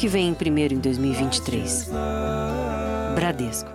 que 0.00 0.08
vem 0.08 0.32
primeiro 0.32 0.72
em 0.72 0.78
2023. 0.78 1.90
Bradesco. 3.14 3.68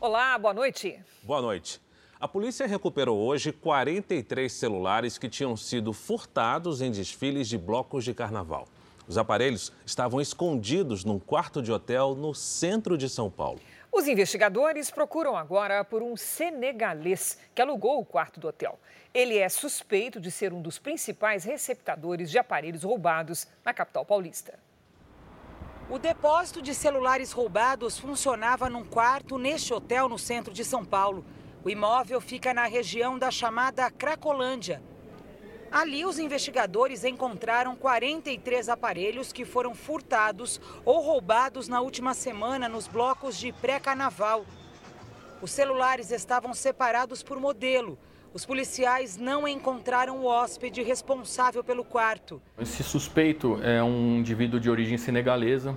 Olá, 0.00 0.38
boa 0.38 0.54
noite. 0.54 0.98
Boa 1.22 1.42
noite. 1.42 1.78
A 2.18 2.26
polícia 2.26 2.66
recuperou 2.66 3.18
hoje 3.18 3.52
43 3.52 4.50
celulares 4.50 5.18
que 5.18 5.28
tinham 5.28 5.54
sido 5.54 5.92
furtados 5.92 6.80
em 6.80 6.90
desfiles 6.90 7.46
de 7.46 7.58
blocos 7.58 8.04
de 8.04 8.14
carnaval. 8.14 8.66
Os 9.06 9.18
aparelhos 9.18 9.70
estavam 9.84 10.18
escondidos 10.18 11.04
num 11.04 11.18
quarto 11.18 11.60
de 11.60 11.70
hotel 11.70 12.14
no 12.14 12.32
centro 12.32 12.96
de 12.96 13.06
São 13.06 13.28
Paulo. 13.28 13.60
Os 13.94 14.08
investigadores 14.08 14.90
procuram 14.90 15.36
agora 15.36 15.84
por 15.84 16.02
um 16.02 16.16
senegalês 16.16 17.36
que 17.54 17.60
alugou 17.60 18.00
o 18.00 18.04
quarto 18.06 18.40
do 18.40 18.48
hotel. 18.48 18.80
Ele 19.12 19.36
é 19.36 19.46
suspeito 19.50 20.18
de 20.18 20.30
ser 20.30 20.50
um 20.50 20.62
dos 20.62 20.78
principais 20.78 21.44
receptadores 21.44 22.30
de 22.30 22.38
aparelhos 22.38 22.84
roubados 22.84 23.46
na 23.62 23.74
capital 23.74 24.06
paulista. 24.06 24.58
O 25.90 25.98
depósito 25.98 26.62
de 26.62 26.74
celulares 26.74 27.32
roubados 27.32 27.98
funcionava 27.98 28.70
num 28.70 28.82
quarto 28.82 29.36
neste 29.36 29.74
hotel 29.74 30.08
no 30.08 30.18
centro 30.18 30.54
de 30.54 30.64
São 30.64 30.86
Paulo. 30.86 31.22
O 31.62 31.68
imóvel 31.68 32.18
fica 32.18 32.54
na 32.54 32.64
região 32.64 33.18
da 33.18 33.30
chamada 33.30 33.90
Cracolândia. 33.90 34.82
Ali, 35.72 36.04
os 36.04 36.18
investigadores 36.18 37.02
encontraram 37.02 37.74
43 37.74 38.68
aparelhos 38.68 39.32
que 39.32 39.42
foram 39.42 39.74
furtados 39.74 40.60
ou 40.84 41.00
roubados 41.00 41.66
na 41.66 41.80
última 41.80 42.12
semana 42.12 42.68
nos 42.68 42.86
blocos 42.86 43.38
de 43.38 43.52
pré-carnaval. 43.52 44.44
Os 45.40 45.50
celulares 45.50 46.10
estavam 46.10 46.52
separados 46.52 47.22
por 47.22 47.40
modelo. 47.40 47.98
Os 48.34 48.44
policiais 48.44 49.16
não 49.16 49.48
encontraram 49.48 50.18
o 50.18 50.26
hóspede 50.26 50.82
responsável 50.82 51.64
pelo 51.64 51.84
quarto. 51.84 52.40
Esse 52.58 52.82
suspeito 52.82 53.58
é 53.62 53.82
um 53.82 54.18
indivíduo 54.18 54.60
de 54.60 54.68
origem 54.68 54.98
senegalesa. 54.98 55.74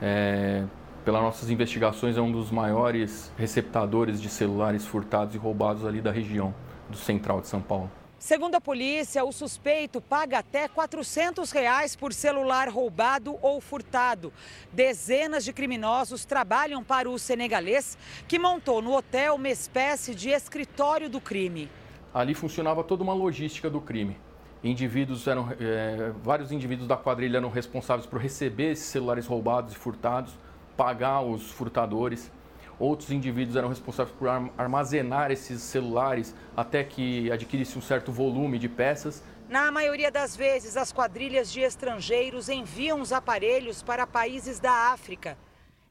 É, 0.00 0.64
pelas 1.04 1.20
nossas 1.20 1.50
investigações, 1.50 2.16
é 2.16 2.20
um 2.20 2.30
dos 2.30 2.52
maiores 2.52 3.32
receptadores 3.36 4.22
de 4.22 4.28
celulares 4.28 4.86
furtados 4.86 5.34
e 5.34 5.38
roubados 5.38 5.84
ali 5.84 6.00
da 6.00 6.12
região 6.12 6.54
do 6.88 6.96
central 6.96 7.40
de 7.40 7.48
São 7.48 7.60
Paulo. 7.60 7.90
Segundo 8.18 8.54
a 8.54 8.60
polícia, 8.60 9.22
o 9.24 9.30
suspeito 9.30 10.00
paga 10.00 10.38
até 10.38 10.66
400 10.68 11.50
reais 11.50 11.94
por 11.94 12.14
celular 12.14 12.66
roubado 12.68 13.36
ou 13.42 13.60
furtado. 13.60 14.32
Dezenas 14.72 15.44
de 15.44 15.52
criminosos 15.52 16.24
trabalham 16.24 16.82
para 16.82 17.10
o 17.10 17.18
senegalês, 17.18 17.96
que 18.26 18.38
montou 18.38 18.80
no 18.80 18.96
hotel 18.96 19.34
uma 19.34 19.50
espécie 19.50 20.14
de 20.14 20.30
escritório 20.30 21.10
do 21.10 21.20
crime. 21.20 21.70
Ali 22.12 22.34
funcionava 22.34 22.82
toda 22.82 23.02
uma 23.02 23.12
logística 23.12 23.68
do 23.68 23.82
crime. 23.82 24.16
Indivíduos 24.64 25.26
eram, 25.26 25.50
é, 25.60 26.10
vários 26.22 26.50
indivíduos 26.50 26.88
da 26.88 26.96
quadrilha 26.96 27.36
eram 27.36 27.50
responsáveis 27.50 28.06
por 28.06 28.18
receber 28.18 28.72
esses 28.72 28.86
celulares 28.86 29.26
roubados 29.26 29.74
e 29.74 29.76
furtados, 29.76 30.32
pagar 30.74 31.20
os 31.20 31.50
furtadores. 31.50 32.32
Outros 32.78 33.10
indivíduos 33.10 33.56
eram 33.56 33.68
responsáveis 33.68 34.14
por 34.18 34.28
armazenar 34.28 35.30
esses 35.30 35.62
celulares 35.62 36.34
até 36.54 36.84
que 36.84 37.30
adquirisse 37.30 37.78
um 37.78 37.82
certo 37.82 38.12
volume 38.12 38.58
de 38.58 38.68
peças. 38.68 39.22
Na 39.48 39.70
maioria 39.70 40.10
das 40.10 40.36
vezes, 40.36 40.76
as 40.76 40.92
quadrilhas 40.92 41.50
de 41.50 41.60
estrangeiros 41.60 42.48
enviam 42.48 43.00
os 43.00 43.12
aparelhos 43.12 43.82
para 43.82 44.06
países 44.06 44.60
da 44.60 44.92
África. 44.92 45.38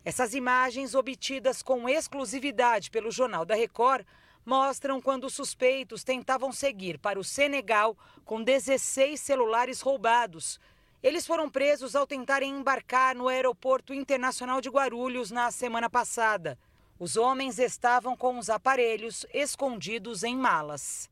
Essas 0.03 0.35
imagens, 0.35 0.93
obtidas 0.93 1.63
com 1.63 1.89
exclusividade 1.89 2.91
pelo 2.91 3.09
Jornal 3.09 3.45
da 3.45 3.55
Record, 3.55 4.05
mostram 4.45 5.01
quando 5.01 5.23
os 5.23 5.33
suspeitos 5.33 6.03
tentavam 6.03 6.51
seguir 6.51 6.99
para 6.99 7.19
o 7.19 7.23
Senegal 7.23 7.97
com 8.23 8.43
16 8.43 9.19
celulares 9.19 9.81
roubados. 9.81 10.59
Eles 11.01 11.25
foram 11.25 11.49
presos 11.49 11.95
ao 11.95 12.05
tentarem 12.05 12.55
embarcar 12.55 13.15
no 13.15 13.27
Aeroporto 13.27 13.93
Internacional 13.93 14.61
de 14.61 14.69
Guarulhos 14.69 15.31
na 15.31 15.49
semana 15.49 15.89
passada. 15.89 16.57
Os 16.97 17.17
homens 17.17 17.59
estavam 17.59 18.15
com 18.15 18.39
os 18.39 18.49
aparelhos 18.49 19.25
escondidos 19.33 20.23
em 20.23 20.33
malas. 20.33 21.09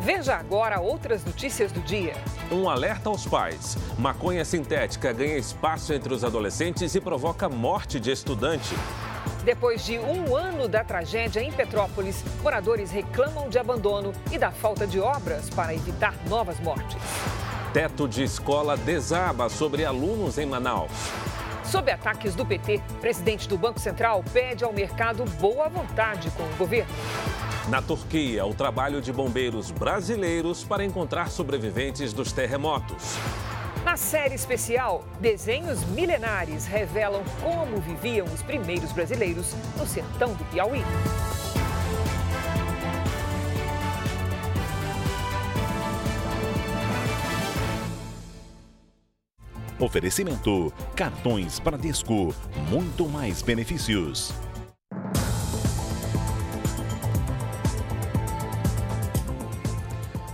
Veja 0.00 0.34
agora 0.34 0.80
outras 0.80 1.22
notícias 1.22 1.70
do 1.72 1.80
dia. 1.80 2.14
Um 2.50 2.70
alerta 2.70 3.10
aos 3.10 3.26
pais: 3.26 3.76
maconha 3.98 4.46
sintética 4.46 5.12
ganha 5.12 5.36
espaço 5.36 5.92
entre 5.92 6.14
os 6.14 6.24
adolescentes 6.24 6.94
e 6.94 7.00
provoca 7.02 7.50
morte 7.50 8.00
de 8.00 8.10
estudante. 8.10 8.74
Depois 9.44 9.84
de 9.84 9.98
um 9.98 10.34
ano 10.34 10.66
da 10.66 10.82
tragédia 10.82 11.40
em 11.40 11.52
Petrópolis, 11.52 12.24
moradores 12.42 12.90
reclamam 12.90 13.50
de 13.50 13.58
abandono 13.58 14.12
e 14.32 14.38
da 14.38 14.50
falta 14.50 14.86
de 14.86 14.98
obras 14.98 15.50
para 15.50 15.74
evitar 15.74 16.14
novas 16.28 16.58
mortes. 16.60 17.02
Teto 17.74 18.08
de 18.08 18.22
escola 18.22 18.74
desaba 18.74 19.50
sobre 19.50 19.84
alunos 19.84 20.38
em 20.38 20.46
Manaus. 20.46 20.90
Sob 21.70 21.90
ataques 21.90 22.34
do 22.34 22.46
PT, 22.46 22.80
presidente 23.00 23.48
do 23.48 23.58
Banco 23.58 23.80
Central 23.80 24.22
pede 24.32 24.62
ao 24.62 24.72
mercado 24.72 25.24
boa 25.40 25.68
vontade 25.68 26.30
com 26.30 26.44
o 26.44 26.56
governo. 26.56 26.92
Na 27.68 27.82
Turquia, 27.82 28.46
o 28.46 28.54
trabalho 28.54 29.02
de 29.02 29.12
bombeiros 29.12 29.72
brasileiros 29.72 30.62
para 30.62 30.84
encontrar 30.84 31.28
sobreviventes 31.28 32.12
dos 32.12 32.32
terremotos. 32.32 33.16
Na 33.84 33.96
série 33.96 34.34
especial, 34.34 35.04
desenhos 35.20 35.84
milenares 35.84 36.66
revelam 36.66 37.22
como 37.42 37.80
viviam 37.80 38.26
os 38.26 38.42
primeiros 38.42 38.92
brasileiros 38.92 39.54
no 39.76 39.86
sertão 39.86 40.34
do 40.34 40.44
Piauí. 40.44 40.82
Oferecimento: 49.78 50.72
cartões 50.94 51.58
Bradesco, 51.58 52.34
muito 52.70 53.06
mais 53.06 53.42
benefícios. 53.42 54.32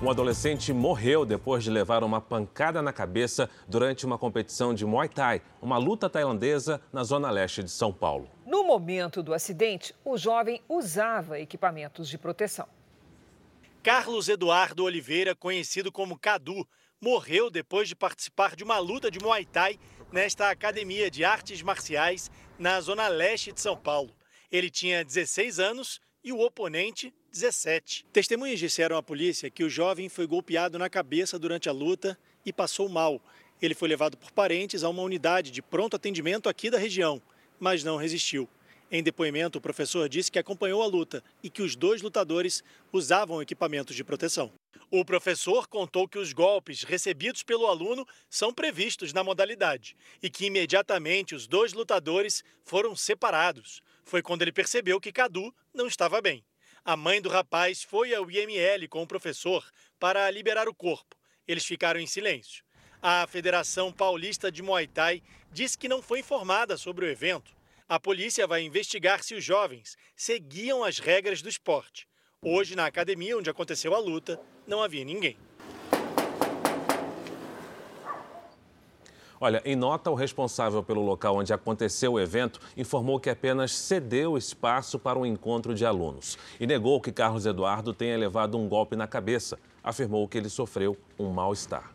Um 0.01 0.11
adolescente 0.11 0.73
morreu 0.73 1.25
depois 1.25 1.63
de 1.63 1.71
levar 1.71 2.03
uma 2.03 2.21
pancada 2.21 2.83
na 2.83 2.93
cabeça 2.93 3.49
durante 3.69 4.05
uma 4.05 4.19
competição 4.19 4.75
de 4.75 4.85
Muay 4.85 5.09
Thai, 5.09 5.41
uma 5.61 5.79
luta 5.79 6.11
tailandesa 6.11 6.81
na 6.93 7.05
zona 7.05 7.31
leste 7.31 7.63
de 7.63 7.71
São 7.71 7.93
Paulo. 7.93 8.29
No 8.45 8.65
momento 8.65 9.23
do 9.23 9.33
acidente, 9.33 9.95
o 10.05 10.17
jovem 10.17 10.61
usava 10.69 11.39
equipamentos 11.39 12.09
de 12.09 12.19
proteção. 12.19 12.67
Carlos 13.81 14.29
Eduardo 14.29 14.85
Oliveira, 14.85 15.35
conhecido 15.37 15.91
como 15.91 16.19
Cadu, 16.19 16.67
morreu 17.03 17.51
depois 17.51 17.89
de 17.89 17.97
participar 17.97 18.55
de 18.55 18.63
uma 18.63 18.79
luta 18.79 19.11
de 19.11 19.19
Muay 19.19 19.45
Thai 19.45 19.77
nesta 20.13 20.49
academia 20.49 21.11
de 21.11 21.25
artes 21.25 21.61
marciais 21.61 22.31
na 22.57 22.81
zona 22.81 23.09
leste 23.09 23.51
de 23.51 23.61
São 23.61 23.77
Paulo. 23.77 24.15
Ele 24.53 24.71
tinha 24.71 25.05
16 25.05 25.59
anos 25.59 26.01
e 26.23 26.33
o 26.33 26.39
oponente 26.39 27.13
17. 27.33 28.07
Testemunhas 28.13 28.61
disseram 28.61 28.97
à 28.97 29.03
polícia 29.03 29.51
que 29.51 29.65
o 29.65 29.69
jovem 29.69 30.09
foi 30.09 30.29
golpeado 30.29 30.79
na 30.79 30.89
cabeça 30.89 31.41
durante 31.41 31.69
a 31.69 31.73
luta 31.73 32.17
e 32.47 32.53
passou 32.53 32.89
mal. 32.89 33.21
Ele 33.61 33.75
foi 33.75 33.89
levado 33.89 34.17
por 34.17 34.31
parentes 34.31 34.85
a 34.85 34.89
uma 34.89 35.03
unidade 35.03 35.51
de 35.51 35.61
pronto 35.61 35.97
atendimento 35.97 36.49
aqui 36.49 36.71
da 36.71 36.79
região, 36.79 37.21
mas 37.59 37.83
não 37.83 37.97
resistiu. 37.97 38.49
Em 38.93 39.03
depoimento, 39.03 39.59
o 39.59 39.61
professor 39.61 40.09
disse 40.09 40.31
que 40.31 40.39
acompanhou 40.39 40.83
a 40.83 40.87
luta 40.87 41.25
e 41.43 41.51
que 41.51 41.63
os 41.63 41.75
dois 41.75 42.01
lutadores 42.01 42.63
usavam 42.93 43.43
equipamentos 43.43 43.97
de 43.97 44.05
proteção. 44.05 44.53
O 44.95 45.07
professor 45.07 45.67
contou 45.69 46.07
que 46.07 46.19
os 46.19 46.35
golpes 46.35 46.83
recebidos 46.83 47.43
pelo 47.43 47.67
aluno 47.67 48.07
são 48.29 48.53
previstos 48.53 49.11
na 49.15 49.25
modalidade 49.25 49.97
e 50.23 50.29
que 50.29 50.45
imediatamente 50.45 51.35
os 51.35 51.47
dois 51.47 51.73
lutadores 51.73 52.45
foram 52.63 52.95
separados. 52.95 53.83
Foi 54.05 54.21
quando 54.21 54.43
ele 54.43 54.53
percebeu 54.53 55.01
que 55.01 55.11
Cadu 55.11 55.51
não 55.73 55.87
estava 55.87 56.21
bem. 56.21 56.45
A 56.85 56.95
mãe 56.95 57.23
do 57.23 57.31
rapaz 57.31 57.83
foi 57.83 58.15
ao 58.15 58.31
IML 58.31 58.87
com 58.87 59.03
o 59.03 59.07
professor 59.07 59.67
para 59.99 60.31
liberar 60.31 60.69
o 60.69 60.75
corpo. 60.75 61.17
Eles 61.49 61.65
ficaram 61.65 61.99
em 61.99 62.07
silêncio. 62.07 62.63
A 63.01 63.27
Federação 63.27 63.91
Paulista 63.91 64.53
de 64.53 64.61
Muay 64.61 64.87
Thai 64.87 65.23
disse 65.51 65.79
que 65.79 65.89
não 65.89 66.03
foi 66.03 66.19
informada 66.21 66.77
sobre 66.77 67.07
o 67.07 67.09
evento 67.09 67.57
a 67.93 68.01
polícia 68.01 68.47
vai 68.47 68.63
investigar 68.63 69.23
se 69.23 69.35
os 69.35 69.45
jovens 69.45 69.99
seguiam 70.17 70.83
as 70.83 70.99
regras 70.99 71.43
do 71.43 71.49
esporte. 71.51 72.09
Hoje, 72.45 72.75
na 72.75 72.87
academia 72.87 73.39
onde 73.39 73.49
aconteceu 73.49 73.95
a 73.95 74.01
luta, 74.01 74.41
não 74.67 74.83
havia 74.83 75.05
ninguém. 75.05 75.37
Olha, 79.41 79.63
em 79.65 79.77
nota, 79.77 80.11
o 80.11 80.17
responsável 80.17 80.83
pelo 80.83 81.03
local 81.03 81.37
onde 81.37 81.53
aconteceu 81.53 82.15
o 82.15 82.21
evento 82.21 82.59
informou 82.77 83.21
que 83.21 83.31
apenas 83.31 83.71
cedeu 83.71 84.37
espaço 84.37 84.99
para 84.99 85.17
um 85.17 85.25
encontro 85.25 85.73
de 85.73 85.87
alunos 85.87 86.37
e 86.59 86.67
negou 86.67 87.01
que 87.01 87.13
Carlos 87.13 87.47
Eduardo 87.47 87.95
tenha 87.95 88.19
levado 88.19 88.59
um 88.59 88.69
golpe 88.69 88.97
na 88.97 89.07
cabeça. 89.07 89.57
Afirmou 89.81 90.27
que 90.27 90.37
ele 90.37 90.49
sofreu 90.49 90.99
um 91.17 91.31
mal-estar. 91.31 91.95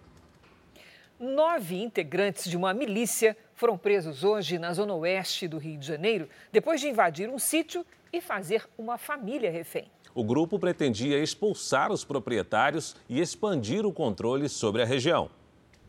Nove 1.20 1.76
integrantes 1.76 2.50
de 2.50 2.56
uma 2.56 2.74
milícia 2.74 3.36
foram 3.54 3.78
presos 3.78 4.24
hoje 4.24 4.58
na 4.58 4.72
zona 4.72 4.94
oeste 4.94 5.46
do 5.46 5.58
Rio 5.58 5.78
de 5.78 5.86
Janeiro 5.86 6.30
depois 6.54 6.80
de 6.80 6.88
invadir 6.88 7.30
um 7.30 7.38
sítio 7.38 7.86
e 8.14 8.22
fazer 8.22 8.66
uma 8.78 8.98
família 8.98 9.52
refém. 9.52 9.92
O 10.18 10.24
grupo 10.24 10.58
pretendia 10.58 11.22
expulsar 11.22 11.92
os 11.92 12.04
proprietários 12.04 12.96
e 13.08 13.22
expandir 13.22 13.86
o 13.86 13.94
controle 13.94 14.50
sobre 14.50 14.82
a 14.82 14.86
região. 14.86 15.30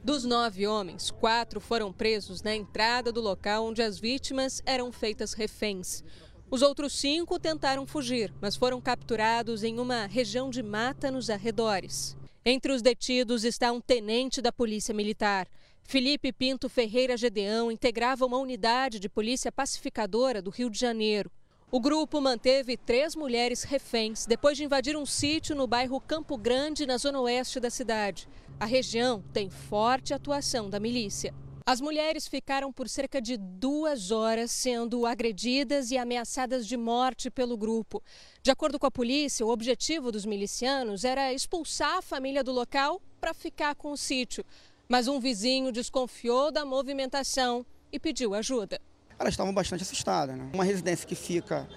Dos 0.04 0.22
nove 0.22 0.66
homens, 0.66 1.10
quatro 1.10 1.58
foram 1.58 1.90
presos 1.90 2.42
na 2.42 2.54
entrada 2.54 3.10
do 3.10 3.22
local 3.22 3.64
onde 3.64 3.80
as 3.80 3.98
vítimas 3.98 4.60
eram 4.66 4.92
feitas 4.92 5.32
reféns. 5.32 6.04
Os 6.50 6.60
outros 6.60 6.92
cinco 6.92 7.38
tentaram 7.38 7.86
fugir, 7.86 8.30
mas 8.38 8.54
foram 8.54 8.82
capturados 8.82 9.64
em 9.64 9.80
uma 9.80 10.04
região 10.04 10.50
de 10.50 10.62
mata 10.62 11.10
nos 11.10 11.30
arredores. 11.30 12.14
Entre 12.44 12.70
os 12.70 12.82
detidos 12.82 13.44
está 13.44 13.72
um 13.72 13.80
tenente 13.80 14.42
da 14.42 14.52
Polícia 14.52 14.92
Militar. 14.92 15.48
Felipe 15.82 16.34
Pinto 16.34 16.68
Ferreira 16.68 17.16
Gedeão 17.16 17.72
integrava 17.72 18.26
uma 18.26 18.36
unidade 18.36 19.00
de 19.00 19.08
polícia 19.08 19.50
pacificadora 19.50 20.42
do 20.42 20.50
Rio 20.50 20.68
de 20.68 20.78
Janeiro. 20.78 21.32
O 21.70 21.80
grupo 21.80 22.18
manteve 22.18 22.78
três 22.78 23.14
mulheres 23.14 23.62
reféns 23.62 24.24
depois 24.24 24.56
de 24.56 24.64
invadir 24.64 24.96
um 24.96 25.04
sítio 25.04 25.54
no 25.54 25.66
bairro 25.66 26.00
Campo 26.00 26.38
Grande, 26.38 26.86
na 26.86 26.96
zona 26.96 27.20
oeste 27.20 27.60
da 27.60 27.68
cidade. 27.68 28.26
A 28.58 28.64
região 28.64 29.22
tem 29.34 29.50
forte 29.50 30.14
atuação 30.14 30.70
da 30.70 30.80
milícia. 30.80 31.34
As 31.66 31.78
mulheres 31.78 32.26
ficaram 32.26 32.72
por 32.72 32.88
cerca 32.88 33.20
de 33.20 33.36
duas 33.36 34.10
horas 34.10 34.50
sendo 34.50 35.04
agredidas 35.04 35.90
e 35.90 35.98
ameaçadas 35.98 36.66
de 36.66 36.74
morte 36.74 37.28
pelo 37.28 37.54
grupo. 37.54 38.02
De 38.42 38.50
acordo 38.50 38.78
com 38.78 38.86
a 38.86 38.90
polícia, 38.90 39.44
o 39.44 39.50
objetivo 39.50 40.10
dos 40.10 40.24
milicianos 40.24 41.04
era 41.04 41.34
expulsar 41.34 41.98
a 41.98 42.02
família 42.02 42.42
do 42.42 42.50
local 42.50 42.98
para 43.20 43.34
ficar 43.34 43.74
com 43.74 43.92
o 43.92 43.96
sítio. 43.98 44.42
Mas 44.88 45.06
um 45.06 45.20
vizinho 45.20 45.70
desconfiou 45.70 46.50
da 46.50 46.64
movimentação 46.64 47.66
e 47.92 48.00
pediu 48.00 48.32
ajuda. 48.32 48.80
Elas 49.18 49.32
estavam 49.32 49.52
bastante 49.52 49.82
assustadas. 49.82 50.36
Né? 50.36 50.48
Uma 50.52 50.64
residência 50.64 51.06
que 51.06 51.14
fica 51.14 51.68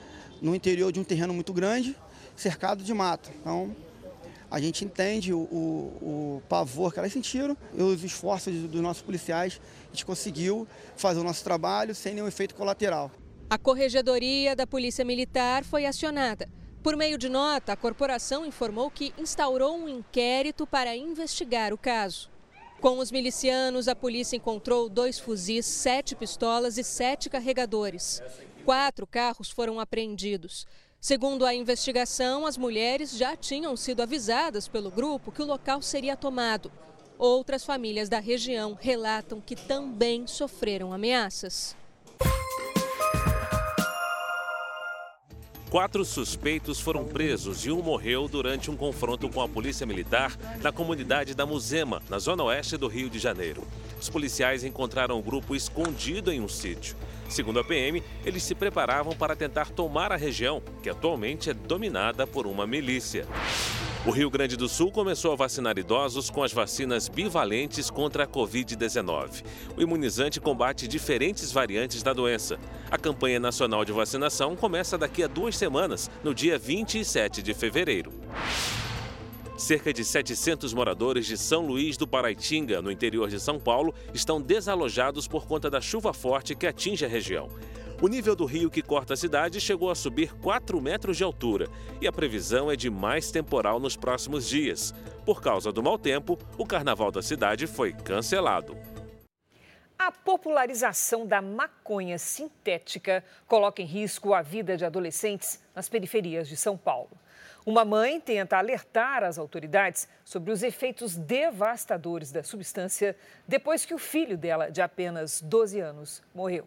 no 0.41 0.55
interior 0.55 0.91
de 0.91 0.99
um 0.99 1.03
terreno 1.03 1.33
muito 1.33 1.53
grande, 1.53 1.95
cercado 2.35 2.83
de 2.83 2.93
mato. 2.93 3.29
Então, 3.39 3.75
a 4.49 4.59
gente 4.59 4.83
entende 4.83 5.33
o, 5.33 5.39
o, 5.39 6.37
o 6.37 6.43
pavor 6.49 6.91
que 6.91 6.99
elas 6.99 7.13
sentiram 7.13 7.55
e 7.73 7.81
os 7.81 8.03
esforços 8.03 8.53
dos 8.53 8.81
nossos 8.81 9.01
policiais. 9.01 9.61
A 9.85 9.91
gente 9.93 10.05
conseguiu 10.05 10.67
fazer 10.95 11.19
o 11.19 11.23
nosso 11.23 11.43
trabalho 11.43 11.93
sem 11.95 12.13
nenhum 12.13 12.27
efeito 12.27 12.55
colateral. 12.55 13.11
A 13.49 13.57
Corregedoria 13.57 14.55
da 14.55 14.65
Polícia 14.65 15.03
Militar 15.03 15.63
foi 15.63 15.85
acionada. 15.85 16.49
Por 16.81 16.95
meio 16.95 17.17
de 17.17 17.29
nota, 17.29 17.73
a 17.73 17.75
corporação 17.75 18.43
informou 18.45 18.89
que 18.89 19.13
instaurou 19.17 19.77
um 19.77 19.87
inquérito 19.87 20.65
para 20.65 20.95
investigar 20.95 21.73
o 21.73 21.77
caso. 21.77 22.30
Com 22.81 22.97
os 22.97 23.11
milicianos, 23.11 23.87
a 23.87 23.95
polícia 23.95 24.35
encontrou 24.35 24.89
dois 24.89 25.19
fuzis, 25.19 25.67
sete 25.67 26.15
pistolas 26.15 26.79
e 26.79 26.83
sete 26.83 27.29
carregadores. 27.29 28.23
Quatro 28.65 29.05
carros 29.05 29.51
foram 29.51 29.79
apreendidos. 29.79 30.65
Segundo 30.99 31.45
a 31.45 31.53
investigação, 31.53 32.43
as 32.43 32.57
mulheres 32.57 33.11
já 33.11 33.35
tinham 33.35 33.77
sido 33.77 34.01
avisadas 34.01 34.67
pelo 34.67 34.89
grupo 34.89 35.31
que 35.31 35.43
o 35.43 35.45
local 35.45 35.79
seria 35.79 36.17
tomado. 36.17 36.71
Outras 37.19 37.63
famílias 37.63 38.09
da 38.09 38.19
região 38.19 38.75
relatam 38.81 39.39
que 39.39 39.55
também 39.55 40.25
sofreram 40.25 40.91
ameaças. 40.91 41.75
Quatro 45.71 46.03
suspeitos 46.03 46.81
foram 46.81 47.05
presos 47.05 47.65
e 47.65 47.71
um 47.71 47.81
morreu 47.81 48.27
durante 48.27 48.69
um 48.69 48.75
confronto 48.75 49.29
com 49.29 49.41
a 49.41 49.47
polícia 49.47 49.87
militar 49.87 50.37
na 50.61 50.69
comunidade 50.69 51.33
da 51.33 51.45
Muzema, 51.45 52.03
na 52.09 52.19
zona 52.19 52.43
oeste 52.43 52.75
do 52.75 52.89
Rio 52.89 53.09
de 53.09 53.17
Janeiro. 53.17 53.63
Os 53.97 54.09
policiais 54.09 54.65
encontraram 54.65 55.17
o 55.17 55.23
grupo 55.23 55.55
escondido 55.55 56.29
em 56.29 56.41
um 56.41 56.49
sítio. 56.49 56.97
Segundo 57.29 57.61
a 57.61 57.63
PM, 57.63 58.03
eles 58.25 58.43
se 58.43 58.53
preparavam 58.53 59.15
para 59.15 59.33
tentar 59.33 59.69
tomar 59.69 60.11
a 60.11 60.17
região, 60.17 60.61
que 60.83 60.89
atualmente 60.89 61.49
é 61.49 61.53
dominada 61.53 62.27
por 62.27 62.45
uma 62.45 62.67
milícia. 62.67 63.25
O 64.03 64.09
Rio 64.09 64.31
Grande 64.31 64.57
do 64.57 64.67
Sul 64.67 64.91
começou 64.91 65.31
a 65.31 65.35
vacinar 65.35 65.77
idosos 65.77 66.31
com 66.31 66.41
as 66.41 66.51
vacinas 66.51 67.07
bivalentes 67.07 67.91
contra 67.91 68.23
a 68.23 68.27
Covid-19. 68.27 69.43
O 69.77 69.81
imunizante 69.81 70.41
combate 70.41 70.87
diferentes 70.87 71.51
variantes 71.51 72.01
da 72.01 72.11
doença. 72.11 72.57
A 72.89 72.97
campanha 72.97 73.39
nacional 73.39 73.85
de 73.85 73.91
vacinação 73.91 74.55
começa 74.55 74.97
daqui 74.97 75.21
a 75.21 75.27
duas 75.27 75.55
semanas, 75.55 76.09
no 76.23 76.33
dia 76.33 76.57
27 76.57 77.43
de 77.43 77.53
fevereiro. 77.53 78.11
Cerca 79.55 79.93
de 79.93 80.03
700 80.03 80.73
moradores 80.73 81.27
de 81.27 81.37
São 81.37 81.67
Luís 81.67 81.95
do 81.95 82.07
Paraitinga, 82.07 82.81
no 82.81 82.91
interior 82.91 83.29
de 83.29 83.39
São 83.39 83.59
Paulo, 83.59 83.93
estão 84.15 84.41
desalojados 84.41 85.27
por 85.27 85.45
conta 85.45 85.69
da 85.69 85.79
chuva 85.79 86.11
forte 86.11 86.55
que 86.55 86.65
atinge 86.65 87.05
a 87.05 87.07
região. 87.07 87.47
O 88.01 88.07
nível 88.07 88.35
do 88.35 88.45
rio 88.45 88.71
que 88.71 88.81
corta 88.81 89.13
a 89.13 89.15
cidade 89.15 89.61
chegou 89.61 89.91
a 89.91 89.93
subir 89.93 90.33
4 90.39 90.81
metros 90.81 91.17
de 91.17 91.23
altura 91.23 91.67
e 92.01 92.07
a 92.07 92.11
previsão 92.11 92.71
é 92.71 92.75
de 92.75 92.89
mais 92.89 93.29
temporal 93.29 93.79
nos 93.79 93.95
próximos 93.95 94.49
dias. 94.49 94.91
Por 95.23 95.39
causa 95.39 95.71
do 95.71 95.83
mau 95.83 95.99
tempo, 95.99 96.35
o 96.57 96.65
carnaval 96.65 97.11
da 97.11 97.21
cidade 97.21 97.67
foi 97.67 97.93
cancelado. 97.93 98.75
A 99.99 100.11
popularização 100.11 101.27
da 101.27 101.43
maconha 101.43 102.17
sintética 102.17 103.23
coloca 103.45 103.83
em 103.83 103.85
risco 103.85 104.33
a 104.33 104.41
vida 104.41 104.75
de 104.75 104.83
adolescentes 104.83 105.61
nas 105.75 105.87
periferias 105.87 106.47
de 106.47 106.57
São 106.57 106.75
Paulo. 106.75 107.11
Uma 107.63 107.85
mãe 107.85 108.19
tenta 108.19 108.57
alertar 108.57 109.23
as 109.23 109.37
autoridades 109.37 110.09
sobre 110.25 110.51
os 110.51 110.63
efeitos 110.63 111.15
devastadores 111.15 112.31
da 112.31 112.41
substância 112.41 113.15
depois 113.47 113.85
que 113.85 113.93
o 113.93 113.99
filho 113.99 114.39
dela, 114.39 114.71
de 114.71 114.81
apenas 114.81 115.39
12 115.39 115.79
anos, 115.79 116.23
morreu. 116.33 116.65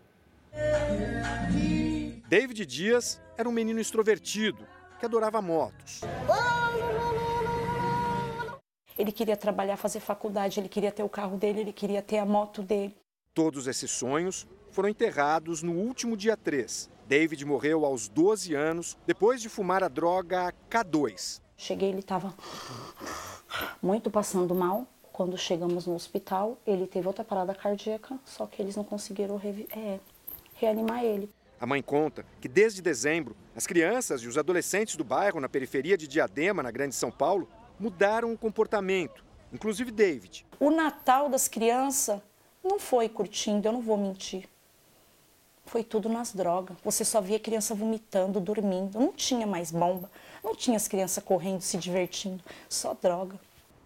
David 2.28 2.66
Dias 2.66 3.20
era 3.36 3.48
um 3.48 3.52
menino 3.52 3.80
extrovertido 3.80 4.66
que 4.98 5.06
adorava 5.06 5.40
motos. 5.42 6.00
Ele 8.96 9.10
queria 9.12 9.36
trabalhar, 9.36 9.76
fazer 9.76 10.00
faculdade, 10.00 10.60
ele 10.60 10.68
queria 10.68 10.92
ter 10.92 11.02
o 11.02 11.08
carro 11.08 11.36
dele, 11.36 11.60
ele 11.60 11.72
queria 11.72 12.00
ter 12.00 12.18
a 12.18 12.26
moto 12.26 12.62
dele. 12.62 12.96
Todos 13.34 13.66
esses 13.66 13.90
sonhos 13.90 14.46
foram 14.70 14.88
enterrados 14.88 15.62
no 15.62 15.72
último 15.72 16.16
dia 16.16 16.36
3, 16.36 16.88
David 17.06 17.44
morreu 17.44 17.84
aos 17.84 18.08
12 18.08 18.54
anos 18.54 18.96
depois 19.06 19.42
de 19.42 19.48
fumar 19.48 19.84
a 19.84 19.88
droga 19.88 20.52
K2. 20.70 21.40
Cheguei, 21.56 21.90
ele 21.90 21.98
estava 21.98 22.34
muito 23.82 24.10
passando 24.10 24.54
mal. 24.54 24.86
Quando 25.12 25.38
chegamos 25.38 25.86
no 25.86 25.94
hospital, 25.94 26.58
ele 26.66 26.88
teve 26.88 27.06
outra 27.06 27.22
parada 27.22 27.54
cardíaca, 27.54 28.18
só 28.24 28.46
que 28.46 28.60
eles 28.60 28.74
não 28.74 28.82
conseguiram 28.82 29.40
é, 29.70 30.00
reanimar 30.54 31.04
ele. 31.04 31.30
A 31.60 31.66
mãe 31.66 31.82
conta 31.82 32.24
que 32.40 32.48
desde 32.48 32.82
dezembro, 32.82 33.36
as 33.54 33.66
crianças 33.66 34.22
e 34.22 34.28
os 34.28 34.36
adolescentes 34.36 34.96
do 34.96 35.04
bairro 35.04 35.40
na 35.40 35.48
periferia 35.48 35.96
de 35.96 36.08
Diadema, 36.08 36.62
na 36.62 36.70
Grande 36.70 36.94
São 36.94 37.10
Paulo, 37.10 37.48
mudaram 37.78 38.32
o 38.32 38.38
comportamento, 38.38 39.24
inclusive 39.52 39.90
David. 39.90 40.46
O 40.60 40.70
Natal 40.70 41.28
das 41.28 41.48
crianças 41.48 42.20
não 42.62 42.78
foi 42.78 43.08
curtindo, 43.08 43.68
eu 43.68 43.72
não 43.72 43.80
vou 43.80 43.96
mentir 43.96 44.48
foi 45.66 45.82
tudo 45.82 46.08
nas 46.08 46.32
drogas. 46.32 46.76
Você 46.84 47.04
só 47.04 47.20
via 47.20 47.38
criança 47.38 47.74
vomitando, 47.74 48.40
dormindo. 48.40 48.98
Não 48.98 49.12
tinha 49.12 49.46
mais 49.46 49.70
bomba. 49.70 50.10
Não 50.42 50.54
tinha 50.54 50.76
as 50.76 50.86
crianças 50.86 51.22
correndo, 51.24 51.62
se 51.62 51.76
divertindo. 51.76 52.42
Só 52.68 52.94
droga. 52.94 53.38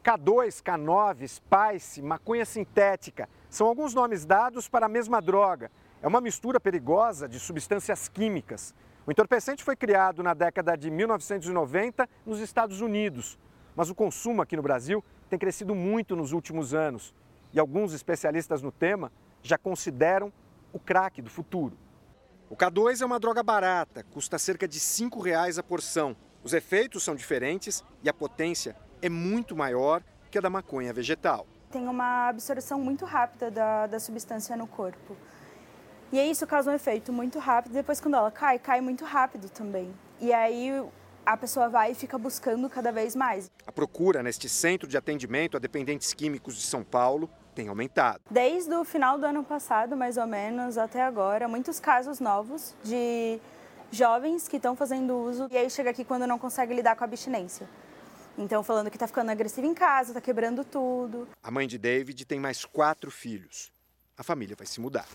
K2, 0.05 0.63
K9, 0.63 1.29
Spice, 1.29 2.03
maconha 2.03 2.45
sintética 2.45 3.29
são 3.51 3.67
alguns 3.67 3.95
nomes 3.95 4.25
dados 4.25 4.69
para 4.69 4.87
a 4.87 4.89
mesma 4.89 5.21
droga. 5.21 5.71
É 6.01 6.07
uma 6.07 6.21
mistura 6.21 6.61
perigosa 6.61 7.29
de 7.29 7.41
substâncias 7.41 8.09
químicas. 8.09 8.73
O 9.05 9.11
entorpecente 9.11 9.65
foi 9.65 9.75
criado 9.75 10.23
na 10.23 10.33
década 10.33 10.77
de 10.77 10.91
1990 10.93 12.09
nos 12.25 12.39
Estados 12.39 12.81
Unidos, 12.81 13.37
mas 13.75 13.91
o 13.91 13.95
consumo 13.97 14.41
aqui 14.41 14.57
no 14.57 14.63
Brasil 14.63 15.03
tem 15.29 15.39
crescido 15.39 15.75
muito 15.75 16.15
nos 16.15 16.31
últimos 16.33 16.73
anos. 16.73 17.13
E 17.53 17.59
alguns 17.59 17.93
especialistas 17.93 18.63
no 18.63 18.71
tema 18.71 19.11
já 19.43 19.59
consideram 19.59 20.33
o 20.73 20.79
crack 20.79 21.21
do 21.21 21.31
futuro. 21.31 21.77
O 22.49 22.57
K2 22.57 23.03
é 23.03 23.05
uma 23.05 23.19
droga 23.19 23.43
barata, 23.43 24.05
custa 24.05 24.39
cerca 24.39 24.69
de 24.69 24.79
R$ 24.79 25.23
reais 25.23 25.59
a 25.59 25.65
porção. 25.65 26.17
Os 26.45 26.53
efeitos 26.53 27.03
são 27.03 27.17
diferentes 27.17 27.85
e 28.05 28.09
a 28.09 28.15
potência 28.15 28.77
é 29.03 29.09
muito 29.09 29.57
maior 29.57 30.03
que 30.31 30.39
a 30.39 30.41
da 30.41 30.49
maconha 30.49 30.93
vegetal. 30.93 31.45
Tem 31.73 31.89
uma 31.89 32.29
absorção 32.29 32.79
muito 32.79 33.05
rápida 33.05 33.51
da, 33.51 33.87
da 33.89 33.99
substância 33.99 34.57
no 34.57 34.67
corpo. 34.69 35.17
E 36.11 36.19
aí 36.19 36.31
isso 36.31 36.47
causa 36.47 36.71
um 36.71 36.75
efeito 36.75 37.13
muito 37.13 37.39
rápido. 37.39 37.73
Depois, 37.73 38.01
quando 38.01 38.15
ela 38.15 38.31
cai, 38.31 38.59
cai 38.59 38.81
muito 38.81 39.05
rápido 39.05 39.51
também. 39.51 39.93
E 40.21 40.33
aí 40.33 40.83
a 41.25 41.37
pessoa 41.37 41.69
vai 41.69 41.93
e 41.93 41.95
fica 41.95 42.17
buscando 42.17 42.71
cada 42.71 42.91
vez 42.91 43.15
mais. 43.15 43.51
A 43.67 43.73
procura 43.73 44.23
neste 44.23 44.49
centro 44.49 44.89
de 44.89 44.97
atendimento 44.97 45.57
a 45.57 45.61
dependentes 45.61 46.15
químicos 46.15 46.57
de 46.57 46.63
São 46.63 46.83
Paulo 46.83 47.29
tem 47.55 47.69
aumentado. 47.69 48.21
Desde 48.31 48.75
o 48.75 48.85
final 48.85 49.19
do 49.19 49.27
ano 49.27 49.45
passado, 49.45 49.95
mais 49.97 50.17
ou 50.17 50.27
menos, 50.27 50.79
até 50.79 51.03
agora, 51.03 51.47
muitos 51.47 51.79
casos 51.79 52.21
novos 52.21 52.75
de 52.83 53.39
jovens 53.91 54.49
que 54.49 54.57
estão 54.57 54.75
fazendo 54.75 55.15
uso 55.19 55.49
e 55.51 55.57
aí 55.57 55.69
chega 55.69 55.91
aqui 55.91 56.05
quando 56.05 56.27
não 56.27 56.39
consegue 56.39 56.73
lidar 56.73 56.97
com 56.97 57.05
a 57.05 57.07
abstinência. 57.07 57.69
Então, 58.39 58.63
falando 58.63 58.89
que 58.89 58.97
está 58.97 59.07
ficando 59.07 59.31
agressivo 59.31 59.67
em 59.67 59.75
casa, 59.75 60.11
está 60.11 60.21
quebrando 60.21 60.65
tudo. 60.65 61.29
A 61.43 61.51
mãe 61.51 61.67
de 61.67 61.77
David 61.77 62.25
tem 62.25 62.39
mais 62.39 62.65
quatro 62.65 63.11
filhos. 63.11 63.73
A 64.17 64.23
família 64.23 64.57
vai 64.57 64.67
se 64.67 64.81
mudar. 64.81 65.07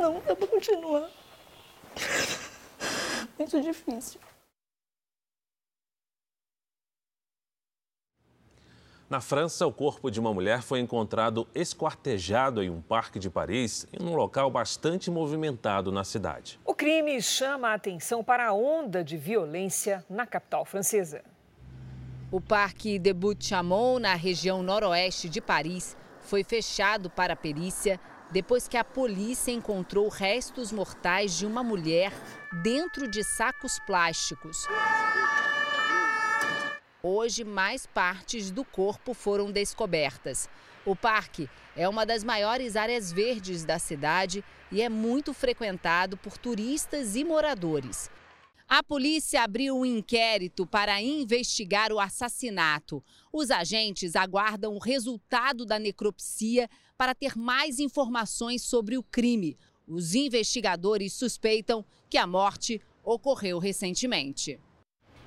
Não, 0.00 0.18
dá 0.20 0.34
para 0.34 0.46
continuar. 0.46 1.10
Muito 3.38 3.60
difícil. 3.60 4.18
Na 9.10 9.20
França, 9.20 9.66
o 9.66 9.72
corpo 9.72 10.10
de 10.10 10.18
uma 10.18 10.32
mulher 10.32 10.62
foi 10.62 10.80
encontrado 10.80 11.46
esquartejado 11.54 12.62
em 12.62 12.70
um 12.70 12.80
parque 12.80 13.18
de 13.18 13.28
Paris, 13.28 13.86
em 13.92 14.02
um 14.02 14.14
local 14.14 14.50
bastante 14.50 15.10
movimentado 15.10 15.92
na 15.92 16.02
cidade. 16.02 16.58
O 16.64 16.74
crime 16.74 17.20
chama 17.20 17.68
a 17.68 17.74
atenção 17.74 18.24
para 18.24 18.46
a 18.46 18.52
onda 18.54 19.04
de 19.04 19.18
violência 19.18 20.02
na 20.08 20.26
capital 20.26 20.64
francesa. 20.64 21.22
O 22.32 22.40
Parque 22.40 22.98
de 22.98 23.12
Butte-Chaumont, 23.12 24.00
na 24.00 24.14
região 24.14 24.62
noroeste 24.62 25.28
de 25.28 25.42
Paris, 25.42 25.94
foi 26.22 26.42
fechado 26.42 27.10
para 27.10 27.34
a 27.34 27.36
perícia 27.36 28.00
depois 28.30 28.68
que 28.68 28.76
a 28.76 28.84
polícia 28.84 29.50
encontrou 29.50 30.08
restos 30.08 30.70
mortais 30.70 31.36
de 31.36 31.46
uma 31.46 31.62
mulher 31.62 32.12
dentro 32.62 33.08
de 33.08 33.24
sacos 33.24 33.78
plásticos. 33.80 34.66
Hoje, 37.02 37.44
mais 37.44 37.86
partes 37.86 38.50
do 38.50 38.64
corpo 38.64 39.14
foram 39.14 39.50
descobertas. 39.50 40.48
O 40.84 40.94
parque 40.94 41.48
é 41.76 41.88
uma 41.88 42.04
das 42.04 42.22
maiores 42.22 42.76
áreas 42.76 43.10
verdes 43.10 43.64
da 43.64 43.78
cidade 43.78 44.44
e 44.70 44.82
é 44.82 44.88
muito 44.88 45.32
frequentado 45.32 46.16
por 46.16 46.36
turistas 46.36 47.16
e 47.16 47.24
moradores. 47.24 48.10
A 48.68 48.84
polícia 48.84 49.42
abriu 49.42 49.76
um 49.78 49.84
inquérito 49.84 50.64
para 50.64 51.02
investigar 51.02 51.92
o 51.92 51.98
assassinato. 51.98 53.02
Os 53.32 53.50
agentes 53.50 54.14
aguardam 54.14 54.76
o 54.76 54.78
resultado 54.78 55.66
da 55.66 55.76
necropsia 55.76 56.68
para 57.00 57.14
ter 57.14 57.34
mais 57.34 57.78
informações 57.78 58.60
sobre 58.60 58.98
o 58.98 59.02
crime. 59.02 59.56
Os 59.88 60.14
investigadores 60.14 61.14
suspeitam 61.14 61.82
que 62.10 62.18
a 62.18 62.26
morte 62.26 62.78
ocorreu 63.02 63.58
recentemente. 63.58 64.60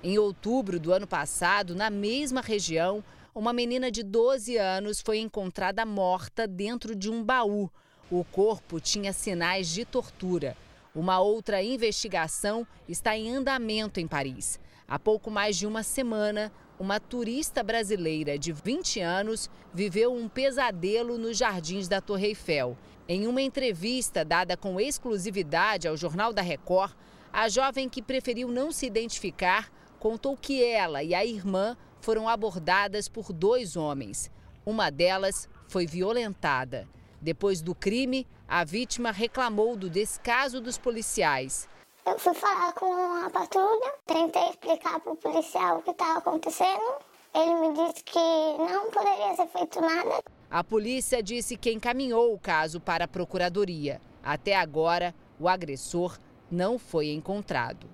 Em 0.03 0.19
outubro 0.19 0.79
do 0.79 0.93
ano 0.93 1.07
passado, 1.07 1.73
na 1.73 1.89
mesma 1.89 2.41
região, 2.41 3.03
uma 3.33 3.51
menina 3.51 3.89
de 3.89 4.03
12 4.03 4.55
anos 4.55 5.01
foi 5.01 5.17
encontrada 5.17 5.83
morta 5.83 6.47
dentro 6.47 6.95
de 6.95 7.09
um 7.09 7.23
baú. 7.23 7.71
O 8.11 8.23
corpo 8.23 8.79
tinha 8.79 9.11
sinais 9.11 9.67
de 9.67 9.83
tortura. 9.83 10.55
Uma 10.93 11.21
outra 11.21 11.63
investigação 11.63 12.67
está 12.87 13.17
em 13.17 13.35
andamento 13.35 13.99
em 13.99 14.07
Paris. 14.07 14.59
Há 14.87 14.99
pouco 14.99 15.31
mais 15.31 15.57
de 15.57 15.65
uma 15.65 15.81
semana, 15.81 16.51
uma 16.79 16.99
turista 16.99 17.61
brasileira 17.61 18.37
de 18.37 18.51
20 18.51 18.99
anos 18.99 19.49
viveu 19.73 20.13
um 20.13 20.27
pesadelo 20.27 21.17
nos 21.17 21.37
jardins 21.37 21.87
da 21.87 22.01
Torre 22.01 22.27
Eiffel. 22.27 22.77
Em 23.07 23.27
uma 23.27 23.41
entrevista 23.41 24.25
dada 24.25 24.57
com 24.57 24.79
exclusividade 24.79 25.87
ao 25.87 25.97
Jornal 25.97 26.33
da 26.33 26.41
Record, 26.41 26.93
a 27.31 27.47
jovem 27.49 27.87
que 27.89 28.01
preferiu 28.01 28.47
não 28.47 28.71
se 28.71 28.85
identificar 28.85 29.71
contou 29.99 30.35
que 30.35 30.63
ela 30.63 31.03
e 31.03 31.15
a 31.15 31.25
irmã 31.25 31.77
foram 32.01 32.27
abordadas 32.27 33.07
por 33.07 33.31
dois 33.31 33.75
homens. 33.75 34.29
Uma 34.65 34.89
delas 34.89 35.47
foi 35.67 35.85
violentada. 35.85 36.87
Depois 37.21 37.61
do 37.61 37.73
crime, 37.73 38.27
a 38.47 38.65
vítima 38.65 39.11
reclamou 39.11 39.77
do 39.77 39.89
descaso 39.89 40.59
dos 40.59 40.77
policiais. 40.77 41.69
Eu 42.05 42.19
fui 42.19 42.33
falar 42.33 42.73
com 42.73 42.93
a 43.25 43.29
patrulha, 43.29 43.93
tentei 44.05 44.49
explicar 44.49 44.99
para 44.99 45.13
o 45.13 45.15
policial 45.15 45.77
o 45.77 45.81
que 45.81 45.91
estava 45.91 46.19
acontecendo. 46.19 46.95
Ele 47.33 47.55
me 47.55 47.73
disse 47.73 48.03
que 48.03 48.19
não 48.19 48.91
poderia 48.91 49.33
ser 49.37 49.47
feito 49.47 49.79
nada. 49.79 50.21
A 50.51 50.63
polícia 50.63 51.23
disse 51.23 51.55
que 51.55 51.71
encaminhou 51.71 52.33
o 52.33 52.39
caso 52.39 52.81
para 52.81 53.05
a 53.05 53.07
procuradoria. 53.07 54.01
Até 54.21 54.53
agora, 54.53 55.15
o 55.39 55.47
agressor 55.47 56.17
não 56.51 56.77
foi 56.77 57.09
encontrado. 57.09 57.87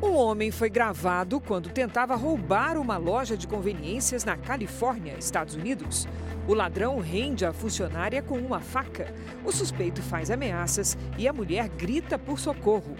Um 0.00 0.14
homem 0.14 0.50
foi 0.50 0.70
gravado 0.70 1.40
quando 1.40 1.70
tentava 1.70 2.14
roubar 2.14 2.78
uma 2.78 2.96
loja 2.96 3.36
de 3.36 3.48
conveniências 3.48 4.24
na 4.24 4.36
Califórnia, 4.36 5.16
Estados 5.18 5.54
Unidos. 5.54 6.06
O 6.46 6.54
ladrão 6.54 6.98
rende 6.98 7.44
a 7.44 7.52
funcionária 7.52 8.20
com 8.20 8.36
uma 8.36 8.60
faca. 8.60 9.14
O 9.44 9.52
suspeito 9.52 10.02
faz 10.02 10.30
ameaças 10.30 10.98
e 11.16 11.28
a 11.28 11.32
mulher 11.32 11.68
grita 11.68 12.18
por 12.18 12.38
socorro. 12.38 12.96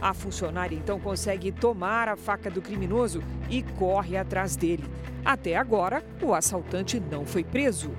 A 0.00 0.12
funcionária 0.12 0.74
então 0.74 0.98
consegue 0.98 1.52
tomar 1.52 2.08
a 2.08 2.16
faca 2.16 2.50
do 2.50 2.60
criminoso 2.60 3.22
e 3.48 3.62
corre 3.62 4.16
atrás 4.16 4.56
dele. 4.56 4.84
Até 5.24 5.56
agora, 5.56 6.04
o 6.20 6.34
assaltante 6.34 7.00
não 7.00 7.24
foi 7.24 7.44
preso. 7.44 7.90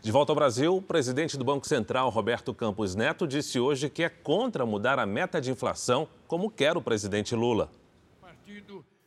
De 0.00 0.12
volta 0.12 0.32
ao 0.32 0.36
Brasil, 0.36 0.76
o 0.76 0.82
presidente 0.82 1.36
do 1.36 1.44
Banco 1.44 1.66
Central, 1.66 2.10
Roberto 2.10 2.52
Campos 2.52 2.94
Neto, 2.94 3.26
disse 3.26 3.58
hoje 3.58 3.88
que 3.88 4.02
é 4.02 4.08
contra 4.08 4.66
mudar 4.66 4.98
a 4.98 5.06
meta 5.06 5.40
de 5.40 5.50
inflação, 5.50 6.06
como 6.28 6.50
quer 6.50 6.76
o 6.76 6.82
presidente 6.82 7.34
Lula. 7.34 7.70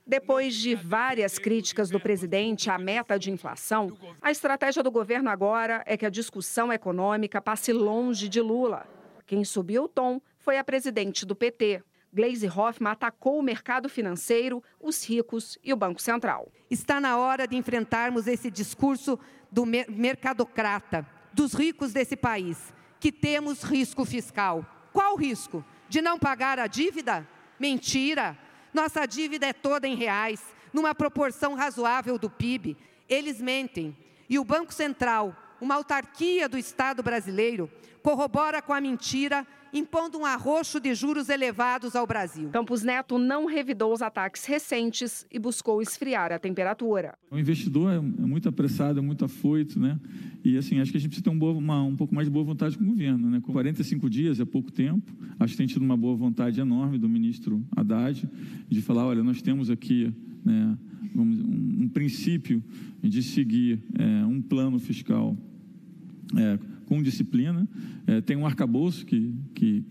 Depois 0.08 0.56
de 0.56 0.74
várias 0.74 1.38
críticas 1.38 1.90
do 1.90 2.00
presidente 2.00 2.70
à 2.70 2.78
meta 2.78 3.20
de 3.20 3.30
inflação, 3.30 3.92
a 4.22 4.32
estratégia 4.32 4.82
do 4.82 4.90
governo 4.90 5.30
agora 5.30 5.84
é 5.86 5.98
que 5.98 6.06
a 6.06 6.10
discussão 6.10 6.72
econômica 6.72 7.42
passe 7.42 7.74
longe 7.74 8.30
de 8.30 8.40
Lula. 8.40 8.88
Quem 9.26 9.44
subiu 9.44 9.84
o 9.84 9.88
tom 9.90 10.22
foi 10.40 10.58
a 10.58 10.64
presidente 10.64 11.26
do 11.26 11.36
PT. 11.36 11.84
Gleisi 12.14 12.48
Hoffmann 12.48 12.94
atacou 12.94 13.38
o 13.38 13.44
mercado 13.44 13.90
financeiro, 13.90 14.64
os 14.80 15.04
ricos 15.04 15.58
e 15.62 15.74
o 15.74 15.76
Banco 15.76 16.02
Central. 16.02 16.50
Está 16.72 17.02
na 17.02 17.18
hora 17.18 17.46
de 17.46 17.58
enfrentarmos 17.58 18.28
esse 18.28 18.50
discurso 18.50 19.20
do 19.52 19.66
mercadocrata, 19.66 21.06
dos 21.34 21.54
ricos 21.54 21.92
desse 21.92 22.16
país, 22.16 22.74
que 22.98 23.12
temos 23.12 23.62
risco 23.62 24.06
fiscal. 24.06 24.66
Qual 24.94 25.16
o 25.16 25.18
risco? 25.18 25.66
De 25.90 26.02
não 26.02 26.18
pagar 26.18 26.60
a 26.60 26.68
dívida? 26.68 27.28
Mentira! 27.60 28.47
Nossa 28.78 29.08
dívida 29.08 29.48
é 29.48 29.54
toda 29.54 29.88
em 29.88 29.96
reais, 29.96 30.40
numa 30.72 30.94
proporção 30.94 31.56
razoável 31.56 32.16
do 32.20 32.30
PIB. 32.30 32.78
Eles 33.10 33.42
mentem. 33.42 33.98
E 34.30 34.38
o 34.38 34.44
Banco 34.44 34.72
Central, 34.72 35.36
uma 35.60 35.74
autarquia 35.74 36.48
do 36.48 36.60
Estado 36.60 37.02
brasileiro, 37.02 37.72
corrobora 38.04 38.62
com 38.62 38.72
a 38.72 38.80
mentira 38.80 39.48
impondo 39.74 40.18
um 40.18 40.26
arroxo 40.26 40.80
de 40.80 40.94
juros 40.94 41.30
elevados 41.30 41.96
ao 41.96 42.06
Brasil. 42.08 42.50
Campos 42.50 42.84
Neto 42.84 43.18
não 43.18 43.46
revidou 43.46 43.94
os 43.94 44.02
ataques 44.02 44.46
recentes 44.46 45.26
e 45.32 45.40
buscou 45.40 45.82
esfriar 45.82 46.32
a 46.32 46.40
temperatura. 46.40 47.18
O 47.30 47.38
investidor 47.38 47.94
é, 47.94 48.00
muito 48.00 48.50
apressado, 48.50 49.00
é 49.00 49.02
muito 49.02 49.26
afoito, 49.26 49.80
né? 49.80 50.00
E 50.44 50.58
assim, 50.58 50.80
acho 50.80 50.92
que 50.92 50.98
a 50.98 51.00
gente 51.00 51.10
precisa 51.10 51.24
ter 51.24 51.30
um, 51.30 51.38
boa, 51.38 51.54
uma, 51.54 51.84
um 51.84 51.96
pouco 51.96 52.14
mais 52.14 52.28
de 52.28 52.32
boa 52.32 52.46
vontade 52.46 52.78
com 52.78 52.84
o 52.84 52.88
governo, 52.88 53.30
né? 53.30 53.42
Com 53.42 53.52
45 53.52 54.10
dias 54.10 54.40
é 54.40 54.46
pouco 54.46 54.72
tempo. 54.72 55.12
Acho 55.40 55.54
que 55.54 55.58
tem 55.58 55.68
tido 55.68 55.82
uma 55.82 55.98
boa 55.98 56.16
vontade 56.16 56.60
enorme 56.60 56.98
do 56.98 57.10
ministro 57.10 57.66
Haddad 57.76 58.28
de 58.68 58.82
falar, 58.82 59.06
olha, 59.06 59.24
nós 59.24 59.42
temos 59.42 59.70
aqui 59.70 60.14
né, 60.44 60.78
um, 61.16 61.84
um 61.84 61.90
princípio 61.90 62.64
de 63.02 63.22
seguir 63.22 63.80
é, 63.98 64.26
um 64.26 64.42
plano 64.42 64.80
fiscal 64.80 65.38
é, 66.36 66.60
com 66.88 67.03
disciplina. 67.03 67.67
É, 68.08 68.22
tem 68.22 68.36
um 68.36 68.46
arcabouço 68.46 69.06
que 69.06 69.36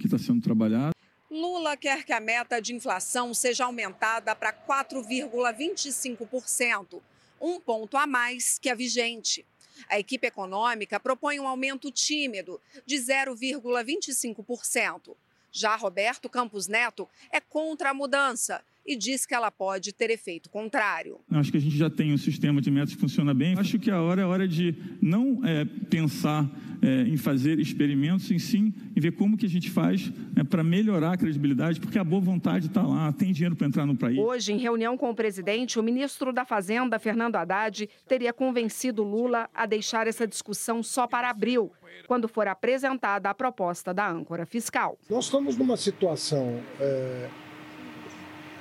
está 0.03 0.19
sendo 0.19 0.41
trabalhado. 0.41 0.91
Lula 1.31 1.77
quer 1.77 2.05
que 2.05 2.13
a 2.13 2.21
meta 2.21 2.61
de 2.61 2.75
inflação 2.75 3.33
seja 3.35 3.67
aumentada 3.67 4.35
para 4.35 4.53
4,25%, 4.53 7.01
um 7.41 7.61
ponto 7.61 7.97
a 7.97 8.05
mais 8.07 8.59
que 8.59 8.69
a 8.71 8.75
vigente. 8.75 9.47
A 9.89 9.99
equipe 9.99 10.27
econômica 10.27 10.99
propõe 10.99 11.39
um 11.39 11.47
aumento 11.47 11.91
tímido 11.91 12.59
de 12.87 12.97
0,25%. 12.97 15.15
Já 15.53 15.77
Roberto 15.77 16.29
Campos 16.29 16.67
Neto 16.67 17.09
é 17.31 17.41
contra 17.41 17.91
a 17.91 17.95
mudança 17.95 18.65
e 18.87 18.97
diz 18.97 19.27
que 19.27 19.35
ela 19.35 19.51
pode 19.51 19.93
ter 19.93 20.11
efeito 20.11 20.49
contrário. 20.49 21.21
Acho 21.31 21.51
que 21.51 21.59
a 21.59 21.61
gente 21.61 21.77
já 21.77 21.91
tem 21.91 22.13
um 22.13 22.19
sistema 22.19 22.61
de 22.61 22.71
metas 22.71 22.95
que 22.95 23.01
funciona 23.01 23.35
bem. 23.35 23.59
Acho 23.59 23.79
que 23.79 23.91
a 23.91 24.01
hora 24.01 24.23
é 24.23 24.25
hora 24.25 24.47
de 24.47 24.75
não 25.03 25.45
é, 25.45 25.65
pensar 25.65 26.49
é, 26.83 27.03
em 27.03 27.17
fazer 27.17 27.59
experimentos, 27.59 28.31
em 28.31 28.39
sim 28.39 28.73
em 28.95 29.01
ver 29.01 29.13
como 29.13 29.37
que 29.37 29.47
a 29.47 29.49
gente 29.49 29.71
faz 29.71 30.13
é, 30.37 30.45
para 30.45 30.63
melhorar 30.63 31.13
a 31.13 31.17
credibilidade, 31.17 31.81
porque 31.81 31.99
a 31.99 32.05
boa 32.05 32.21
vontade 32.21 32.67
está 32.67 32.83
lá, 32.83 33.13
tem 33.13 33.33
dinheiro 33.33 33.57
para 33.57 33.67
entrar 33.67 33.87
no 33.87 33.97
país. 33.97 34.19
Hoje, 34.19 34.53
em 34.53 34.59
reunião 34.59 34.97
com 34.97 35.11
o 35.11 35.15
presidente, 35.15 35.79
o 35.79 35.83
ministro 35.83 36.33
da 36.33 36.45
Fazenda, 36.45 36.99
Fernando 36.99 37.37
Haddad, 37.37 37.89
teria 38.07 38.33
convencido 38.33 39.03
Lula 39.03 39.49
a 39.55 39.67
deixar 39.67 40.07
essa 40.07 40.27
discussão 40.27 40.83
só 40.83 41.07
para 41.07 41.31
abril, 41.31 41.73
quando 42.07 42.29
for 42.29 42.47
apresentada 42.47 43.29
a 43.29 43.35
proposta 43.35 43.93
da 43.93 44.09
âncora 44.09 44.47
fiscal. 44.47 44.99
Nós 45.11 45.25
estamos 45.25 45.57
numa 45.57 45.77
situação 45.77 46.61
é 46.81 47.29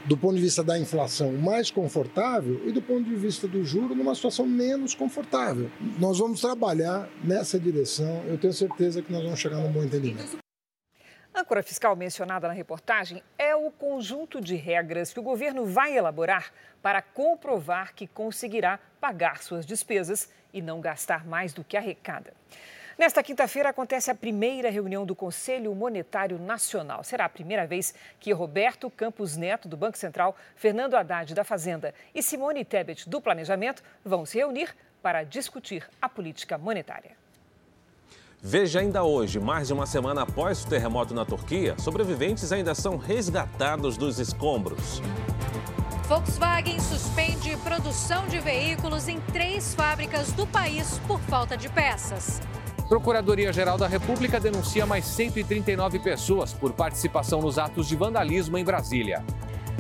do 0.06 0.16
ponto 0.16 0.36
de 0.36 0.42
vista 0.42 0.64
da 0.64 0.78
inflação, 0.78 1.34
mais 1.34 1.72
confortável 1.72 2.62
e 2.66 2.72
do 2.72 2.82
ponto 2.82 3.04
de 3.04 3.16
vista 3.16 3.48
do 3.48 3.64
juro, 3.64 3.96
numa 3.96 4.14
situação 4.14 4.46
menos 4.46 4.94
confortável. 4.94 5.70
Nós 6.00 6.20
vamos 6.20 6.42
trabalhar 6.42 7.10
nessa 7.24 7.60
direção, 7.60 8.24
eu 8.28 8.38
tenho 8.38 8.54
certeza 8.54 9.02
que 9.02 9.12
nós 9.12 9.24
vamos 9.24 9.40
chegar 9.40 9.58
num 9.58 9.72
bom 9.72 9.84
entendimento. 9.84 10.38
A 11.34 11.42
âncora 11.42 11.62
fiscal 11.62 11.96
mencionada 11.98 12.48
na 12.48 12.54
reportagem 12.54 13.22
é 13.38 13.54
o 13.56 13.70
conjunto 13.70 14.40
de 14.40 14.56
regras 14.56 15.12
que 15.12 15.20
o 15.20 15.24
governo 15.24 15.66
vai 15.66 15.98
elaborar 15.98 16.54
para 16.82 17.02
comprovar 17.02 17.94
que 17.94 18.08
conseguirá 18.08 18.80
pagar 19.02 19.44
suas 19.44 19.66
despesas 19.66 20.30
e 20.54 20.62
não 20.62 20.80
gastar 20.80 21.26
mais 21.26 21.52
do 21.52 21.62
que 21.62 21.76
arrecada. 21.76 22.32
Nesta 22.98 23.22
quinta-feira 23.22 23.70
acontece 23.70 24.10
a 24.10 24.16
primeira 24.16 24.70
reunião 24.70 25.06
do 25.06 25.14
Conselho 25.14 25.76
Monetário 25.76 26.40
Nacional. 26.40 27.04
Será 27.04 27.26
a 27.26 27.30
primeira 27.30 27.68
vez 27.68 27.94
que 28.22 28.32
Roberto 28.32 28.90
Campos 28.90 29.36
Neto, 29.36 29.68
do 29.68 29.76
Banco 29.76 29.98
Central, 29.98 30.34
Fernando 30.56 30.96
Haddad, 30.96 31.34
da 31.36 31.44
Fazenda 31.44 31.94
e 32.14 32.24
Simone 32.24 32.64
Tebet, 32.64 33.10
do 33.10 33.20
Planejamento, 33.20 33.84
vão 34.04 34.26
se 34.26 34.38
reunir 34.38 34.74
para 35.02 35.24
discutir 35.24 35.86
a 36.02 36.08
política 36.08 36.58
monetária. 36.58 37.12
Veja 38.42 38.80
ainda 38.80 39.04
hoje, 39.04 39.42
mais 39.42 39.68
de 39.68 39.74
uma 39.74 39.86
semana 39.86 40.22
após 40.22 40.64
o 40.64 40.70
terremoto 40.70 41.14
na 41.14 41.26
Turquia, 41.26 41.78
sobreviventes 41.78 42.54
ainda 42.54 42.74
são 42.74 42.96
resgatados 42.96 43.98
dos 43.98 44.20
escombros. 44.20 45.02
Volkswagen 46.08 46.80
suspende 46.80 47.58
produção 47.58 48.26
de 48.28 48.40
veículos 48.40 49.08
em 49.08 49.20
três 49.20 49.74
fábricas 49.76 50.32
do 50.32 50.48
país 50.48 51.00
por 51.08 51.20
falta 51.22 51.58
de 51.58 51.68
peças. 51.68 52.40
Procuradoria-Geral 52.88 53.78
da 53.78 53.88
República 53.88 54.40
denuncia 54.40 54.86
mais 54.86 55.06
139 55.06 56.00
pessoas 56.00 56.54
por 56.54 56.72
participação 56.74 57.42
nos 57.42 57.58
atos 57.58 57.88
de 57.88 57.96
vandalismo 57.96 58.58
em 58.58 58.64
Brasília. 58.64 59.24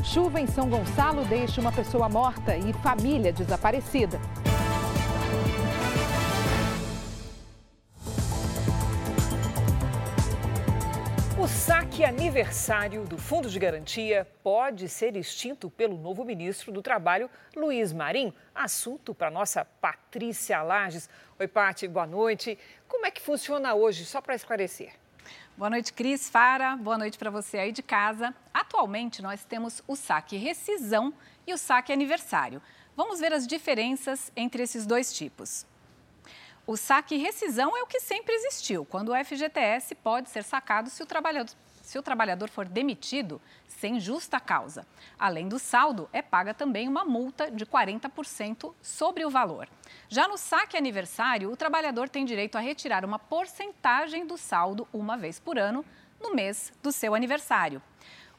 Chuva 0.03 0.39
em 0.39 0.47
São 0.47 0.67
Gonçalo 0.67 1.23
deixa 1.25 1.61
uma 1.61 1.71
pessoa 1.71 2.09
morta 2.09 2.57
e 2.57 2.73
família 2.73 3.31
desaparecida. 3.31 4.19
O 11.45 11.47
saque 11.47 12.03
aniversário 12.03 13.03
do 13.03 13.19
Fundo 13.19 13.47
de 13.47 13.59
Garantia 13.59 14.27
pode 14.41 14.89
ser 14.89 15.15
extinto 15.15 15.69
pelo 15.69 15.95
novo 15.95 16.25
ministro 16.25 16.71
do 16.71 16.81
Trabalho, 16.81 17.29
Luiz 17.55 17.93
Marinho. 17.93 18.33
Assunto 18.55 19.13
para 19.13 19.29
nossa 19.29 19.63
Patrícia 19.63 20.63
Lages. 20.63 21.07
Oi, 21.37 21.49
Pati, 21.49 21.85
boa 21.85 22.07
noite. 22.07 22.57
Como 22.87 23.05
é 23.05 23.11
que 23.11 23.21
funciona 23.21 23.73
hoje, 23.73 24.05
só 24.05 24.21
para 24.21 24.35
esclarecer? 24.35 24.93
Boa 25.57 25.69
noite, 25.69 25.91
Cris, 25.91 26.29
Fara. 26.29 26.77
Boa 26.77 26.97
noite 26.97 27.17
para 27.17 27.29
você 27.29 27.57
aí 27.57 27.73
de 27.73 27.83
casa. 27.83 28.33
Atualmente, 28.53 29.21
nós 29.21 29.43
temos 29.43 29.83
o 29.85 29.97
saque 29.97 30.37
rescisão 30.37 31.13
e 31.45 31.53
o 31.53 31.57
saque 31.57 31.91
aniversário. 31.91 32.61
Vamos 32.95 33.19
ver 33.19 33.33
as 33.33 33.45
diferenças 33.45 34.31
entre 34.33 34.63
esses 34.63 34.85
dois 34.85 35.13
tipos. 35.13 35.65
O 36.65 36.77
saque 36.77 37.17
rescisão 37.17 37.75
é 37.75 37.83
o 37.83 37.87
que 37.87 37.99
sempre 37.99 38.33
existiu, 38.33 38.85
quando 38.85 39.09
o 39.09 39.25
FGTS 39.25 39.93
pode 39.95 40.29
ser 40.29 40.41
sacado 40.45 40.89
se 40.89 41.03
o 41.03 41.05
trabalhador, 41.05 41.53
se 41.85 41.99
o 41.99 42.01
trabalhador 42.01 42.49
for 42.49 42.65
demitido 42.65 43.39
sem 43.67 43.99
justa 43.99 44.39
causa. 44.39 44.85
Além 45.19 45.47
do 45.47 45.59
saldo, 45.59 46.09
é 46.11 46.21
paga 46.21 46.53
também 46.53 46.87
uma 46.87 47.05
multa 47.05 47.51
de 47.51 47.65
40% 47.65 48.73
sobre 48.81 49.23
o 49.23 49.29
valor. 49.29 49.69
Já 50.09 50.27
no 50.27 50.37
saque 50.37 50.75
aniversário, 50.75 51.51
o 51.51 51.55
trabalhador 51.55 52.09
tem 52.09 52.25
direito 52.25 52.57
a 52.57 52.61
retirar 52.61 53.05
uma 53.05 53.19
porcentagem 53.19 54.25
do 54.25 54.35
saldo 54.35 54.87
uma 54.91 55.15
vez 55.15 55.39
por 55.39 55.59
ano 55.59 55.85
no 56.19 56.33
mês 56.33 56.73
do 56.81 56.91
seu 56.91 57.13
aniversário. 57.13 57.81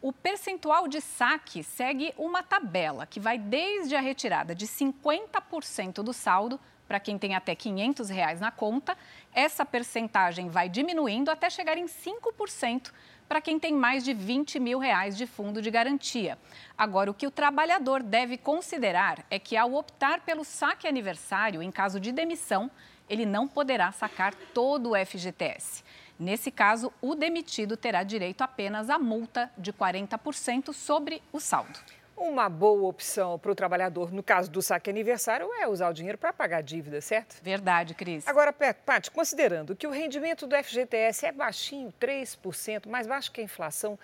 O 0.02 0.12
percentual 0.12 0.88
de 0.88 1.00
saque 1.00 1.62
segue 1.62 2.12
uma 2.18 2.42
tabela 2.42 3.06
que 3.06 3.20
vai 3.20 3.38
desde 3.38 3.94
a 3.94 4.00
retirada 4.00 4.54
de 4.54 4.66
50% 4.66 6.02
do 6.02 6.12
saldo 6.12 6.60
para 6.86 7.00
quem 7.00 7.18
tem 7.18 7.34
até 7.34 7.54
500 7.54 8.08
reais 8.08 8.40
na 8.40 8.50
conta, 8.50 8.96
essa 9.34 9.64
percentagem 9.64 10.48
vai 10.48 10.68
diminuindo 10.68 11.30
até 11.30 11.50
chegar 11.50 11.76
em 11.76 11.86
5% 11.86 12.92
para 13.28 13.40
quem 13.40 13.58
tem 13.58 13.72
mais 13.72 14.04
de 14.04 14.12
20 14.12 14.58
mil 14.60 14.78
reais 14.78 15.16
de 15.16 15.26
fundo 15.26 15.60
de 15.60 15.70
garantia. 15.70 16.38
Agora, 16.76 17.10
o 17.10 17.14
que 17.14 17.26
o 17.26 17.30
trabalhador 17.30 18.02
deve 18.02 18.36
considerar 18.36 19.24
é 19.30 19.38
que, 19.38 19.56
ao 19.56 19.74
optar 19.74 20.20
pelo 20.20 20.44
saque 20.44 20.86
aniversário 20.86 21.62
em 21.62 21.70
caso 21.70 21.98
de 21.98 22.12
demissão, 22.12 22.70
ele 23.08 23.26
não 23.26 23.46
poderá 23.46 23.92
sacar 23.92 24.34
todo 24.52 24.90
o 24.90 25.06
FGTS. 25.06 25.84
Nesse 26.18 26.50
caso, 26.50 26.92
o 27.00 27.14
demitido 27.14 27.76
terá 27.76 28.02
direito 28.02 28.42
apenas 28.42 28.88
à 28.88 28.98
multa 28.98 29.50
de 29.56 29.72
40% 29.72 30.72
sobre 30.72 31.22
o 31.32 31.38
saldo. 31.38 31.78
Uma 32.16 32.48
boa 32.48 32.88
opção 32.88 33.38
para 33.38 33.52
o 33.52 33.54
trabalhador, 33.54 34.10
no 34.10 34.22
caso 34.22 34.50
do 34.50 34.62
saque 34.62 34.88
aniversário, 34.88 35.50
é 35.60 35.68
usar 35.68 35.90
o 35.90 35.92
dinheiro 35.92 36.16
para 36.16 36.32
pagar 36.32 36.58
a 36.58 36.60
dívida, 36.62 36.98
certo? 37.02 37.36
Verdade, 37.42 37.94
Cris. 37.94 38.26
Agora, 38.26 38.52
Paty, 38.52 39.10
considerando 39.10 39.76
que 39.76 39.86
o 39.86 39.90
rendimento 39.90 40.46
do 40.46 40.56
FGTS 40.56 41.26
é 41.26 41.32
baixinho, 41.32 41.92
3%, 42.00 42.88
mais 42.88 43.06
baixo 43.06 43.30
que 43.30 43.42
a 43.42 43.44
inflação, 43.44 43.98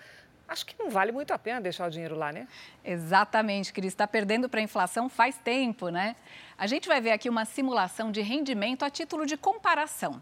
acho 0.47 0.63
que 0.63 0.75
não 0.77 0.91
vale 0.91 1.11
muito 1.11 1.33
a 1.33 1.39
pena 1.39 1.59
deixar 1.59 1.87
o 1.87 1.89
dinheiro 1.89 2.15
lá, 2.15 2.31
né? 2.31 2.47
Exatamente, 2.85 3.73
Cris. 3.73 3.87
Está 3.93 4.07
perdendo 4.07 4.47
para 4.47 4.59
a 4.59 4.63
inflação 4.63 5.09
faz 5.09 5.35
tempo, 5.39 5.89
né? 5.89 6.15
A 6.55 6.67
gente 6.67 6.87
vai 6.87 7.01
ver 7.01 7.11
aqui 7.11 7.27
uma 7.27 7.45
simulação 7.45 8.11
de 8.11 8.21
rendimento 8.21 8.85
a 8.85 8.91
título 8.91 9.25
de 9.25 9.35
comparação. 9.35 10.21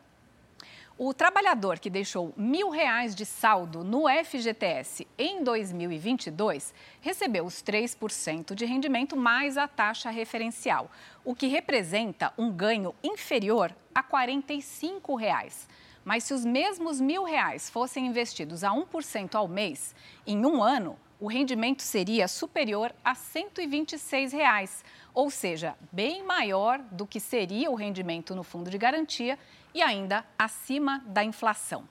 O 1.04 1.16
trabalhador 1.16 1.80
que 1.80 1.90
deixou 1.90 2.32
mil 2.38 2.70
reais 2.70 3.16
de 3.16 3.26
saldo 3.26 3.84
no 3.84 4.04
FGTS 4.24 5.08
em 5.18 5.44
2022 5.44 6.76
recebeu 7.02 7.44
os 7.44 7.56
3% 7.56 8.54
de 8.54 8.66
rendimento 8.66 9.18
mais 9.18 9.58
a 9.58 9.68
taxa 9.68 10.12
referencial, 10.12 10.92
o 11.26 11.34
que 11.34 11.48
representa 11.48 12.32
um 12.38 12.52
ganho 12.52 12.94
inferior 13.04 13.76
a 13.96 14.04
45 14.04 15.16
reais. 15.16 15.68
Mas 16.06 16.24
se 16.24 16.36
os 16.36 16.46
mesmos 16.46 17.02
mil 17.02 17.24
reais 17.24 17.68
fossem 17.68 18.06
investidos 18.06 18.64
a 18.64 18.70
1% 18.70 19.34
ao 19.34 19.48
mês, 19.48 19.96
em 20.28 20.46
um 20.46 20.62
ano, 20.62 21.00
o 21.20 21.26
rendimento 21.26 21.82
seria 21.82 22.28
superior 22.28 22.94
a 23.04 23.16
126 23.16 24.34
reais, 24.34 24.86
ou 25.16 25.32
seja, 25.32 25.76
bem 25.92 26.24
maior 26.24 26.78
do 26.92 27.08
que 27.08 27.20
seria 27.20 27.72
o 27.72 27.76
rendimento 27.76 28.36
no 28.36 28.44
fundo 28.44 28.70
de 28.70 28.78
garantia 28.78 29.40
e 29.74 29.82
ainda 29.82 30.26
acima 30.38 31.02
da 31.06 31.24
inflação. 31.24 31.88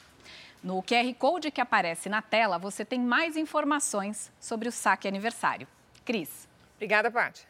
No 0.63 0.83
QR 0.83 1.13
Code 1.19 1.51
que 1.51 1.61
aparece 1.61 2.09
na 2.09 2.21
tela, 2.21 2.59
você 2.59 2.85
tem 2.85 3.01
mais 3.01 3.37
informações 3.37 4.31
sobre 4.39 4.69
o 4.69 4.73
saque 4.73 5.09
aniversário. 5.09 5.67
Cris. 6.05 6.47
Obrigada, 6.77 7.11
Paty. 7.11 7.50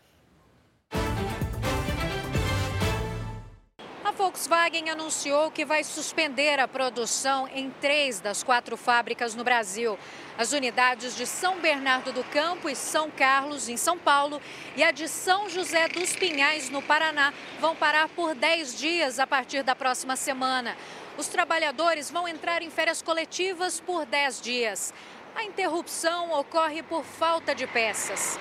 Volkswagen 4.21 4.91
anunciou 4.91 5.51
que 5.51 5.65
vai 5.65 5.83
suspender 5.83 6.61
a 6.61 6.69
produção 6.69 7.49
em 7.49 7.71
três 7.71 8.21
das 8.21 8.43
quatro 8.43 8.77
fábricas 8.77 9.35
no 9.35 9.43
Brasil. 9.43 9.99
As 10.37 10.53
unidades 10.53 11.17
de 11.17 11.27
São 11.27 11.59
Bernardo 11.59 12.13
do 12.13 12.23
Campo 12.25 12.69
e 12.69 12.77
São 12.77 13.11
Carlos, 13.11 13.67
em 13.71 13.79
São 13.79 13.97
Paulo, 13.97 14.39
e 14.77 14.85
a 14.85 14.91
de 14.91 15.09
São 15.09 15.49
José 15.49 15.89
dos 15.89 16.15
Pinhais, 16.15 16.69
no 16.69 16.83
Paraná, 16.83 17.33
vão 17.59 17.75
parar 17.75 18.11
por 18.11 18.35
10 18.35 18.79
dias 18.79 19.19
a 19.19 19.27
partir 19.27 19.63
da 19.63 19.75
próxima 19.75 20.17
semana. 20.17 20.77
Os 21.17 21.27
trabalhadores 21.29 22.11
vão 22.11 22.29
entrar 22.29 22.61
em 22.61 22.69
férias 22.69 23.01
coletivas 23.01 23.81
por 23.81 24.05
10 24.05 24.43
dias. 24.43 24.93
A 25.35 25.45
interrupção 25.45 26.31
ocorre 26.39 26.83
por 26.83 27.05
falta 27.05 27.55
de 27.55 27.67
peças. 27.67 28.39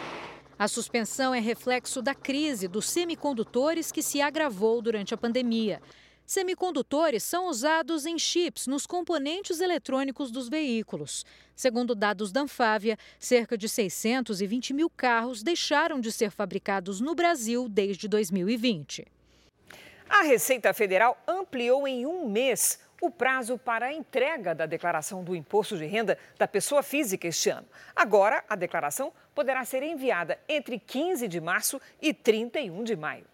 A 0.60 0.67
suspensão 0.67 1.34
é 1.34 1.39
reflexo 1.39 2.02
da 2.02 2.13
crise 2.13 2.67
dos 2.67 2.89
semicondutores 2.89 3.93
que 3.93 4.04
se 4.04 4.19
agravou 4.19 4.82
durante 4.82 5.13
a 5.13 5.17
pandemia. 5.17 5.82
Semicondutores 6.26 7.24
são 7.24 7.48
usados 7.48 8.06
em 8.06 8.19
chips 8.19 8.67
nos 8.67 8.86
componentes 8.86 9.62
eletrônicos 9.62 10.30
dos 10.30 10.50
veículos. 10.50 11.26
Segundo 11.56 11.95
dados 11.95 12.34
da 12.34 12.41
Anfávia, 12.41 12.98
cerca 13.17 13.58
de 13.58 13.69
620 13.69 14.74
mil 14.74 14.89
carros 14.89 15.41
deixaram 15.41 15.98
de 15.98 16.12
ser 16.12 16.30
fabricados 16.30 17.00
no 17.00 17.15
Brasil 17.15 17.69
desde 17.69 18.10
2020. 18.10 19.08
A 20.10 20.24
Receita 20.24 20.74
Federal 20.74 21.17
ampliou 21.26 21.88
em 21.88 22.06
um 22.06 22.30
mês 22.30 22.80
o 23.02 23.10
prazo 23.10 23.58
para 23.58 23.88
a 23.88 23.94
entrega 23.94 24.54
da 24.54 24.66
declaração 24.66 25.24
do 25.24 25.36
imposto 25.36 25.78
de 25.78 25.86
renda 25.86 26.18
da 26.38 26.48
pessoa 26.48 26.84
física 26.84 27.28
este 27.28 27.50
ano. 27.50 27.68
Agora, 27.96 28.44
a 28.50 28.56
declaração 28.56 29.12
poderá 29.34 29.64
ser 29.66 29.84
enviada 29.84 30.38
entre 30.48 30.80
15 30.80 31.28
de 31.28 31.40
março 31.40 31.80
e 32.02 32.14
31 32.14 32.84
de 32.84 32.96
maio. 32.96 33.26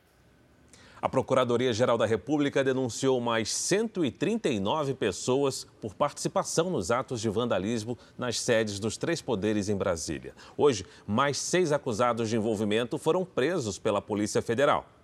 A 1.02 1.10
Procuradoria-Geral 1.10 2.00
da 2.00 2.06
República 2.08 2.64
denunciou 2.64 3.22
mais 3.22 3.54
139 3.54 4.96
pessoas 4.96 5.68
por 5.80 5.94
participação 5.94 6.70
nos 6.72 6.90
atos 6.90 7.22
de 7.22 7.30
vandalismo 7.30 7.96
nas 8.18 8.40
sedes 8.40 8.80
dos 8.80 8.98
três 8.98 9.22
poderes 9.22 9.70
em 9.70 9.76
Brasília. 9.76 10.34
Hoje, 10.58 10.84
mais 11.06 11.38
seis 11.38 11.72
acusados 11.72 12.30
de 12.30 12.38
envolvimento 12.38 12.98
foram 12.98 13.24
presos 13.24 13.78
pela 13.78 14.02
Polícia 14.02 14.42
Federal. 14.42 14.95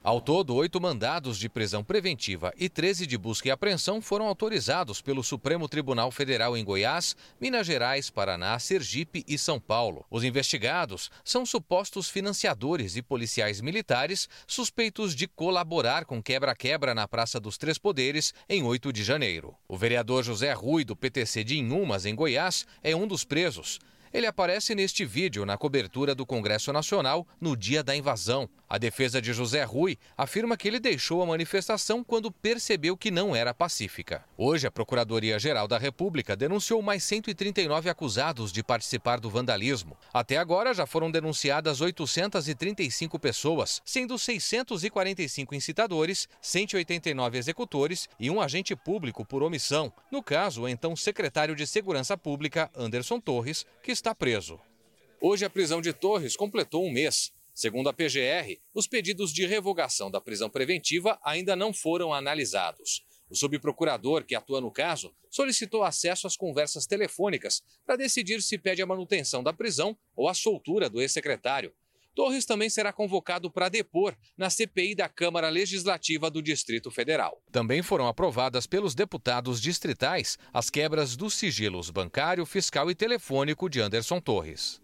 Ao 0.00 0.20
todo, 0.20 0.54
oito 0.54 0.80
mandados 0.80 1.36
de 1.36 1.48
prisão 1.48 1.82
preventiva 1.82 2.52
e 2.56 2.68
13 2.68 3.04
de 3.04 3.18
busca 3.18 3.48
e 3.48 3.50
apreensão 3.50 4.00
foram 4.00 4.26
autorizados 4.26 5.02
pelo 5.02 5.24
Supremo 5.24 5.68
Tribunal 5.68 6.12
Federal 6.12 6.56
em 6.56 6.64
Goiás, 6.64 7.16
Minas 7.40 7.66
Gerais, 7.66 8.08
Paraná, 8.08 8.56
Sergipe 8.60 9.24
e 9.26 9.36
São 9.36 9.58
Paulo. 9.58 10.06
Os 10.08 10.22
investigados 10.22 11.10
são 11.24 11.44
supostos 11.44 12.08
financiadores 12.08 12.96
e 12.96 13.02
policiais 13.02 13.60
militares 13.60 14.28
suspeitos 14.46 15.16
de 15.16 15.26
colaborar 15.26 16.04
com 16.04 16.22
quebra-quebra 16.22 16.94
na 16.94 17.08
Praça 17.08 17.40
dos 17.40 17.58
Três 17.58 17.76
Poderes 17.76 18.32
em 18.48 18.62
8 18.62 18.92
de 18.92 19.02
janeiro. 19.02 19.56
O 19.66 19.76
vereador 19.76 20.22
José 20.22 20.52
Rui, 20.52 20.84
do 20.84 20.94
PTC 20.94 21.42
de 21.42 21.58
Inhumas, 21.58 22.06
em 22.06 22.14
Goiás, 22.14 22.66
é 22.84 22.94
um 22.94 23.06
dos 23.06 23.24
presos. 23.24 23.80
Ele 24.12 24.26
aparece 24.26 24.74
neste 24.74 25.04
vídeo 25.04 25.44
na 25.44 25.58
cobertura 25.58 26.14
do 26.14 26.24
Congresso 26.24 26.72
Nacional 26.72 27.26
no 27.40 27.56
dia 27.56 27.82
da 27.82 27.94
invasão. 27.94 28.48
A 28.70 28.76
defesa 28.76 29.22
de 29.22 29.32
José 29.32 29.64
Rui 29.64 29.96
afirma 30.14 30.54
que 30.54 30.68
ele 30.68 30.78
deixou 30.78 31.22
a 31.22 31.26
manifestação 31.26 32.04
quando 32.04 32.30
percebeu 32.30 32.98
que 32.98 33.10
não 33.10 33.34
era 33.34 33.54
pacífica. 33.54 34.22
Hoje, 34.36 34.66
a 34.66 34.70
Procuradoria-Geral 34.70 35.66
da 35.66 35.78
República 35.78 36.36
denunciou 36.36 36.82
mais 36.82 37.02
139 37.04 37.88
acusados 37.88 38.52
de 38.52 38.62
participar 38.62 39.20
do 39.20 39.30
vandalismo. 39.30 39.96
Até 40.12 40.36
agora, 40.36 40.74
já 40.74 40.84
foram 40.84 41.10
denunciadas 41.10 41.80
835 41.80 43.18
pessoas, 43.18 43.80
sendo 43.86 44.18
645 44.18 45.54
incitadores, 45.54 46.28
189 46.42 47.38
executores 47.38 48.06
e 48.20 48.30
um 48.30 48.38
agente 48.38 48.76
público 48.76 49.24
por 49.24 49.42
omissão. 49.42 49.90
No 50.12 50.22
caso, 50.22 50.62
o 50.62 50.68
então 50.68 50.94
secretário 50.94 51.56
de 51.56 51.66
Segurança 51.66 52.18
Pública, 52.18 52.70
Anderson 52.76 53.18
Torres, 53.18 53.64
que 53.82 53.92
está 53.92 54.14
preso. 54.14 54.60
Hoje, 55.20 55.46
a 55.46 55.50
prisão 55.50 55.80
de 55.80 55.94
Torres 55.94 56.36
completou 56.36 56.84
um 56.84 56.92
mês. 56.92 57.32
Segundo 57.58 57.88
a 57.88 57.92
PGR, 57.92 58.56
os 58.72 58.86
pedidos 58.86 59.32
de 59.32 59.44
revogação 59.44 60.12
da 60.12 60.20
prisão 60.20 60.48
preventiva 60.48 61.18
ainda 61.24 61.56
não 61.56 61.72
foram 61.72 62.14
analisados. 62.14 63.04
O 63.28 63.34
subprocurador 63.34 64.24
que 64.24 64.36
atua 64.36 64.60
no 64.60 64.70
caso 64.70 65.12
solicitou 65.28 65.82
acesso 65.82 66.28
às 66.28 66.36
conversas 66.36 66.86
telefônicas 66.86 67.60
para 67.84 67.96
decidir 67.96 68.40
se 68.42 68.56
pede 68.58 68.80
a 68.80 68.86
manutenção 68.86 69.42
da 69.42 69.52
prisão 69.52 69.98
ou 70.14 70.28
a 70.28 70.34
soltura 70.34 70.88
do 70.88 71.00
ex-secretário. 71.02 71.74
Torres 72.14 72.46
também 72.46 72.70
será 72.70 72.92
convocado 72.92 73.50
para 73.50 73.68
depor 73.68 74.16
na 74.36 74.48
CPI 74.48 74.94
da 74.94 75.08
Câmara 75.08 75.48
Legislativa 75.48 76.30
do 76.30 76.40
Distrito 76.40 76.92
Federal. 76.92 77.42
Também 77.50 77.82
foram 77.82 78.06
aprovadas 78.06 78.68
pelos 78.68 78.94
deputados 78.94 79.60
distritais 79.60 80.38
as 80.54 80.70
quebras 80.70 81.16
dos 81.16 81.34
sigilos 81.34 81.90
bancário, 81.90 82.46
fiscal 82.46 82.88
e 82.88 82.94
telefônico 82.94 83.68
de 83.68 83.80
Anderson 83.80 84.20
Torres. 84.20 84.80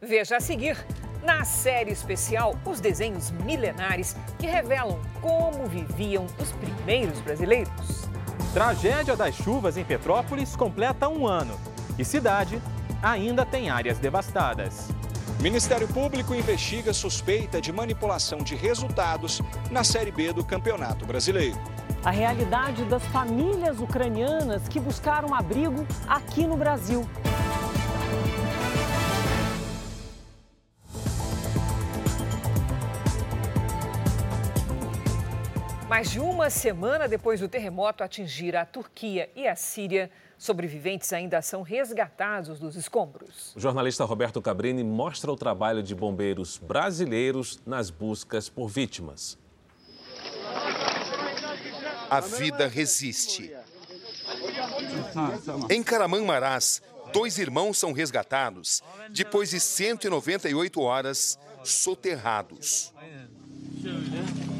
Veja 0.00 0.36
a 0.36 0.40
seguir, 0.40 0.76
na 1.24 1.44
série 1.44 1.90
especial, 1.90 2.54
os 2.64 2.80
desenhos 2.80 3.30
milenares 3.30 4.14
que 4.38 4.46
revelam 4.46 5.00
como 5.20 5.66
viviam 5.66 6.26
os 6.38 6.52
primeiros 6.52 7.20
brasileiros. 7.20 8.08
Tragédia 8.52 9.16
das 9.16 9.34
chuvas 9.34 9.76
em 9.76 9.84
Petrópolis 9.84 10.54
completa 10.54 11.08
um 11.08 11.26
ano 11.26 11.58
e 11.98 12.04
cidade 12.04 12.60
ainda 13.02 13.44
tem 13.44 13.70
áreas 13.70 13.98
devastadas. 13.98 14.88
Ministério 15.40 15.88
Público 15.88 16.34
investiga 16.34 16.92
suspeita 16.92 17.60
de 17.60 17.72
manipulação 17.72 18.38
de 18.38 18.54
resultados 18.54 19.42
na 19.70 19.82
Série 19.82 20.12
B 20.12 20.32
do 20.32 20.44
Campeonato 20.44 21.04
Brasileiro. 21.04 21.58
A 22.04 22.10
realidade 22.10 22.84
das 22.84 23.04
famílias 23.06 23.80
ucranianas 23.80 24.68
que 24.68 24.78
buscaram 24.78 25.34
abrigo 25.34 25.86
aqui 26.06 26.46
no 26.46 26.56
Brasil. 26.56 27.06
Mais 35.94 36.10
de 36.10 36.18
uma 36.18 36.50
semana 36.50 37.06
depois 37.06 37.38
do 37.38 37.48
terremoto 37.48 38.02
atingir 38.02 38.56
a 38.56 38.66
Turquia 38.66 39.30
e 39.36 39.46
a 39.46 39.54
Síria, 39.54 40.10
sobreviventes 40.36 41.12
ainda 41.12 41.40
são 41.40 41.62
resgatados 41.62 42.58
dos 42.58 42.74
escombros. 42.74 43.54
O 43.54 43.60
jornalista 43.60 44.04
Roberto 44.04 44.42
Cabrini 44.42 44.82
mostra 44.82 45.30
o 45.30 45.36
trabalho 45.36 45.84
de 45.84 45.94
bombeiros 45.94 46.58
brasileiros 46.58 47.60
nas 47.64 47.90
buscas 47.90 48.48
por 48.48 48.66
vítimas. 48.66 49.38
A 52.10 52.18
vida 52.18 52.66
resiste. 52.66 53.54
Em 55.70 55.80
Caramanmarás, 55.80 56.82
dois 57.12 57.38
irmãos 57.38 57.78
são 57.78 57.92
resgatados 57.92 58.82
depois 59.10 59.50
de 59.50 59.60
198 59.60 60.80
horas 60.80 61.38
soterrados. 61.62 62.92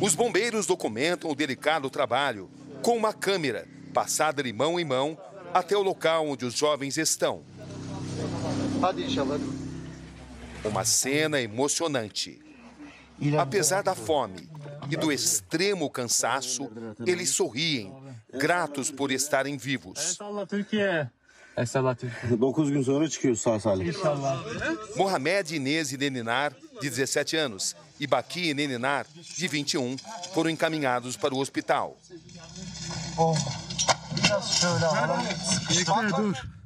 Os 0.00 0.14
bombeiros 0.14 0.66
documentam 0.66 1.30
o 1.30 1.34
delicado 1.34 1.88
trabalho 1.88 2.50
com 2.82 2.96
uma 2.96 3.12
câmera 3.12 3.66
passada 3.92 4.42
de 4.42 4.52
mão 4.52 4.78
em 4.78 4.84
mão 4.84 5.16
até 5.52 5.76
o 5.76 5.82
local 5.82 6.28
onde 6.28 6.44
os 6.44 6.54
jovens 6.54 6.96
estão. 6.98 7.42
Uma 10.64 10.84
cena 10.84 11.40
emocionante. 11.40 12.40
Apesar 13.38 13.82
da 13.82 13.94
fome 13.94 14.48
e 14.90 14.96
do 14.96 15.12
extremo 15.12 15.88
cansaço, 15.88 16.70
eles 17.06 17.30
sorriem, 17.30 17.94
gratos 18.32 18.90
por 18.90 19.12
estarem 19.12 19.56
vivos. 19.56 20.18
Mohamed 24.96 25.54
Inês 25.54 25.92
Neninar, 25.92 26.52
de 26.80 26.90
17 26.90 27.36
anos, 27.36 27.76
e 27.98 28.06
Baqui 28.06 28.50
e 28.50 28.54
Neninar, 28.54 29.06
de 29.36 29.48
21, 29.48 29.96
foram 30.32 30.50
encaminhados 30.50 31.16
para 31.16 31.34
o 31.34 31.38
hospital. 31.38 31.96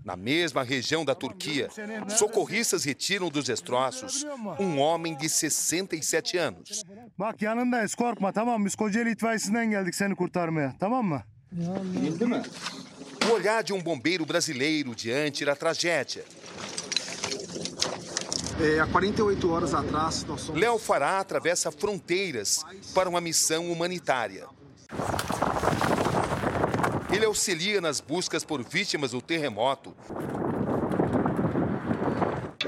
Na 0.04 0.16
mesma 0.16 0.62
região 0.62 1.04
da 1.04 1.14
Turquia, 1.14 1.68
socorristas 2.16 2.84
retiram 2.84 3.28
dos 3.28 3.44
destroços 3.44 4.24
um 4.58 4.78
homem 4.78 5.14
de 5.14 5.28
67 5.28 6.38
anos. 6.38 6.82
Bak 7.18 7.42
yanındayız 7.42 7.94
korkma 7.94 8.32
tamam 8.32 8.64
Biz 8.64 8.74
Kocaeli 8.74 9.10
itfaiyesinden 9.10 9.70
geldik 9.70 9.94
seni 9.94 10.14
kurtarmaya 10.14 10.74
tamam 10.80 11.04
mı? 11.04 11.22
O 13.30 13.34
olhar 13.34 13.66
de 13.66 13.74
um 13.74 13.84
bombeiro 13.84 14.24
brasileiro 14.24 14.94
diante 14.94 15.46
da 15.46 15.54
tragédia. 15.54 16.22
É, 18.60 18.80
há 18.80 18.86
48 18.88 19.52
horas 19.52 19.72
atrás, 19.72 20.24
nós 20.24 20.40
somos... 20.40 20.60
Léo 20.60 20.78
Fará 20.78 21.20
atravessa 21.20 21.70
fronteiras 21.70 22.64
para 22.92 23.08
uma 23.08 23.20
missão 23.20 23.70
humanitária. 23.70 24.46
Ele 27.12 27.24
auxilia 27.24 27.80
nas 27.80 28.00
buscas 28.00 28.44
por 28.44 28.62
vítimas 28.64 29.12
do 29.12 29.22
terremoto. 29.22 29.94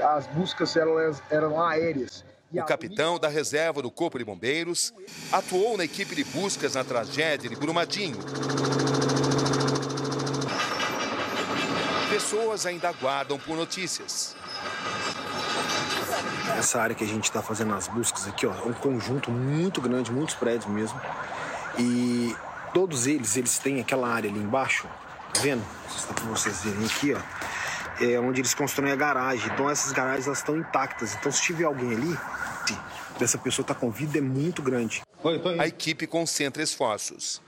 As 0.01 0.27
buscas 0.27 0.75
elas 0.77 1.21
eram 1.29 1.61
aéreas. 1.61 2.23
O 2.53 2.63
capitão 2.63 3.19
da 3.19 3.27
reserva 3.27 3.81
do 3.81 3.91
Corpo 3.91 4.17
de 4.17 4.25
Bombeiros 4.25 4.93
atuou 5.31 5.77
na 5.77 5.83
equipe 5.83 6.15
de 6.15 6.23
buscas 6.23 6.75
na 6.75 6.83
tragédia 6.83 7.49
de 7.49 7.55
Brumadinho. 7.55 8.17
Pessoas 12.09 12.65
ainda 12.65 12.89
aguardam 12.89 13.37
por 13.37 13.55
notícias. 13.55 14.35
Essa 16.61 16.79
área 16.79 16.95
que 16.95 17.03
a 17.03 17.07
gente 17.07 17.23
está 17.23 17.41
fazendo 17.41 17.73
as 17.73 17.87
buscas 17.87 18.27
aqui, 18.27 18.45
ó, 18.45 18.53
é 18.53 18.67
um 18.67 18.73
conjunto 18.73 19.31
muito 19.31 19.81
grande, 19.81 20.11
muitos 20.11 20.35
prédios 20.35 20.67
mesmo. 20.67 21.01
E 21.79 22.35
todos 22.71 23.07
eles, 23.07 23.35
eles 23.35 23.57
têm 23.57 23.81
aquela 23.81 24.07
área 24.07 24.29
ali 24.29 24.39
embaixo, 24.39 24.87
tá 25.33 25.41
vendo? 25.41 25.63
Está 25.89 26.13
para 26.13 26.23
vocês 26.25 26.63
verem 26.63 26.85
aqui, 26.85 27.15
ó. 27.15 27.19
É 27.99 28.19
onde 28.19 28.41
eles 28.41 28.53
constroem 28.53 28.91
a 28.91 28.95
garagem. 28.95 29.51
Então 29.51 29.67
essas 29.67 29.91
garagens 29.91 30.27
elas 30.27 30.37
estão 30.37 30.55
intactas. 30.55 31.15
Então 31.15 31.31
se 31.31 31.41
tiver 31.41 31.63
alguém 31.63 31.93
ali, 31.93 32.15
dessa 33.17 33.39
pessoa 33.39 33.65
tá 33.65 33.73
com 33.73 33.89
vida 33.89 34.19
é 34.19 34.21
muito 34.21 34.61
grande. 34.61 35.01
A 35.59 35.65
equipe 35.65 36.05
concentra 36.05 36.61
esforços. 36.61 37.41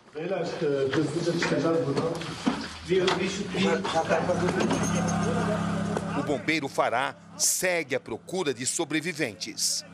Bombeiro 6.34 6.68
Fará 6.68 7.16
segue 7.38 7.96
à 7.96 8.00
procura 8.00 8.56
de 8.56 8.66
sobreviventes. 8.66 9.86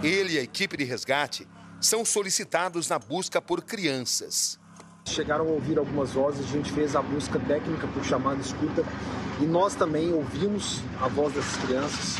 Ele 0.00 0.34
e 0.34 0.38
a 0.38 0.42
equipe 0.42 0.76
de 0.76 0.84
resgate 0.84 1.48
são 1.80 2.04
solicitados 2.04 2.88
na 2.88 3.00
busca 3.00 3.42
por 3.42 3.62
crianças. 3.62 4.60
Chegaram 5.04 5.44
a 5.48 5.50
ouvir 5.50 5.76
algumas 5.76 6.12
vozes, 6.12 6.46
a 6.48 6.52
gente 6.52 6.70
fez 6.70 6.94
a 6.94 7.02
busca 7.02 7.40
técnica 7.40 7.88
por 7.88 8.04
chamada 8.04 8.40
escuta 8.40 8.84
e 9.40 9.44
nós 9.44 9.74
também 9.74 10.12
ouvimos 10.12 10.80
a 11.00 11.08
voz 11.08 11.34
dessas 11.34 11.56
crianças. 11.56 12.16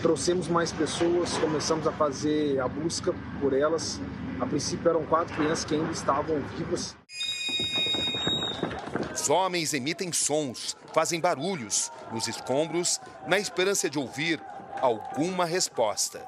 Trouxemos 0.00 0.48
mais 0.48 0.72
pessoas, 0.72 1.36
começamos 1.36 1.86
a 1.86 1.92
fazer 1.92 2.58
a 2.58 2.66
busca 2.66 3.14
por 3.38 3.52
elas. 3.52 4.00
A 4.40 4.46
princípio 4.46 4.88
eram 4.88 5.04
quatro 5.04 5.34
crianças 5.34 5.66
que 5.66 5.74
ainda 5.74 5.92
estavam 5.92 6.40
vivas. 6.56 6.96
Os 9.12 9.28
homens 9.28 9.74
emitem 9.74 10.12
sons, 10.12 10.76
fazem 10.92 11.20
barulhos 11.20 11.90
nos 12.12 12.28
escombros, 12.28 13.00
na 13.26 13.38
esperança 13.38 13.90
de 13.90 13.98
ouvir 13.98 14.40
alguma 14.80 15.44
resposta. 15.44 16.26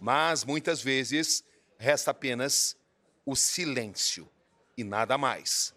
Mas 0.00 0.44
muitas 0.44 0.82
vezes 0.82 1.42
resta 1.78 2.10
apenas 2.10 2.76
o 3.24 3.34
silêncio 3.34 4.28
e 4.76 4.84
nada 4.84 5.16
mais. 5.16 5.74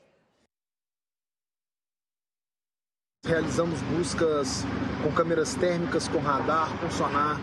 Realizamos 3.25 3.81
buscas 3.81 4.63
com 5.03 5.11
câmeras 5.13 5.55
térmicas, 5.55 6.07
com 6.07 6.19
radar, 6.19 6.77
com 6.79 6.89
sonar 6.91 7.37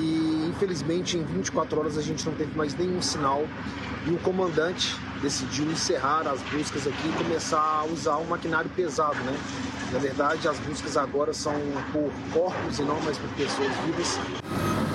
e 0.00 0.15
infelizmente, 0.56 1.18
em 1.18 1.22
24 1.22 1.78
horas 1.78 1.98
a 1.98 2.02
gente 2.02 2.24
não 2.24 2.34
teve 2.34 2.56
mais 2.56 2.74
nenhum 2.74 3.02
sinal 3.02 3.46
e 4.06 4.10
o 4.10 4.18
comandante 4.18 4.96
decidiu 5.20 5.70
encerrar 5.70 6.26
as 6.26 6.40
buscas 6.42 6.86
aqui 6.86 7.08
e 7.08 7.12
começar 7.12 7.60
a 7.60 7.84
usar 7.84 8.16
um 8.16 8.24
maquinário 8.24 8.70
pesado, 8.70 9.16
né? 9.16 9.36
Na 9.92 9.98
verdade, 9.98 10.48
as 10.48 10.58
buscas 10.60 10.96
agora 10.96 11.34
são 11.34 11.54
por 11.92 12.10
corpos 12.32 12.78
e 12.78 12.82
não 12.82 12.98
mais 13.02 13.18
por 13.18 13.28
pessoas 13.30 13.70
vivas. 13.84 14.18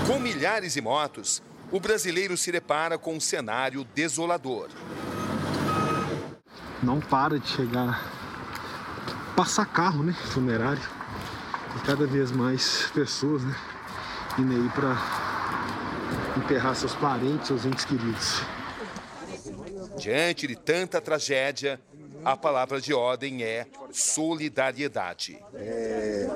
Com 0.08 0.20
milhares 0.20 0.74
de 0.74 0.82
motos, 0.82 1.42
o 1.72 1.80
brasileiro 1.80 2.36
se 2.36 2.52
depara 2.52 2.98
com 2.98 3.16
um 3.16 3.20
cenário 3.20 3.86
desolador. 3.96 4.70
Não 6.82 7.00
para 7.00 7.40
de 7.40 7.48
chegar, 7.48 8.04
passar 9.36 9.66
carro, 9.66 10.04
né? 10.04 10.14
Funerário. 10.32 10.82
E 11.78 11.80
cada 11.86 12.08
vez 12.08 12.32
mais 12.32 12.90
pessoas, 12.94 13.44
né? 13.44 13.56
Indo 14.40 14.54
aí 14.54 14.70
para 14.70 15.31
enterrar 16.38 16.76
seus 16.76 16.94
parentes, 16.96 17.48
seus 17.48 17.66
entes 17.66 17.86
queridos. 17.86 18.42
Diante 19.98 20.48
de 20.48 20.56
tanta 20.56 21.02
tragédia, 21.02 21.80
a 22.24 22.38
palavra 22.38 22.80
de 22.80 22.94
ordem 22.94 23.44
é 23.44 23.66
solidariedade. 23.92 25.38
É, 25.56 26.30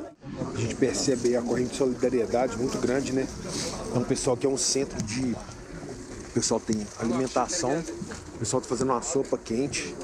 a 0.54 0.58
gente 0.58 0.76
percebe 0.76 1.36
a 1.36 1.42
corrente 1.42 1.72
de 1.72 1.78
solidariedade 1.78 2.58
muito 2.58 2.78
grande, 2.80 3.14
né? 3.14 3.28
É 3.94 3.98
um 3.98 4.04
pessoal 4.04 4.36
que 4.36 4.46
é 4.46 4.50
um 4.50 4.58
centro 4.58 5.02
de. 5.04 5.32
O 5.32 6.32
pessoal 6.34 6.60
tem 6.60 6.86
alimentação, 7.00 7.80
o 8.36 8.40
pessoal 8.40 8.62
está 8.62 8.70
fazendo 8.76 8.92
uma 8.92 9.02
sopa 9.02 9.38
quente. 9.38 9.96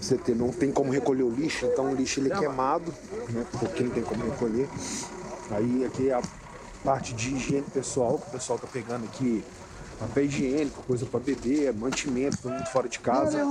Você 0.00 0.16
tem, 0.18 0.34
não 0.34 0.50
tem 0.50 0.70
como 0.70 0.92
recolher 0.92 1.22
o 1.22 1.30
lixo, 1.30 1.66
então 1.66 1.90
o 1.90 1.94
lixo 1.94 2.20
ele 2.20 2.32
é 2.32 2.36
queimado, 2.36 2.94
né? 3.30 3.46
Porque 3.58 3.82
não 3.82 3.90
tem 3.90 4.02
como 4.02 4.24
recolher. 4.24 4.68
Aí 5.50 5.84
aqui 5.84 6.10
é 6.10 6.14
a 6.14 6.22
parte 6.86 7.12
de 7.14 7.34
higiene 7.34 7.68
pessoal, 7.68 8.16
que 8.16 8.28
o 8.28 8.30
pessoal 8.30 8.56
está 8.56 8.68
pegando 8.68 9.06
aqui 9.06 9.44
papel 9.98 10.26
higiênico, 10.26 10.84
coisa 10.84 11.04
para 11.04 11.18
beber, 11.18 11.74
mantimento, 11.74 12.38
todo 12.42 12.52
mundo 12.52 12.66
fora 12.66 12.88
de 12.88 13.00
casa. 13.00 13.42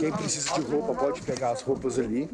Quem 0.00 0.10
precisa 0.10 0.54
de 0.54 0.62
roupa 0.62 0.92
pode 0.92 1.22
pegar 1.22 1.52
as 1.52 1.62
roupas 1.62 2.00
ali. 2.00 2.28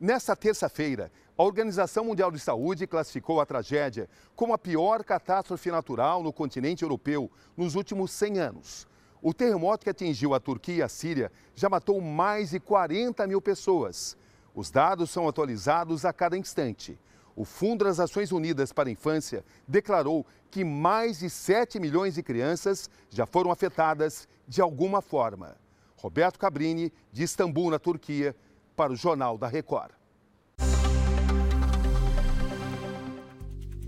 Nessa 0.00 0.34
terça-feira, 0.34 1.12
a 1.36 1.42
Organização 1.42 2.02
Mundial 2.02 2.30
de 2.30 2.38
Saúde 2.38 2.86
classificou 2.86 3.42
a 3.42 3.46
tragédia 3.46 4.08
como 4.34 4.54
a 4.54 4.58
pior 4.58 5.04
catástrofe 5.04 5.70
natural 5.70 6.22
no 6.22 6.32
continente 6.32 6.82
europeu 6.82 7.30
nos 7.54 7.74
últimos 7.74 8.10
100 8.12 8.38
anos. 8.38 8.88
O 9.20 9.34
terremoto 9.34 9.84
que 9.84 9.90
atingiu 9.90 10.32
a 10.32 10.40
Turquia 10.40 10.76
e 10.76 10.82
a 10.82 10.88
Síria 10.88 11.30
já 11.54 11.68
matou 11.68 12.00
mais 12.00 12.50
de 12.50 12.58
40 12.58 13.26
mil 13.26 13.42
pessoas. 13.42 14.16
Os 14.54 14.70
dados 14.70 15.10
são 15.10 15.28
atualizados 15.28 16.06
a 16.06 16.12
cada 16.12 16.38
instante 16.38 16.98
o 17.40 17.44
Fundo 17.44 17.86
das 17.86 17.96
Nações 17.96 18.32
Unidas 18.32 18.70
para 18.70 18.90
a 18.90 18.92
Infância 18.92 19.42
declarou 19.66 20.26
que 20.50 20.62
mais 20.62 21.20
de 21.20 21.30
7 21.30 21.80
milhões 21.80 22.14
de 22.14 22.22
crianças 22.22 22.90
já 23.08 23.24
foram 23.24 23.50
afetadas 23.50 24.28
de 24.46 24.60
alguma 24.60 25.00
forma. 25.00 25.56
Roberto 25.96 26.38
Cabrini, 26.38 26.92
de 27.10 27.22
Istambul, 27.22 27.70
na 27.70 27.78
Turquia, 27.78 28.36
para 28.76 28.92
o 28.92 28.96
Jornal 28.96 29.38
da 29.38 29.48
Record. 29.48 29.92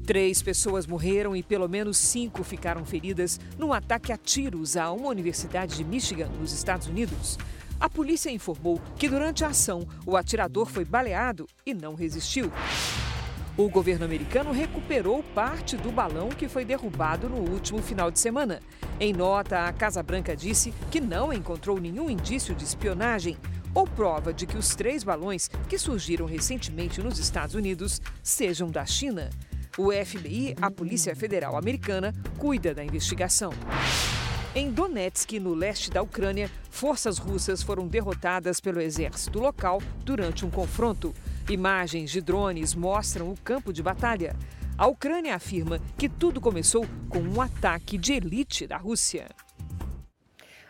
Três 0.06 0.40
pessoas 0.40 0.86
morreram 0.86 1.36
e 1.36 1.42
pelo 1.42 1.68
menos 1.68 1.98
cinco 1.98 2.42
ficaram 2.42 2.86
feridas 2.86 3.38
num 3.58 3.70
ataque 3.70 4.12
a 4.12 4.16
tiros 4.16 4.78
a 4.78 4.90
uma 4.90 5.08
universidade 5.08 5.76
de 5.76 5.84
Michigan, 5.84 6.28
nos 6.40 6.52
Estados 6.54 6.86
Unidos. 6.86 7.36
A 7.78 7.90
polícia 7.90 8.30
informou 8.30 8.80
que 8.96 9.10
durante 9.10 9.44
a 9.44 9.48
ação 9.48 9.86
o 10.06 10.16
atirador 10.16 10.64
foi 10.64 10.86
baleado 10.86 11.46
e 11.66 11.74
não 11.74 11.94
resistiu. 11.94 12.50
O 13.54 13.68
governo 13.68 14.06
americano 14.06 14.50
recuperou 14.50 15.22
parte 15.34 15.76
do 15.76 15.92
balão 15.92 16.30
que 16.30 16.48
foi 16.48 16.64
derrubado 16.64 17.28
no 17.28 17.36
último 17.36 17.82
final 17.82 18.10
de 18.10 18.18
semana. 18.18 18.60
Em 18.98 19.12
nota, 19.12 19.66
a 19.66 19.72
Casa 19.74 20.02
Branca 20.02 20.34
disse 20.34 20.72
que 20.90 21.00
não 21.00 21.30
encontrou 21.30 21.78
nenhum 21.78 22.08
indício 22.08 22.54
de 22.54 22.64
espionagem 22.64 23.36
ou 23.74 23.86
prova 23.86 24.32
de 24.32 24.46
que 24.46 24.56
os 24.56 24.74
três 24.74 25.04
balões 25.04 25.48
que 25.68 25.76
surgiram 25.76 26.24
recentemente 26.24 27.02
nos 27.02 27.18
Estados 27.18 27.54
Unidos 27.54 28.00
sejam 28.22 28.70
da 28.70 28.86
China. 28.86 29.28
O 29.76 29.92
FBI, 29.92 30.54
a 30.60 30.70
Polícia 30.70 31.14
Federal 31.14 31.54
Americana, 31.54 32.14
cuida 32.38 32.74
da 32.74 32.82
investigação. 32.82 33.52
Em 34.54 34.70
Donetsk, 34.70 35.38
no 35.38 35.54
leste 35.54 35.90
da 35.90 36.02
Ucrânia, 36.02 36.50
forças 36.70 37.18
russas 37.18 37.62
foram 37.62 37.86
derrotadas 37.86 38.60
pelo 38.60 38.80
exército 38.80 39.38
local 39.38 39.82
durante 40.04 40.44
um 40.44 40.50
confronto. 40.50 41.14
Imagens 41.50 42.10
de 42.10 42.20
drones 42.20 42.72
mostram 42.72 43.30
o 43.30 43.36
campo 43.36 43.72
de 43.72 43.82
batalha. 43.82 44.36
A 44.78 44.86
Ucrânia 44.86 45.34
afirma 45.34 45.80
que 45.98 46.08
tudo 46.08 46.40
começou 46.40 46.86
com 47.08 47.18
um 47.18 47.40
ataque 47.40 47.98
de 47.98 48.12
elite 48.12 48.66
da 48.66 48.76
Rússia. 48.76 49.28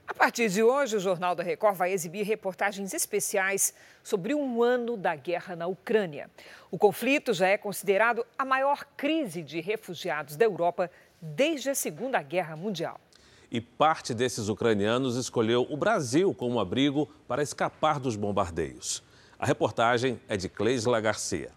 A 0.09 0.15
partir 0.15 0.49
de 0.49 0.63
hoje, 0.63 0.97
o 0.97 1.01
Jornal 1.01 1.35
da 1.35 1.43
Record 1.43 1.77
vai 1.77 1.93
exibir 1.93 2.25
reportagens 2.25 2.95
especiais 2.95 3.75
sobre 4.03 4.35
um 4.35 4.63
ano 4.63 4.97
da 4.97 5.15
guerra 5.15 5.55
na 5.55 5.67
Ucrânia. 5.67 6.31
O 6.71 6.79
conflito 6.79 7.35
já 7.35 7.49
é 7.49 7.59
considerado 7.59 8.25
a 8.37 8.45
maior 8.45 8.85
crise 8.97 9.43
de 9.43 9.61
refugiados 9.61 10.37
da 10.37 10.45
Europa 10.45 10.91
desde 11.21 11.71
a 11.71 11.75
Segunda 11.75 12.21
Guerra 12.23 12.57
Mundial. 12.57 12.99
E 13.51 13.61
parte 13.61 14.15
desses 14.15 14.49
ucranianos 14.49 15.17
escolheu 15.17 15.67
o 15.69 15.77
Brasil 15.77 16.35
como 16.35 16.59
abrigo 16.59 17.07
para 17.29 17.43
escapar 17.43 18.01
dos 18.01 18.17
bombardeios. 18.17 19.03
A 19.43 19.45
reportagem 19.45 20.21
é 20.29 20.37
de 20.37 20.49
Cleisla 20.49 21.01
Garcia. 21.01 21.51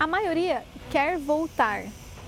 A 0.00 0.06
maioria 0.08 0.64
quer 0.90 1.16
voltar, 1.16 1.84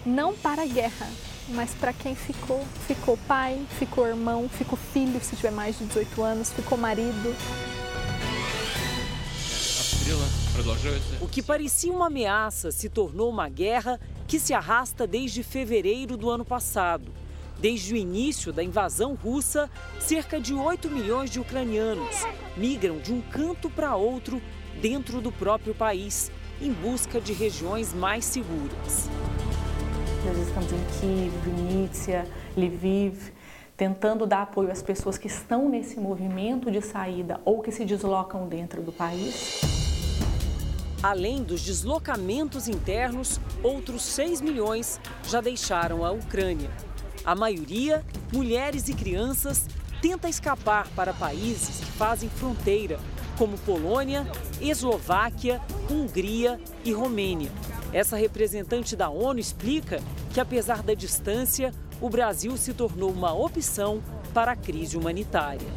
não 0.07 0.37
para 0.37 0.62
a 0.62 0.66
guerra, 0.66 1.09
mas 1.48 1.74
para 1.74 1.92
quem 1.92 2.14
ficou. 2.14 2.64
Ficou 2.87 3.18
pai, 3.26 3.66
ficou 3.81 4.07
irmão, 4.07 4.48
ficou 4.48 4.79
filho, 4.79 5.20
se 5.20 5.35
tiver 5.35 5.50
mais 5.50 5.76
de 5.76 5.87
18 5.87 6.22
anos, 6.22 6.52
ficou 6.52 6.79
marido. 6.79 7.35
O 11.21 11.29
que 11.29 11.42
parecia 11.42 11.92
uma 11.92 12.07
ameaça 12.07 12.71
se 12.71 12.88
tornou 12.88 13.31
uma 13.31 13.49
guerra 13.49 14.01
que 14.27 14.38
se 14.38 14.55
arrasta 14.55 15.07
desde 15.07 15.42
fevereiro 15.42 16.16
do 16.16 16.31
ano 16.31 16.45
passado. 16.45 17.12
Desde 17.59 17.95
o 17.95 17.97
início 17.97 18.53
da 18.53 18.62
invasão 18.62 19.14
russa, 19.14 19.71
cerca 19.99 20.38
de 20.38 20.53
8 20.53 20.90
milhões 20.90 21.31
de 21.31 21.40
ucranianos 21.40 22.25
migram 22.57 22.99
de 22.99 23.12
um 23.12 23.21
canto 23.21 23.69
para 23.69 23.97
outro 23.97 24.40
dentro 24.81 25.21
do 25.21 25.31
próprio 25.31 25.75
país, 25.75 26.31
em 26.61 26.73
busca 26.73 27.21
de 27.21 27.33
regiões 27.33 27.92
mais 27.92 28.25
seguras. 28.25 29.09
Nós 30.25 30.38
estamos 30.38 30.73
em 30.73 30.85
Kiev, 30.99 31.33
Vinícius, 31.45 32.29
Lviv, 32.57 33.33
tentando 33.77 34.27
dar 34.27 34.42
apoio 34.42 34.73
às 34.73 34.83
pessoas 34.83 35.19
que 35.19 35.27
estão 35.27 35.69
nesse 35.69 36.01
movimento 36.01 36.71
de 36.71 36.81
saída 36.81 37.40
ou 37.45 37.61
que 37.61 37.71
se 37.71 37.85
deslocam 37.85 38.49
dentro 38.49 38.83
do 38.83 38.90
país. 38.90 39.61
Além 41.07 41.45
dos 41.45 41.62
deslocamentos 41.62 42.66
internos, 42.66 43.38
outros 43.62 44.03
6 44.03 44.40
milhões 44.40 45.01
já 45.29 45.40
deixaram 45.40 46.05
a 46.05 46.11
Ucrânia. 46.11 46.69
A 47.25 47.33
maioria, 47.33 48.05
mulheres 48.33 48.88
e 48.88 48.92
crianças, 48.92 49.69
tenta 50.03 50.29
escapar 50.29 50.88
para 50.97 51.14
países 51.14 51.79
que 51.79 51.92
fazem 51.92 52.29
fronteira, 52.29 52.99
como 53.38 53.57
Polônia, 53.59 54.27
Eslováquia, 54.61 55.62
Hungria 55.88 56.59
e 56.85 56.92
Romênia. 56.92 57.53
Essa 57.92 58.16
representante 58.16 58.97
da 58.97 59.09
ONU 59.09 59.38
explica 59.38 60.03
que, 60.35 60.40
apesar 60.40 60.83
da 60.83 60.92
distância, 60.92 61.73
o 62.01 62.11
Brasil 62.11 62.57
se 62.57 62.75
tornou 62.75 63.12
uma 63.12 63.33
opção 63.33 64.03
para 64.35 64.51
a 64.51 64.57
crise 64.57 64.97
humanitária. 64.97 65.69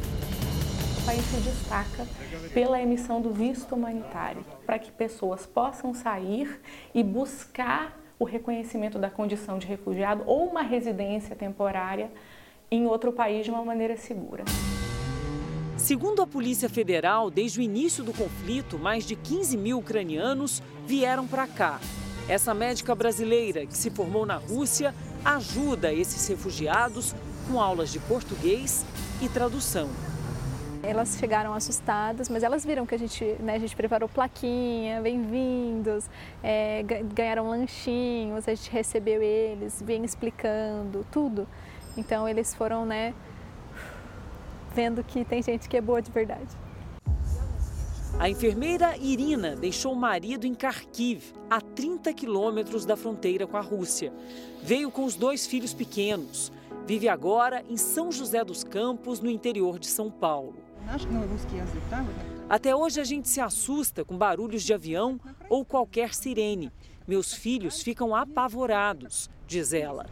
País 1.10 1.24
se 1.24 1.40
destaca 1.40 2.06
pela 2.54 2.80
emissão 2.80 3.20
do 3.20 3.32
visto 3.32 3.74
humanitário, 3.74 4.44
para 4.64 4.78
que 4.78 4.92
pessoas 4.92 5.44
possam 5.44 5.92
sair 5.92 6.60
e 6.94 7.02
buscar 7.02 8.00
o 8.16 8.24
reconhecimento 8.24 8.96
da 8.96 9.10
condição 9.10 9.58
de 9.58 9.66
refugiado 9.66 10.22
ou 10.24 10.46
uma 10.46 10.62
residência 10.62 11.34
temporária 11.34 12.12
em 12.70 12.86
outro 12.86 13.12
país 13.12 13.44
de 13.44 13.50
uma 13.50 13.64
maneira 13.64 13.96
segura. 13.96 14.44
Segundo 15.76 16.22
a 16.22 16.28
Polícia 16.28 16.68
Federal, 16.68 17.28
desde 17.28 17.58
o 17.58 17.62
início 17.62 18.04
do 18.04 18.12
conflito, 18.12 18.78
mais 18.78 19.04
de 19.04 19.16
15 19.16 19.56
mil 19.56 19.78
ucranianos 19.78 20.62
vieram 20.86 21.26
para 21.26 21.48
cá. 21.48 21.80
Essa 22.28 22.54
médica 22.54 22.94
brasileira, 22.94 23.66
que 23.66 23.76
se 23.76 23.90
formou 23.90 24.24
na 24.24 24.36
Rússia, 24.36 24.94
ajuda 25.24 25.92
esses 25.92 26.28
refugiados 26.28 27.16
com 27.50 27.60
aulas 27.60 27.90
de 27.90 27.98
português 27.98 28.86
e 29.20 29.28
tradução. 29.28 29.90
Elas 30.82 31.18
chegaram 31.18 31.52
assustadas, 31.52 32.30
mas 32.30 32.42
elas 32.42 32.64
viram 32.64 32.86
que 32.86 32.94
a 32.94 32.98
gente, 32.98 33.22
né, 33.40 33.54
a 33.54 33.58
gente 33.58 33.76
preparou 33.76 34.08
plaquinha, 34.08 35.02
bem-vindos, 35.02 36.08
é, 36.42 36.82
ganharam 37.12 37.50
lanchinhos, 37.50 38.48
a 38.48 38.54
gente 38.54 38.70
recebeu 38.70 39.22
eles, 39.22 39.82
vem 39.82 40.02
explicando 40.04 41.06
tudo. 41.12 41.46
Então 41.98 42.26
eles 42.26 42.54
foram, 42.54 42.86
né, 42.86 43.14
vendo 44.74 45.04
que 45.04 45.22
tem 45.22 45.42
gente 45.42 45.68
que 45.68 45.76
é 45.76 45.82
boa 45.82 46.00
de 46.00 46.10
verdade. 46.10 46.48
A 48.18 48.30
enfermeira 48.30 48.96
Irina 48.96 49.54
deixou 49.54 49.92
o 49.92 49.96
marido 49.96 50.46
em 50.46 50.54
Kharkiv, 50.54 51.34
a 51.50 51.60
30 51.60 52.12
quilômetros 52.14 52.86
da 52.86 52.96
fronteira 52.96 53.46
com 53.46 53.56
a 53.58 53.62
Rússia. 53.62 54.12
Veio 54.62 54.90
com 54.90 55.04
os 55.04 55.14
dois 55.14 55.46
filhos 55.46 55.74
pequenos. 55.74 56.50
Vive 56.86 57.08
agora 57.08 57.62
em 57.68 57.76
São 57.76 58.10
José 58.10 58.42
dos 58.42 58.64
Campos, 58.64 59.20
no 59.20 59.30
interior 59.30 59.78
de 59.78 59.86
São 59.86 60.10
Paulo. 60.10 60.69
Até 62.48 62.74
hoje 62.74 63.00
a 63.00 63.04
gente 63.04 63.28
se 63.28 63.40
assusta 63.40 64.04
com 64.04 64.16
barulhos 64.16 64.62
de 64.62 64.74
avião 64.74 65.20
ou 65.48 65.64
qualquer 65.64 66.14
sirene. 66.14 66.72
Meus 67.06 67.32
filhos 67.32 67.82
ficam 67.82 68.14
apavorados, 68.14 69.30
diz 69.46 69.72
ela. 69.72 70.06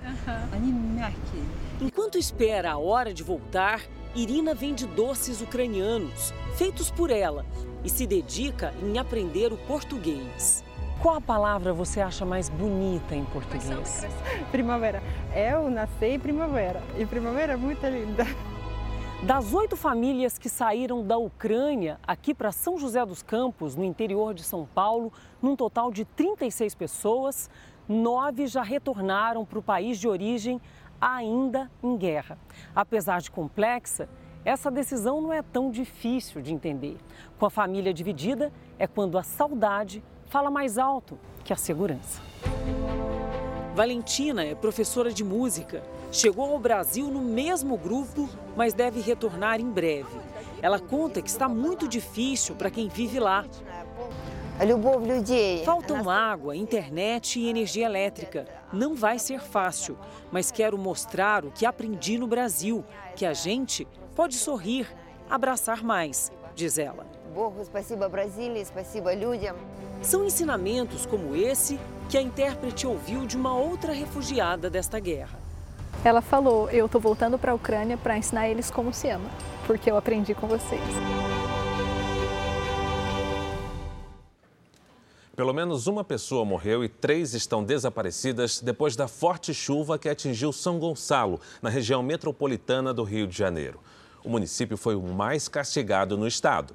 Enquanto 1.80 2.18
espera 2.18 2.72
a 2.72 2.78
hora 2.78 3.12
de 3.12 3.22
voltar, 3.22 3.82
Irina 4.14 4.54
vende 4.54 4.86
doces 4.86 5.40
ucranianos, 5.40 6.32
feitos 6.56 6.90
por 6.90 7.10
ela, 7.10 7.44
e 7.84 7.88
se 7.88 8.06
dedica 8.06 8.74
em 8.82 8.98
aprender 8.98 9.52
o 9.52 9.56
português. 9.56 10.64
Qual 11.00 11.14
a 11.14 11.20
palavra 11.20 11.72
você 11.72 12.00
acha 12.00 12.24
mais 12.24 12.48
bonita 12.48 13.14
em 13.14 13.24
português? 13.26 14.04
Primavera. 14.50 15.00
Eu 15.34 15.70
nasci 15.70 16.06
em 16.06 16.18
primavera 16.18 16.82
e 16.98 17.06
primavera 17.06 17.52
é 17.52 17.56
muito 17.56 17.86
linda. 17.86 18.26
Das 19.22 19.52
oito 19.52 19.76
famílias 19.76 20.38
que 20.38 20.48
saíram 20.48 21.04
da 21.04 21.18
Ucrânia 21.18 21.98
aqui 22.07 22.33
para 22.33 22.52
São 22.52 22.78
José 22.78 23.04
dos 23.04 23.20
Campos, 23.20 23.74
no 23.74 23.85
interior 23.85 24.33
de 24.33 24.44
São 24.44 24.64
Paulo, 24.64 25.12
num 25.42 25.57
total 25.57 25.90
de 25.90 26.04
36 26.04 26.76
pessoas, 26.76 27.50
nove 27.88 28.46
já 28.46 28.62
retornaram 28.62 29.44
para 29.44 29.59
o 29.59 29.62
país 29.62 29.98
de 29.98 30.07
origem, 30.07 30.61
ainda 31.00 31.68
em 31.83 31.96
guerra. 31.96 32.38
Apesar 32.74 33.20
de 33.20 33.28
complexa, 33.28 34.09
essa 34.44 34.70
decisão 34.70 35.20
não 35.20 35.33
é 35.33 35.42
tão 35.42 35.68
difícil 35.68 36.40
de 36.40 36.54
entender. 36.54 36.96
Com 37.40 37.46
a 37.46 37.50
família 37.50 37.92
dividida, 37.92 38.52
é 38.78 38.87
quando 38.87 39.18
a 39.18 39.24
saudade 39.24 40.02
fala 40.26 40.48
mais 40.48 40.78
alto 40.78 41.18
que 41.44 41.52
a 41.52 41.57
segurança. 41.57 42.22
Valentina 43.74 44.44
é 44.44 44.54
professora 44.54 45.12
de 45.12 45.24
música. 45.24 45.83
Chegou 46.10 46.52
ao 46.52 46.58
Brasil 46.58 47.08
no 47.08 47.20
mesmo 47.20 47.76
grupo, 47.76 48.28
mas 48.56 48.72
deve 48.72 49.00
retornar 49.00 49.60
em 49.60 49.70
breve. 49.70 50.08
Ela 50.62 50.80
conta 50.80 51.20
que 51.20 51.28
está 51.28 51.48
muito 51.48 51.86
difícil 51.86 52.54
para 52.54 52.70
quem 52.70 52.88
vive 52.88 53.20
lá. 53.20 53.44
Faltam 55.64 56.08
água, 56.08 56.56
internet 56.56 57.38
e 57.38 57.48
energia 57.48 57.84
elétrica. 57.84 58.46
Não 58.72 58.94
vai 58.94 59.18
ser 59.18 59.40
fácil, 59.40 59.98
mas 60.32 60.50
quero 60.50 60.78
mostrar 60.78 61.44
o 61.44 61.50
que 61.50 61.66
aprendi 61.66 62.18
no 62.18 62.26
Brasil, 62.26 62.84
que 63.14 63.26
a 63.26 63.34
gente 63.34 63.86
pode 64.16 64.34
sorrir, 64.34 64.88
abraçar 65.28 65.84
mais, 65.84 66.32
diz 66.54 66.78
ela. 66.78 67.06
São 70.02 70.24
ensinamentos 70.24 71.04
como 71.04 71.36
esse 71.36 71.78
que 72.08 72.16
a 72.16 72.22
intérprete 72.22 72.86
ouviu 72.86 73.26
de 73.26 73.36
uma 73.36 73.56
outra 73.56 73.92
refugiada 73.92 74.70
desta 74.70 74.98
guerra. 74.98 75.47
Ela 76.04 76.20
falou: 76.20 76.70
Eu 76.70 76.87
estou 76.87 77.00
voltando 77.00 77.38
para 77.38 77.52
a 77.52 77.54
Ucrânia 77.54 77.96
para 77.96 78.16
ensinar 78.16 78.48
eles 78.48 78.70
como 78.70 78.92
se 78.92 79.08
ama, 79.08 79.28
porque 79.66 79.90
eu 79.90 79.96
aprendi 79.96 80.34
com 80.34 80.46
vocês. 80.46 80.80
Pelo 85.34 85.52
menos 85.52 85.87
uma 85.87 86.02
pessoa 86.02 86.44
morreu 86.44 86.82
e 86.82 86.88
três 86.88 87.32
estão 87.32 87.62
desaparecidas 87.62 88.61
depois 88.61 88.96
da 88.96 89.06
forte 89.06 89.54
chuva 89.54 89.96
que 89.96 90.08
atingiu 90.08 90.52
São 90.52 90.80
Gonçalo, 90.80 91.40
na 91.62 91.70
região 91.70 92.02
metropolitana 92.02 92.92
do 92.92 93.04
Rio 93.04 93.24
de 93.24 93.38
Janeiro. 93.38 93.78
O 94.24 94.28
município 94.28 94.76
foi 94.76 94.96
o 94.96 95.02
mais 95.02 95.46
castigado 95.46 96.18
no 96.18 96.26
estado. 96.26 96.74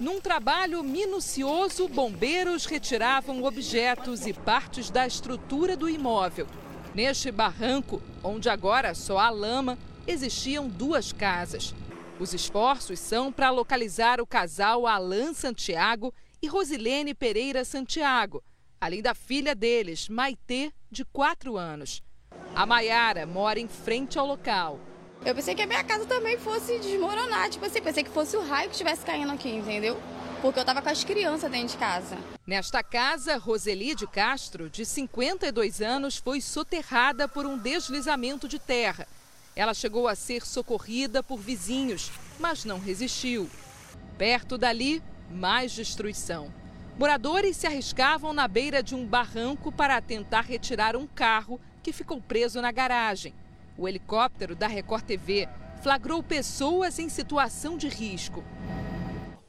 Num 0.00 0.18
trabalho 0.18 0.82
minucioso, 0.82 1.86
bombeiros 1.88 2.64
retiravam 2.64 3.44
objetos 3.44 4.26
e 4.26 4.32
partes 4.32 4.88
da 4.88 5.06
estrutura 5.06 5.76
do 5.76 5.90
imóvel. 5.90 6.46
Neste 6.94 7.30
barranco, 7.30 8.02
onde 8.22 8.50
agora 8.50 8.94
só 8.94 9.18
há 9.18 9.30
lama, 9.30 9.78
existiam 10.06 10.68
duas 10.68 11.10
casas. 11.10 11.74
Os 12.20 12.34
esforços 12.34 13.00
são 13.00 13.32
para 13.32 13.48
localizar 13.50 14.20
o 14.20 14.26
casal 14.26 14.86
Alan 14.86 15.32
Santiago 15.32 16.12
e 16.42 16.46
Rosilene 16.46 17.14
Pereira 17.14 17.64
Santiago, 17.64 18.42
além 18.78 19.00
da 19.00 19.14
filha 19.14 19.54
deles, 19.54 20.08
Maitê, 20.08 20.70
de 20.90 21.02
4 21.06 21.56
anos. 21.56 22.02
A 22.54 22.66
Maiara 22.66 23.24
mora 23.26 23.58
em 23.58 23.68
frente 23.68 24.18
ao 24.18 24.26
local. 24.26 24.78
Eu 25.24 25.34
pensei 25.34 25.54
que 25.54 25.62
a 25.62 25.66
minha 25.66 25.84
casa 25.84 26.04
também 26.04 26.36
fosse 26.36 26.78
desmoronar, 26.78 27.48
tipo 27.48 27.64
assim, 27.64 27.80
pensei 27.80 28.04
que 28.04 28.10
fosse 28.10 28.36
o 28.36 28.44
raio 28.44 28.68
que 28.68 28.74
estivesse 28.74 29.06
caindo 29.06 29.32
aqui, 29.32 29.48
entendeu? 29.48 29.98
Porque 30.42 30.58
eu 30.58 30.64
tava 30.64 30.82
com 30.82 30.88
as 30.88 31.04
crianças 31.04 31.48
dentro 31.48 31.68
de 31.68 31.76
casa. 31.76 32.18
Nesta 32.44 32.82
casa, 32.82 33.36
Roseli 33.36 33.94
de 33.94 34.08
Castro, 34.08 34.68
de 34.68 34.84
52 34.84 35.80
anos, 35.80 36.16
foi 36.16 36.40
soterrada 36.40 37.28
por 37.28 37.46
um 37.46 37.56
deslizamento 37.56 38.48
de 38.48 38.58
terra. 38.58 39.06
Ela 39.54 39.72
chegou 39.72 40.08
a 40.08 40.16
ser 40.16 40.44
socorrida 40.44 41.22
por 41.22 41.38
vizinhos, 41.38 42.10
mas 42.40 42.64
não 42.64 42.80
resistiu. 42.80 43.48
Perto 44.18 44.58
dali, 44.58 45.00
mais 45.30 45.70
destruição. 45.70 46.52
Moradores 46.98 47.56
se 47.56 47.68
arriscavam 47.68 48.32
na 48.32 48.48
beira 48.48 48.82
de 48.82 48.96
um 48.96 49.06
barranco 49.06 49.70
para 49.70 50.00
tentar 50.00 50.40
retirar 50.40 50.96
um 50.96 51.06
carro 51.06 51.60
que 51.84 51.92
ficou 51.92 52.20
preso 52.20 52.60
na 52.60 52.72
garagem. 52.72 53.32
O 53.78 53.88
helicóptero 53.88 54.56
da 54.56 54.66
Record 54.66 55.04
TV 55.04 55.48
flagrou 55.84 56.20
pessoas 56.20 56.98
em 56.98 57.08
situação 57.08 57.76
de 57.76 57.86
risco. 57.86 58.42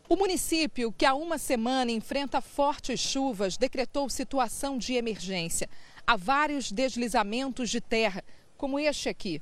O 0.10 0.18
município, 0.18 0.92
que 0.92 1.06
há 1.06 1.16
uma 1.16 1.38
semana 1.38 1.89
enfrenta 1.89 2.42
fortes 2.42 3.00
chuvas, 3.00 3.58
decretou 3.58 4.10
situação 4.10 4.78
de 4.78 4.94
emergência. 4.94 5.70
Há 6.06 6.18
vários 6.18 6.72
deslizamentos 6.72 7.70
de 7.70 7.80
terra, 7.80 8.24
como 8.58 8.78
este 8.78 9.08
aqui. 9.08 9.42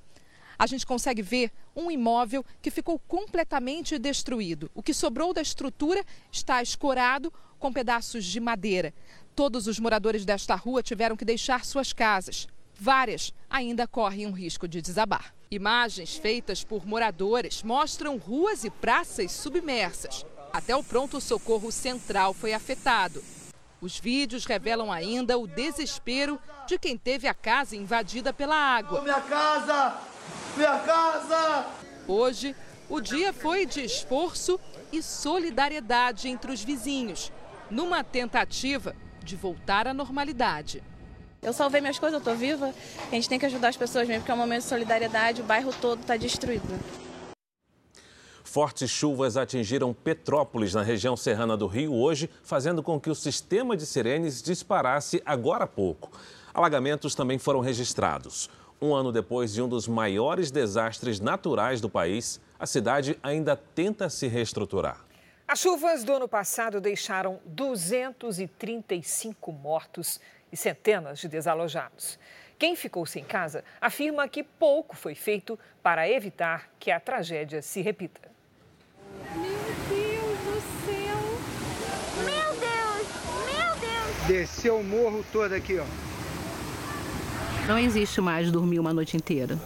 A 0.59 0.67
gente 0.67 0.85
consegue 0.85 1.23
ver 1.23 1.51
um 1.75 1.89
imóvel 1.89 2.45
que 2.61 2.69
ficou 2.69 2.99
completamente 2.99 3.97
destruído. 3.97 4.69
O 4.75 4.83
que 4.83 4.93
sobrou 4.93 5.33
da 5.33 5.41
estrutura 5.41 6.05
está 6.31 6.61
escorado 6.61 7.33
com 7.57 7.73
pedaços 7.73 8.23
de 8.23 8.39
madeira. 8.39 8.93
Todos 9.35 9.65
os 9.65 9.79
moradores 9.79 10.23
desta 10.23 10.53
rua 10.53 10.83
tiveram 10.83 11.17
que 11.17 11.25
deixar 11.25 11.65
suas 11.65 11.91
casas. 11.91 12.47
Várias 12.75 13.33
ainda 13.49 13.87
correm 13.87 14.27
um 14.27 14.31
risco 14.31 14.67
de 14.67 14.79
desabar. 14.79 15.33
Imagens 15.49 16.15
feitas 16.15 16.63
por 16.63 16.85
moradores 16.85 17.63
mostram 17.63 18.17
ruas 18.17 18.63
e 18.63 18.69
praças 18.69 19.31
submersas. 19.31 20.23
Até 20.53 20.75
o 20.75 20.83
pronto-socorro 20.83 21.71
central 21.71 22.33
foi 22.33 22.53
afetado. 22.53 23.23
Os 23.79 23.97
vídeos 23.97 24.45
revelam 24.45 24.91
ainda 24.91 25.37
o 25.37 25.47
desespero 25.47 26.39
de 26.67 26.77
quem 26.77 26.97
teve 26.97 27.27
a 27.27 27.33
casa 27.33 27.75
invadida 27.75 28.33
pela 28.33 28.55
água. 28.55 29.01
Minha 29.01 29.21
casa! 29.21 29.97
Minha 30.55 30.77
casa! 30.79 31.67
Hoje, 32.07 32.55
o 32.89 32.99
dia 32.99 33.31
foi 33.31 33.65
de 33.65 33.83
esforço 33.83 34.59
e 34.91 35.01
solidariedade 35.01 36.27
entre 36.27 36.51
os 36.51 36.61
vizinhos, 36.61 37.31
numa 37.69 38.03
tentativa 38.03 38.93
de 39.23 39.35
voltar 39.35 39.87
à 39.87 39.93
normalidade. 39.93 40.83
Eu 41.41 41.53
salvei 41.53 41.81
minhas 41.81 41.97
coisas, 41.97 42.19
eu 42.19 42.23
tô 42.23 42.35
viva. 42.35 42.73
A 43.09 43.15
gente 43.15 43.29
tem 43.29 43.39
que 43.39 43.45
ajudar 43.45 43.69
as 43.69 43.77
pessoas 43.77 44.07
mesmo, 44.07 44.21
porque 44.21 44.31
é 44.31 44.35
um 44.35 44.37
momento 44.37 44.63
de 44.63 44.69
solidariedade, 44.69 45.41
o 45.41 45.45
bairro 45.45 45.73
todo 45.81 46.01
está 46.01 46.17
destruído. 46.17 46.67
Fortes 48.51 48.91
chuvas 48.91 49.37
atingiram 49.37 49.93
Petrópolis, 49.93 50.73
na 50.73 50.81
região 50.81 51.15
serrana 51.15 51.55
do 51.55 51.67
Rio, 51.67 51.93
hoje, 51.93 52.29
fazendo 52.43 52.83
com 52.83 52.99
que 52.99 53.09
o 53.09 53.15
sistema 53.15 53.77
de 53.77 53.85
sirenes 53.85 54.41
disparasse 54.41 55.21
agora 55.25 55.63
há 55.63 55.67
pouco. 55.67 56.11
Alagamentos 56.53 57.15
também 57.15 57.39
foram 57.39 57.61
registrados. 57.61 58.49
Um 58.81 58.93
ano 58.93 59.09
depois 59.09 59.53
de 59.53 59.61
um 59.61 59.69
dos 59.69 59.87
maiores 59.87 60.51
desastres 60.51 61.21
naturais 61.21 61.79
do 61.79 61.89
país, 61.89 62.41
a 62.59 62.65
cidade 62.65 63.17
ainda 63.23 63.55
tenta 63.55 64.09
se 64.09 64.27
reestruturar. 64.27 64.97
As 65.47 65.59
chuvas 65.59 66.03
do 66.03 66.11
ano 66.11 66.27
passado 66.27 66.81
deixaram 66.81 67.39
235 67.45 69.49
mortos 69.53 70.19
e 70.51 70.57
centenas 70.57 71.19
de 71.19 71.29
desalojados. 71.29 72.19
Quem 72.59 72.75
ficou 72.75 73.05
sem 73.05 73.23
casa 73.23 73.63
afirma 73.79 74.27
que 74.27 74.43
pouco 74.43 74.93
foi 74.93 75.15
feito 75.15 75.57
para 75.81 76.09
evitar 76.09 76.69
que 76.77 76.91
a 76.91 76.99
tragédia 76.99 77.61
se 77.61 77.81
repita. 77.81 78.30
Desceu 84.27 84.79
o 84.79 84.83
morro 84.83 85.23
todo 85.31 85.53
aqui, 85.53 85.77
ó. 85.77 85.85
Não 87.67 87.77
existe 87.77 88.19
mais 88.21 88.51
dormir 88.51 88.79
uma 88.79 88.91
noite 88.93 89.15
inteira. 89.17 89.59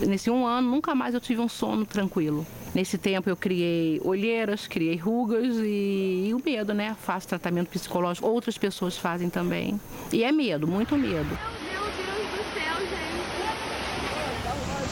Nesse 0.00 0.30
um 0.30 0.46
ano, 0.46 0.70
nunca 0.70 0.94
mais 0.94 1.14
eu 1.14 1.20
tive 1.20 1.40
um 1.40 1.48
sono 1.48 1.86
tranquilo. 1.86 2.46
Nesse 2.74 2.98
tempo 2.98 3.30
eu 3.30 3.36
criei 3.36 4.00
olheiras, 4.04 4.66
criei 4.66 4.96
rugas 4.96 5.56
e, 5.58 6.26
e 6.28 6.34
o 6.34 6.42
medo, 6.44 6.74
né? 6.74 6.96
Faço 7.00 7.28
tratamento 7.28 7.68
psicológico, 7.68 8.26
outras 8.26 8.58
pessoas 8.58 8.98
fazem 8.98 9.30
também. 9.30 9.80
E 10.12 10.24
é 10.24 10.32
medo, 10.32 10.66
muito 10.66 10.96
medo. 10.96 11.38
Meu 11.70 11.80
Deus 11.80 12.28
do 12.30 12.38
céu, 12.54 12.74
gente. 12.90 13.08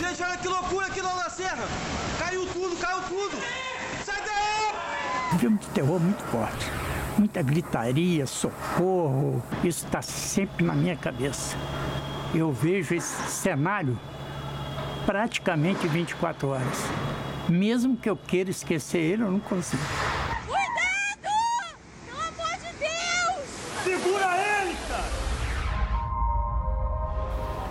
Gente, 0.08 0.22
olha 0.22 0.36
que 0.38 0.48
loucura 0.48 0.86
aqui 0.86 1.02
na 1.02 1.30
serra. 1.30 1.64
Caiu 2.18 2.46
tudo, 2.46 2.76
Um 5.36 5.38
filme 5.38 5.58
de 5.58 5.66
terror 5.66 6.00
muito 6.00 6.22
forte. 6.30 6.64
Muita 7.18 7.42
gritaria, 7.42 8.26
socorro, 8.26 9.42
isso 9.62 9.84
está 9.84 10.00
sempre 10.00 10.64
na 10.64 10.72
minha 10.72 10.96
cabeça. 10.96 11.54
Eu 12.34 12.50
vejo 12.50 12.94
esse 12.94 13.30
cenário 13.30 14.00
praticamente 15.04 15.86
24 15.88 16.48
horas. 16.48 16.86
Mesmo 17.50 17.98
que 17.98 18.08
eu 18.08 18.16
queira 18.16 18.48
esquecer 18.48 18.96
ele, 18.96 19.24
eu 19.24 19.30
não 19.30 19.38
consigo. 19.40 19.82
Cuidado! 20.46 21.28
Pelo 22.06 22.18
amor 22.18 22.56
de 22.56 22.72
Deus! 22.78 23.44
Segura 23.84 24.38
ele, 24.62 24.74
cara! 24.88 25.12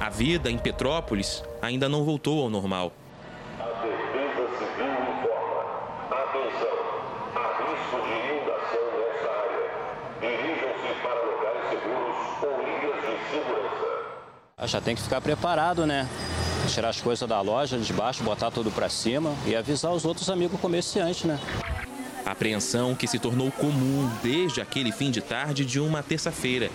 A 0.05 0.09
vida 0.11 0.51
em 0.51 0.59
Petrópolis 0.59 1.43
ainda 1.63 1.89
não 1.89 2.03
voltou 2.05 2.43
ao 2.43 2.49
normal. 2.51 2.93
A 3.59 3.63
Defesa 3.63 4.49
Civil 4.59 4.85
informa. 4.85 5.65
Atenção! 6.11 6.85
Há 7.35 7.47
risco 7.59 7.97
de 8.01 8.13
inundação 8.13 8.85
nesta 8.95 9.29
área. 9.29 9.63
Dirijam-se 10.21 10.89
para 11.03 11.19
locais 11.21 11.63
seguros 11.69 12.19
ou 12.43 12.53
linhas 12.63 12.95
de 13.01 13.13
segurança. 13.29 13.89
Já 14.67 14.81
tem 14.81 14.95
que 14.95 15.01
ficar 15.01 15.21
preparado, 15.21 15.85
né? 15.85 16.07
Tirar 16.67 16.89
as 16.89 16.99
coisas 16.99 17.27
da 17.29 17.39
loja 17.41 17.77
de 17.77 17.93
baixo, 17.93 18.23
botar 18.23 18.49
tudo 18.49 18.71
para 18.71 18.89
cima 18.89 19.33
e 19.45 19.55
avisar 19.55 19.91
os 19.91 20.03
outros 20.05 20.29
amigos 20.29 20.59
comerciantes, 20.59 21.23
né? 21.23 21.39
Apreensão 22.25 22.95
que 22.95 23.07
se 23.07 23.19
tornou 23.19 23.51
comum 23.51 24.09
desde 24.23 24.61
aquele 24.61 24.91
fim 24.91 25.11
de 25.11 25.21
tarde 25.21 25.63
de 25.63 25.79
uma 25.79 26.01
terça-feira. 26.01 26.71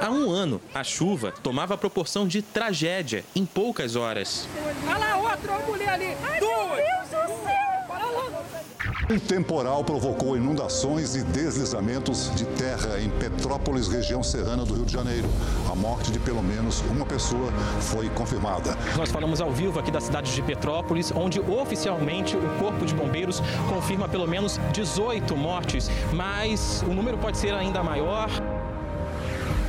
Há 0.00 0.10
um 0.10 0.30
ano, 0.30 0.60
a 0.72 0.84
chuva 0.84 1.32
tomava 1.42 1.74
a 1.74 1.76
proporção 1.76 2.26
de 2.26 2.40
tragédia 2.40 3.24
em 3.34 3.44
poucas 3.44 3.96
horas. 3.96 4.48
Olha 4.86 4.98
lá, 4.98 5.16
outra 5.16 5.58
mulher 5.66 5.88
ali! 5.88 6.16
Duas! 6.38 6.76
Meu 6.76 7.26
Deus 7.26 7.38
do 7.38 7.44
céu! 7.44 7.84
Para 7.88 8.06
lá! 8.06 8.91
Um 9.10 9.18
temporal 9.18 9.82
provocou 9.82 10.36
inundações 10.36 11.16
e 11.16 11.22
deslizamentos 11.24 12.30
de 12.36 12.44
terra 12.44 13.00
em 13.00 13.10
Petrópolis, 13.10 13.88
região 13.88 14.22
serrana 14.22 14.64
do 14.64 14.74
Rio 14.74 14.84
de 14.84 14.92
Janeiro. 14.92 15.28
A 15.70 15.74
morte 15.74 16.12
de 16.12 16.20
pelo 16.20 16.42
menos 16.42 16.82
uma 16.88 17.04
pessoa 17.04 17.50
foi 17.80 18.08
confirmada. 18.10 18.76
Nós 18.96 19.10
falamos 19.10 19.40
ao 19.40 19.50
vivo 19.50 19.80
aqui 19.80 19.90
da 19.90 20.00
cidade 20.00 20.32
de 20.32 20.40
Petrópolis, 20.42 21.12
onde 21.14 21.40
oficialmente 21.40 22.36
o 22.36 22.58
Corpo 22.60 22.86
de 22.86 22.94
Bombeiros 22.94 23.42
confirma 23.68 24.08
pelo 24.08 24.26
menos 24.26 24.60
18 24.72 25.36
mortes, 25.36 25.90
mas 26.12 26.84
o 26.86 26.94
número 26.94 27.18
pode 27.18 27.38
ser 27.38 27.52
ainda 27.54 27.82
maior. 27.82 28.30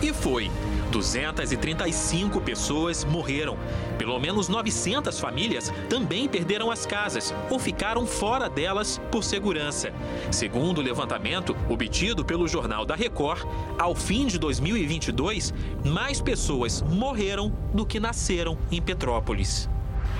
E 0.02 0.14
foi. 0.14 0.52
235 0.94 2.40
pessoas 2.42 3.04
morreram. 3.04 3.58
Pelo 3.98 4.20
menos 4.20 4.48
900 4.48 5.20
famílias 5.20 5.74
também 5.90 6.30
perderam 6.30 6.70
as 6.70 6.86
casas 6.86 7.34
ou 7.50 7.58
ficaram 7.58 8.06
fora 8.06 8.48
delas 8.48 9.02
por 9.12 9.24
segurança. 9.24 9.92
Segundo 10.32 10.78
o 10.78 10.82
levantamento 10.82 11.58
obtido 11.68 12.24
pelo 12.24 12.48
Jornal 12.48 12.86
da 12.86 12.96
Record, 12.96 13.44
ao 13.80 13.96
fim 13.96 14.28
de 14.28 14.38
2022, 14.38 15.52
mais 15.84 16.22
pessoas 16.22 16.84
morreram 16.84 17.52
do 17.74 17.86
que 17.86 18.00
nasceram 18.00 18.56
em 18.72 18.80
Petrópolis. 18.80 19.68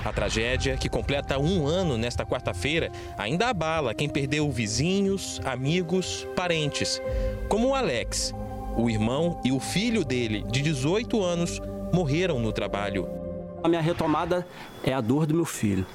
A 0.04 0.12
tragédia, 0.12 0.76
que 0.76 0.88
completa 0.88 1.38
um 1.38 1.66
ano 1.66 1.96
nesta 1.96 2.26
quarta-feira, 2.26 2.90
ainda 3.16 3.48
abala 3.48 3.94
quem 3.94 4.08
perdeu 4.08 4.50
vizinhos, 4.50 5.40
amigos, 5.44 6.28
parentes, 6.36 7.00
como 7.48 7.68
o 7.68 7.74
Alex, 7.74 8.34
o 8.76 8.90
irmão 8.90 9.40
e 9.44 9.52
o 9.52 9.60
filho 9.60 10.04
dele, 10.04 10.42
de 10.50 10.62
18 10.62 11.22
anos, 11.22 11.60
morreram 11.92 12.38
no 12.38 12.52
trabalho. 12.52 13.08
A 13.62 13.68
minha 13.68 13.80
retomada 13.80 14.46
é 14.82 14.92
a 14.92 15.00
dor 15.00 15.26
do 15.26 15.34
meu 15.34 15.44
filho. 15.44 15.86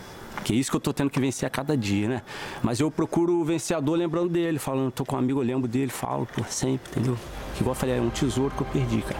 Que 0.43 0.53
é 0.53 0.55
isso 0.55 0.71
que 0.71 0.77
eu 0.77 0.81
tô 0.81 0.93
tendo 0.93 1.09
que 1.09 1.19
vencer 1.19 1.45
a 1.45 1.49
cada 1.49 1.75
dia, 1.75 2.07
né? 2.07 2.21
Mas 2.63 2.79
eu 2.79 2.89
procuro 2.89 3.43
vencer 3.43 3.75
a 3.75 3.79
dor 3.79 3.97
lembrando 3.97 4.29
dele, 4.29 4.57
falando, 4.57 4.91
tô 4.91 5.05
com 5.05 5.15
um 5.15 5.19
amigo, 5.19 5.41
eu 5.41 5.45
lembro 5.45 5.67
dele, 5.67 5.91
falo, 5.91 6.25
pô, 6.25 6.43
sempre, 6.45 6.89
entendeu? 6.91 7.17
Que 7.55 7.61
igual 7.61 7.73
eu 7.73 7.79
falei, 7.79 7.97
é 7.97 8.01
um 8.01 8.09
tesouro 8.09 8.55
que 8.55 8.61
eu 8.61 8.67
perdi, 8.67 9.01
cara. 9.01 9.19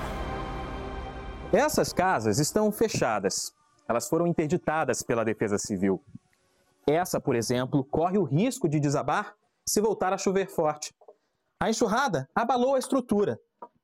Essas 1.51 1.91
casas 1.91 2.39
estão 2.39 2.71
fechadas. 2.71 3.53
Elas 3.87 4.07
foram 4.07 4.27
interditadas 4.27 5.01
pela 5.01 5.25
Defesa 5.25 5.57
Civil. 5.57 6.01
Essa, 6.87 7.19
por 7.19 7.35
exemplo, 7.35 7.83
corre 7.83 8.17
o 8.17 8.23
risco 8.23 8.69
de 8.69 8.79
desabar 8.79 9.33
se 9.65 9.81
voltar 9.81 10.13
a 10.13 10.17
chover 10.17 10.47
forte. 10.47 10.93
A 11.59 11.69
enxurrada 11.69 12.29
abalou 12.33 12.75
a 12.75 12.79
estrutura. 12.79 13.39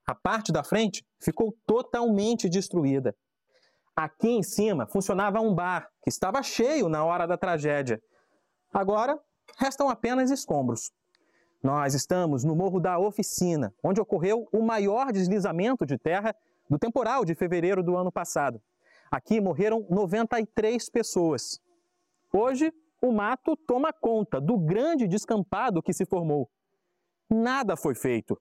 A 0.05 0.13
parte 0.13 0.51
da 0.51 0.63
frente 0.63 1.03
ficou 1.19 1.55
totalmente 1.65 2.47
destruída. 2.47 3.15
Aqui 3.95 4.29
em 4.29 4.43
cima 4.43 4.85
funcionava 4.85 5.39
um 5.39 5.53
bar 5.53 5.89
que 6.03 6.09
estava 6.09 6.43
cheio 6.43 6.87
na 6.89 7.03
hora 7.03 7.25
da 7.25 7.37
tragédia. 7.37 8.01
Agora 8.73 9.19
restam 9.57 9.89
apenas 9.89 10.29
escombros. 10.29 10.91
Nós 11.63 11.95
estamos 11.95 12.43
no 12.43 12.55
Morro 12.55 12.79
da 12.79 12.99
Oficina, 12.99 13.73
onde 13.83 13.99
ocorreu 13.99 14.47
o 14.51 14.61
maior 14.61 15.11
deslizamento 15.11 15.85
de 15.85 15.97
terra 15.97 16.35
do 16.69 16.77
temporal 16.77 17.25
de 17.25 17.33
fevereiro 17.33 17.81
do 17.81 17.95
ano 17.97 18.11
passado. 18.11 18.61
Aqui 19.09 19.39
morreram 19.41 19.85
93 19.89 20.89
pessoas. 20.89 21.59
Hoje, 22.31 22.71
o 23.01 23.11
mato 23.11 23.55
toma 23.55 23.93
conta 23.93 24.41
do 24.41 24.57
grande 24.57 25.07
descampado 25.07 25.81
que 25.81 25.93
se 25.93 26.05
formou. 26.05 26.49
Nada 27.29 27.75
foi 27.75 27.95
feito. 27.95 28.39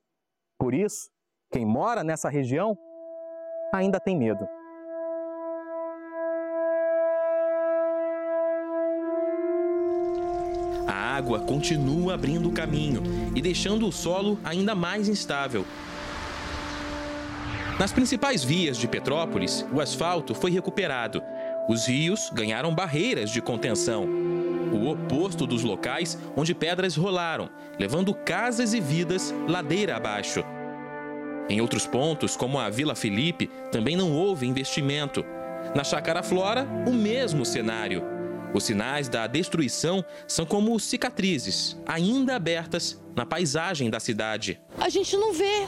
Por 0.57 0.73
isso, 0.73 1.09
quem 1.51 1.65
mora 1.65 2.03
nessa 2.03 2.29
região 2.29 2.77
ainda 3.73 3.99
tem 3.99 4.17
medo. 4.17 4.47
A 10.87 11.17
água 11.17 11.39
continua 11.39 12.13
abrindo 12.13 12.49
o 12.49 12.51
caminho 12.51 13.01
e 13.35 13.41
deixando 13.41 13.87
o 13.87 13.91
solo 13.91 14.39
ainda 14.43 14.75
mais 14.75 15.07
instável. 15.07 15.65
Nas 17.79 17.91
principais 17.91 18.43
vias 18.43 18.77
de 18.77 18.87
Petrópolis, 18.87 19.65
o 19.73 19.81
asfalto 19.81 20.33
foi 20.33 20.51
recuperado. 20.51 21.21
Os 21.67 21.87
rios 21.87 22.29
ganharam 22.33 22.73
barreiras 22.73 23.29
de 23.29 23.41
contenção. 23.41 24.07
O 24.71 24.89
oposto 24.89 25.45
dos 25.45 25.63
locais 25.63 26.17
onde 26.35 26.55
pedras 26.55 26.95
rolaram, 26.95 27.49
levando 27.77 28.13
casas 28.13 28.73
e 28.73 28.79
vidas 28.79 29.33
ladeira 29.47 29.97
abaixo. 29.97 30.43
Em 31.47 31.61
outros 31.61 31.85
pontos, 31.85 32.35
como 32.35 32.57
a 32.57 32.69
Vila 32.69 32.95
Felipe, 32.95 33.47
também 33.71 33.95
não 33.95 34.11
houve 34.11 34.47
investimento. 34.47 35.23
Na 35.75 35.83
Chácara 35.83 36.23
Flora, 36.23 36.67
o 36.87 36.91
mesmo 36.91 37.45
cenário. 37.45 38.03
Os 38.53 38.63
sinais 38.63 39.07
da 39.07 39.27
destruição 39.27 40.03
são 40.27 40.45
como 40.45 40.79
cicatrizes, 40.79 41.77
ainda 41.85 42.35
abertas 42.35 42.99
na 43.15 43.25
paisagem 43.25 43.89
da 43.89 43.99
cidade. 43.99 44.59
A 44.79 44.89
gente 44.89 45.15
não 45.17 45.33
vê 45.33 45.67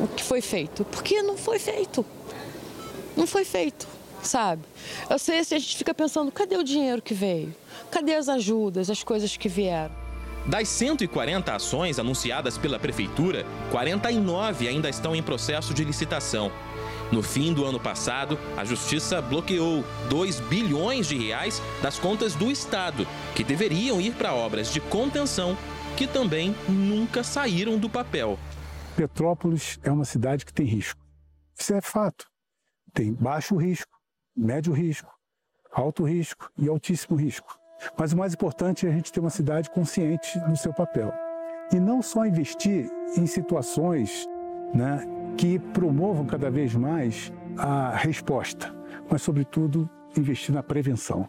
o 0.00 0.06
que 0.06 0.22
foi 0.22 0.40
feito, 0.40 0.84
porque 0.84 1.22
não 1.22 1.36
foi 1.36 1.58
feito. 1.58 2.04
Não 3.16 3.26
foi 3.26 3.44
feito, 3.44 3.88
sabe? 4.22 4.62
Eu 5.08 5.18
sei 5.18 5.42
se 5.42 5.54
a 5.54 5.58
gente 5.58 5.76
fica 5.76 5.94
pensando, 5.94 6.30
cadê 6.30 6.56
o 6.56 6.62
dinheiro 6.62 7.02
que 7.02 7.14
veio? 7.14 7.54
Cadê 7.90 8.14
as 8.14 8.28
ajudas, 8.28 8.90
as 8.90 9.02
coisas 9.02 9.36
que 9.36 9.48
vieram? 9.48 10.05
Das 10.48 10.68
140 10.68 11.52
ações 11.52 11.98
anunciadas 11.98 12.56
pela 12.56 12.78
Prefeitura, 12.78 13.44
49 13.70 14.68
ainda 14.68 14.88
estão 14.88 15.14
em 15.14 15.22
processo 15.22 15.74
de 15.74 15.84
licitação. 15.84 16.52
No 17.10 17.22
fim 17.22 17.52
do 17.52 17.64
ano 17.64 17.80
passado, 17.80 18.38
a 18.56 18.64
Justiça 18.64 19.20
bloqueou 19.20 19.84
2 20.08 20.40
bilhões 20.40 21.08
de 21.08 21.16
reais 21.16 21.60
das 21.82 21.98
contas 21.98 22.34
do 22.34 22.50
Estado, 22.50 23.06
que 23.34 23.42
deveriam 23.42 24.00
ir 24.00 24.14
para 24.14 24.34
obras 24.34 24.72
de 24.72 24.80
contenção, 24.80 25.56
que 25.96 26.06
também 26.06 26.54
nunca 26.68 27.24
saíram 27.24 27.76
do 27.76 27.90
papel. 27.90 28.38
Petrópolis 28.96 29.80
é 29.82 29.90
uma 29.90 30.04
cidade 30.04 30.44
que 30.44 30.52
tem 30.52 30.66
risco. 30.66 31.00
Isso 31.58 31.74
é 31.74 31.80
fato. 31.80 32.26
Tem 32.92 33.12
baixo 33.12 33.56
risco, 33.56 33.92
médio 34.36 34.72
risco, 34.72 35.10
alto 35.72 36.04
risco 36.04 36.50
e 36.56 36.68
altíssimo 36.68 37.16
risco. 37.16 37.58
Mas 37.96 38.12
o 38.12 38.16
mais 38.16 38.34
importante 38.34 38.86
é 38.86 38.90
a 38.90 38.92
gente 38.92 39.12
ter 39.12 39.20
uma 39.20 39.30
cidade 39.30 39.70
consciente 39.70 40.38
do 40.40 40.56
seu 40.56 40.72
papel. 40.72 41.12
E 41.72 41.80
não 41.80 42.00
só 42.00 42.24
investir 42.24 42.88
em 43.16 43.26
situações 43.26 44.26
né, 44.74 45.04
que 45.36 45.58
promovam 45.58 46.24
cada 46.26 46.50
vez 46.50 46.74
mais 46.74 47.32
a 47.56 47.90
resposta, 47.96 48.74
mas, 49.10 49.22
sobretudo, 49.22 49.88
investir 50.16 50.54
na 50.54 50.62
prevenção, 50.62 51.28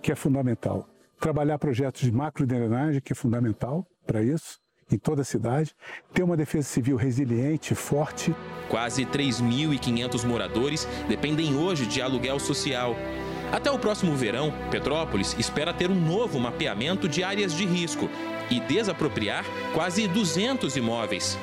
que 0.00 0.12
é 0.12 0.14
fundamental. 0.14 0.88
Trabalhar 1.20 1.58
projetos 1.58 2.02
de 2.02 2.12
macrodrenagem, 2.12 3.00
que 3.00 3.12
é 3.12 3.16
fundamental 3.16 3.86
para 4.06 4.22
isso, 4.22 4.58
em 4.90 4.98
toda 4.98 5.22
a 5.22 5.24
cidade, 5.24 5.74
ter 6.12 6.22
uma 6.22 6.36
defesa 6.36 6.68
civil 6.68 6.96
resiliente, 6.96 7.74
forte. 7.74 8.34
Quase 8.68 9.04
3.500 9.06 10.26
moradores 10.26 10.86
dependem 11.08 11.56
hoje 11.56 11.86
de 11.86 12.02
aluguel 12.02 12.38
social. 12.38 12.94
Até 13.54 13.70
o 13.70 13.78
próximo 13.78 14.16
verão, 14.16 14.52
Petrópolis 14.68 15.36
espera 15.38 15.72
ter 15.72 15.88
um 15.88 15.94
novo 15.94 16.40
mapeamento 16.40 17.08
de 17.08 17.22
áreas 17.22 17.54
de 17.54 17.64
risco 17.64 18.10
e 18.50 18.58
desapropriar 18.58 19.44
quase 19.72 20.08
200 20.08 20.74
imóveis. 20.76 21.38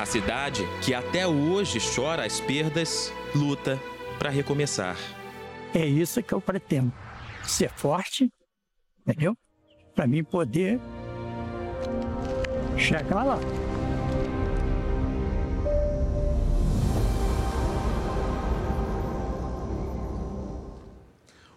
A 0.00 0.06
cidade, 0.06 0.66
que 0.80 0.94
até 0.94 1.26
hoje 1.26 1.78
chora 1.94 2.24
as 2.24 2.40
perdas, 2.40 3.12
luta 3.34 3.78
para 4.18 4.30
recomeçar. 4.30 4.96
É 5.74 5.84
isso 5.84 6.22
que 6.22 6.32
eu 6.32 6.40
pretendo. 6.40 6.90
Ser 7.44 7.68
forte, 7.68 8.32
entendeu? 9.06 9.36
Para 9.94 10.06
mim 10.06 10.24
poder 10.24 10.80
Chega 12.78 13.22
lá. 13.22 13.38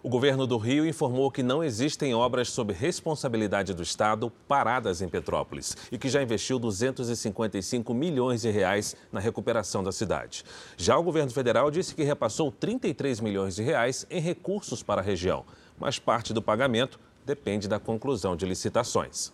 O 0.06 0.08
governo 0.08 0.46
do 0.46 0.56
Rio 0.56 0.86
informou 0.86 1.32
que 1.32 1.42
não 1.42 1.64
existem 1.64 2.14
obras 2.14 2.50
sob 2.50 2.72
responsabilidade 2.72 3.74
do 3.74 3.82
Estado 3.82 4.30
paradas 4.46 5.02
em 5.02 5.08
Petrópolis 5.08 5.76
e 5.90 5.98
que 5.98 6.08
já 6.08 6.22
investiu 6.22 6.60
255 6.60 7.92
milhões 7.92 8.42
de 8.42 8.50
reais 8.52 8.94
na 9.10 9.18
recuperação 9.18 9.82
da 9.82 9.90
cidade. 9.90 10.44
Já 10.76 10.96
o 10.96 11.02
governo 11.02 11.32
federal 11.32 11.72
disse 11.72 11.92
que 11.92 12.04
repassou 12.04 12.52
33 12.52 13.18
milhões 13.18 13.56
de 13.56 13.64
reais 13.64 14.06
em 14.08 14.20
recursos 14.20 14.80
para 14.80 15.00
a 15.00 15.04
região, 15.04 15.44
mas 15.76 15.98
parte 15.98 16.32
do 16.32 16.40
pagamento 16.40 17.00
depende 17.24 17.66
da 17.66 17.80
conclusão 17.80 18.36
de 18.36 18.46
licitações. 18.46 19.32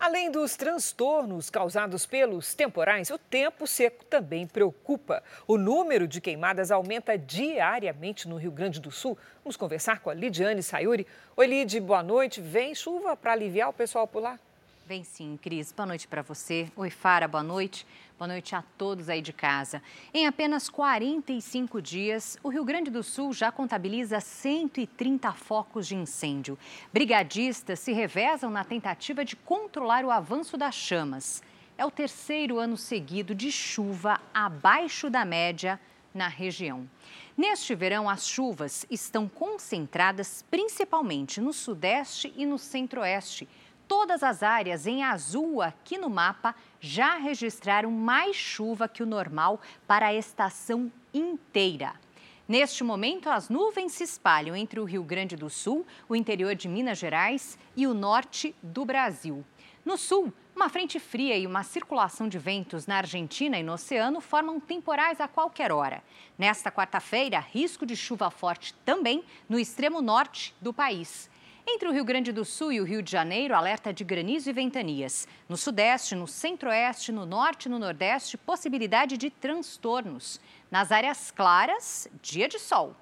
Além 0.00 0.30
dos 0.30 0.54
transtornos 0.54 1.50
causados 1.50 2.06
pelos 2.06 2.54
temporais, 2.54 3.10
o 3.10 3.18
tempo 3.18 3.66
seco 3.66 4.04
também 4.04 4.46
preocupa. 4.46 5.24
O 5.44 5.58
número 5.58 6.06
de 6.06 6.20
queimadas 6.20 6.70
aumenta 6.70 7.18
diariamente 7.18 8.28
no 8.28 8.36
Rio 8.36 8.52
Grande 8.52 8.80
do 8.80 8.92
Sul. 8.92 9.18
Vamos 9.42 9.56
conversar 9.56 9.98
com 9.98 10.08
a 10.08 10.14
Lidiane 10.14 10.62
Sayuri. 10.62 11.04
Oi, 11.36 11.46
Lid, 11.48 11.80
boa 11.80 12.02
noite. 12.02 12.40
Vem 12.40 12.76
chuva 12.76 13.16
para 13.16 13.32
aliviar 13.32 13.70
o 13.70 13.72
pessoal 13.72 14.06
por 14.06 14.22
lá? 14.22 14.38
Vem 14.86 15.02
sim, 15.02 15.36
Cris. 15.42 15.72
Boa 15.72 15.86
noite 15.86 16.06
para 16.06 16.22
você. 16.22 16.68
Oi, 16.76 16.90
Fara, 16.90 17.26
boa 17.26 17.42
noite. 17.42 17.84
Boa 18.18 18.26
noite 18.26 18.52
a 18.56 18.64
todos 18.76 19.08
aí 19.08 19.22
de 19.22 19.32
casa. 19.32 19.80
Em 20.12 20.26
apenas 20.26 20.68
45 20.68 21.80
dias, 21.80 22.36
o 22.42 22.48
Rio 22.48 22.64
Grande 22.64 22.90
do 22.90 23.00
Sul 23.00 23.32
já 23.32 23.52
contabiliza 23.52 24.18
130 24.18 25.32
focos 25.34 25.86
de 25.86 25.94
incêndio. 25.94 26.58
Brigadistas 26.92 27.78
se 27.78 27.92
revezam 27.92 28.50
na 28.50 28.64
tentativa 28.64 29.24
de 29.24 29.36
controlar 29.36 30.04
o 30.04 30.10
avanço 30.10 30.56
das 30.56 30.74
chamas. 30.74 31.44
É 31.78 31.86
o 31.86 31.92
terceiro 31.92 32.58
ano 32.58 32.76
seguido 32.76 33.36
de 33.36 33.52
chuva 33.52 34.20
abaixo 34.34 35.08
da 35.08 35.24
média 35.24 35.78
na 36.12 36.26
região. 36.26 36.90
Neste 37.36 37.72
verão, 37.76 38.10
as 38.10 38.26
chuvas 38.26 38.84
estão 38.90 39.28
concentradas 39.28 40.44
principalmente 40.50 41.40
no 41.40 41.52
sudeste 41.52 42.34
e 42.36 42.44
no 42.44 42.58
centro-oeste 42.58 43.48
todas 43.88 44.22
as 44.22 44.42
áreas 44.42 44.86
em 44.86 45.02
azul 45.02 45.62
aqui 45.62 45.96
no 45.96 46.10
mapa 46.10 46.54
já 46.78 47.16
registraram 47.16 47.90
mais 47.90 48.36
chuva 48.36 48.86
que 48.86 49.02
o 49.02 49.06
normal 49.06 49.60
para 49.86 50.08
a 50.08 50.14
estação 50.14 50.92
inteira. 51.12 51.94
Neste 52.46 52.84
momento, 52.84 53.28
as 53.28 53.48
nuvens 53.48 53.92
se 53.92 54.04
espalham 54.04 54.54
entre 54.54 54.78
o 54.78 54.84
Rio 54.84 55.02
Grande 55.02 55.36
do 55.36 55.50
Sul, 55.50 55.86
o 56.08 56.14
interior 56.14 56.54
de 56.54 56.68
Minas 56.68 56.98
Gerais 56.98 57.58
e 57.76 57.86
o 57.86 57.92
norte 57.92 58.54
do 58.62 58.84
Brasil. 58.84 59.44
No 59.84 59.96
sul, 59.96 60.32
uma 60.54 60.68
frente 60.68 60.98
fria 60.98 61.36
e 61.36 61.46
uma 61.46 61.62
circulação 61.62 62.28
de 62.28 62.38
ventos 62.38 62.86
na 62.86 62.96
Argentina 62.96 63.58
e 63.58 63.62
no 63.62 63.72
oceano 63.72 64.20
formam 64.20 64.58
temporais 64.60 65.20
a 65.20 65.28
qualquer 65.28 65.72
hora. 65.72 66.02
Nesta 66.36 66.70
quarta-feira, 66.70 67.38
risco 67.38 67.86
de 67.86 67.96
chuva 67.96 68.30
forte 68.30 68.74
também 68.84 69.24
no 69.48 69.58
extremo 69.58 70.02
norte 70.02 70.54
do 70.60 70.72
país. 70.72 71.30
Entre 71.70 71.86
o 71.86 71.92
Rio 71.92 72.02
Grande 72.02 72.32
do 72.32 72.46
Sul 72.46 72.72
e 72.72 72.80
o 72.80 72.84
Rio 72.84 73.02
de 73.02 73.12
Janeiro, 73.12 73.54
alerta 73.54 73.92
de 73.92 74.02
granizo 74.02 74.48
e 74.48 74.54
ventanias. 74.54 75.28
No 75.46 75.54
Sudeste, 75.54 76.14
no 76.14 76.26
Centro-Oeste, 76.26 77.12
no 77.12 77.26
Norte 77.26 77.66
e 77.66 77.68
no 77.68 77.78
Nordeste, 77.78 78.38
possibilidade 78.38 79.18
de 79.18 79.28
transtornos. 79.28 80.40
Nas 80.70 80.90
áreas 80.90 81.30
claras, 81.30 82.08
dia 82.22 82.48
de 82.48 82.58
sol. 82.58 82.96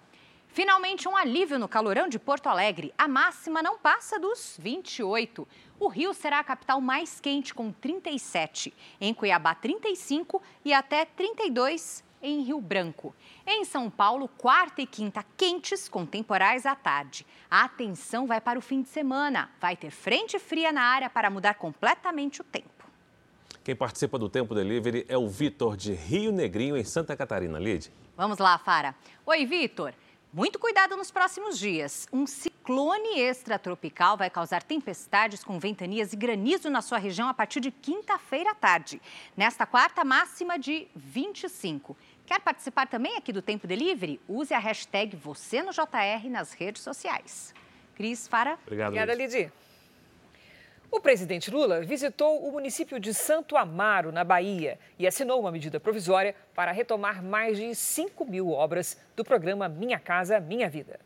Finalmente, 0.48 1.08
um 1.08 1.16
alívio 1.16 1.60
no 1.60 1.68
calorão 1.68 2.08
de 2.08 2.18
Porto 2.18 2.48
Alegre. 2.48 2.92
A 2.98 3.06
máxima 3.06 3.62
não 3.62 3.78
passa 3.78 4.18
dos 4.18 4.58
28. 4.60 5.46
O 5.78 5.86
Rio 5.86 6.12
será 6.12 6.40
a 6.40 6.44
capital 6.44 6.80
mais 6.80 7.20
quente, 7.20 7.54
com 7.54 7.70
37. 7.70 8.74
Em 9.00 9.14
Cuiabá, 9.14 9.54
35 9.54 10.42
e 10.64 10.74
até 10.74 11.04
32 11.04 12.02
em 12.26 12.42
Rio 12.42 12.60
Branco. 12.60 13.14
Em 13.46 13.64
São 13.64 13.88
Paulo, 13.88 14.28
quarta 14.28 14.82
e 14.82 14.86
quinta 14.86 15.24
quentes, 15.36 15.88
com 15.88 16.04
temporais 16.04 16.66
à 16.66 16.74
tarde. 16.74 17.24
A 17.48 17.64
atenção 17.64 18.26
vai 18.26 18.40
para 18.40 18.58
o 18.58 18.62
fim 18.62 18.82
de 18.82 18.88
semana. 18.88 19.48
Vai 19.60 19.76
ter 19.76 19.90
frente 19.90 20.38
fria 20.38 20.72
na 20.72 20.82
área 20.82 21.08
para 21.08 21.30
mudar 21.30 21.54
completamente 21.54 22.40
o 22.40 22.44
tempo. 22.44 22.68
Quem 23.62 23.74
participa 23.74 24.18
do 24.18 24.28
Tempo 24.28 24.54
Delivery 24.54 25.06
é 25.08 25.16
o 25.16 25.28
Vitor 25.28 25.76
de 25.76 25.92
Rio 25.92 26.32
Negrinho, 26.32 26.76
em 26.76 26.84
Santa 26.84 27.16
Catarina. 27.16 27.58
Lid. 27.58 27.90
Vamos 28.16 28.38
lá, 28.38 28.58
Fara. 28.58 28.94
Oi, 29.24 29.46
Vitor. 29.46 29.92
Muito 30.36 30.58
cuidado 30.58 30.98
nos 30.98 31.10
próximos 31.10 31.58
dias. 31.58 32.06
Um 32.12 32.26
ciclone 32.26 33.18
extratropical 33.20 34.18
vai 34.18 34.28
causar 34.28 34.62
tempestades 34.62 35.42
com 35.42 35.58
ventanias 35.58 36.12
e 36.12 36.16
granizo 36.16 36.68
na 36.68 36.82
sua 36.82 36.98
região 36.98 37.26
a 37.26 37.32
partir 37.32 37.58
de 37.58 37.70
quinta-feira 37.70 38.50
à 38.50 38.54
tarde. 38.54 39.00
Nesta 39.34 39.64
quarta, 39.64 40.04
máxima 40.04 40.58
de 40.58 40.88
25. 40.94 41.96
Quer 42.26 42.40
participar 42.40 42.88
também 42.88 43.16
aqui 43.16 43.32
do 43.32 43.40
Tempo 43.40 43.68
Delivery? 43.68 44.20
Use 44.28 44.52
a 44.52 44.58
hashtag 44.58 45.14
você 45.14 45.62
no 45.62 45.70
JR 45.70 46.28
nas 46.28 46.52
redes 46.52 46.82
sociais. 46.82 47.54
Cris, 47.94 48.26
Fara. 48.26 48.58
Obrigado, 48.66 48.88
Obrigada, 48.88 49.14
Lidy. 49.14 49.52
O 50.90 51.00
presidente 51.00 51.52
Lula 51.52 51.82
visitou 51.82 52.44
o 52.44 52.50
município 52.50 52.98
de 52.98 53.14
Santo 53.14 53.56
Amaro, 53.56 54.10
na 54.10 54.24
Bahia, 54.24 54.76
e 54.98 55.06
assinou 55.06 55.38
uma 55.38 55.52
medida 55.52 55.78
provisória 55.78 56.34
para 56.52 56.72
retomar 56.72 57.22
mais 57.22 57.58
de 57.58 57.72
5 57.74 58.24
mil 58.24 58.50
obras 58.50 58.98
do 59.14 59.24
programa 59.24 59.68
Minha 59.68 60.00
Casa 60.00 60.40
Minha 60.40 60.68
Vida. 60.68 60.98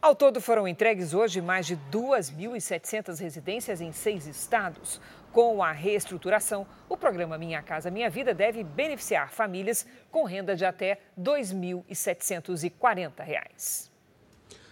Ao 0.00 0.14
todo, 0.14 0.40
foram 0.40 0.66
entregues 0.66 1.12
hoje 1.12 1.42
mais 1.42 1.66
de 1.66 1.76
2.700 1.92 3.20
residências 3.20 3.80
em 3.82 3.92
seis 3.92 4.26
estados. 4.26 4.98
Com 5.32 5.62
a 5.62 5.70
reestruturação, 5.70 6.66
o 6.88 6.96
programa 6.96 7.38
Minha 7.38 7.62
Casa 7.62 7.88
Minha 7.88 8.10
Vida 8.10 8.34
deve 8.34 8.64
beneficiar 8.64 9.30
famílias 9.30 9.86
com 10.10 10.24
renda 10.24 10.56
de 10.56 10.64
até 10.64 10.94
R$ 11.16 11.22
2.740. 11.22 13.88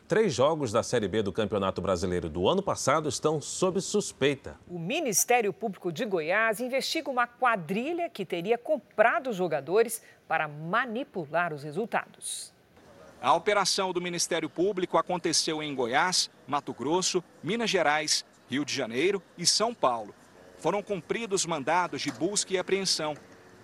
Três 0.09 0.34
jogos 0.34 0.72
da 0.72 0.82
Série 0.82 1.06
B 1.06 1.22
do 1.22 1.32
Campeonato 1.32 1.80
Brasileiro 1.80 2.28
do 2.28 2.48
ano 2.48 2.61
passado 2.61 3.09
estão 3.09 3.40
sob 3.40 3.80
suspeita. 3.80 4.59
O 4.66 4.80
Ministério 4.80 5.52
Público 5.52 5.92
de 5.92 6.04
Goiás 6.04 6.59
investiga 6.59 7.09
uma 7.09 7.28
quadrilha 7.28 8.11
que 8.11 8.24
teria 8.24 8.59
comprado 8.59 9.32
jogadores 9.32 10.02
para 10.26 10.48
manipular 10.48 11.52
os 11.52 11.62
resultados. 11.62 12.52
A 13.20 13.32
operação 13.34 13.92
do 13.92 14.00
Ministério 14.00 14.48
Público 14.50 14.98
aconteceu 14.98 15.62
em 15.62 15.72
Goiás, 15.74 16.28
Mato 16.48 16.72
Grosso, 16.72 17.22
Minas 17.42 17.70
Gerais, 17.70 18.24
Rio 18.48 18.64
de 18.64 18.74
Janeiro 18.74 19.22
e 19.36 19.46
São 19.46 19.74
Paulo 19.74 20.14
foram 20.59 20.82
cumpridos 20.82 21.46
mandados 21.46 22.02
de 22.02 22.11
busca 22.12 22.52
e 22.52 22.59
apreensão. 22.59 23.16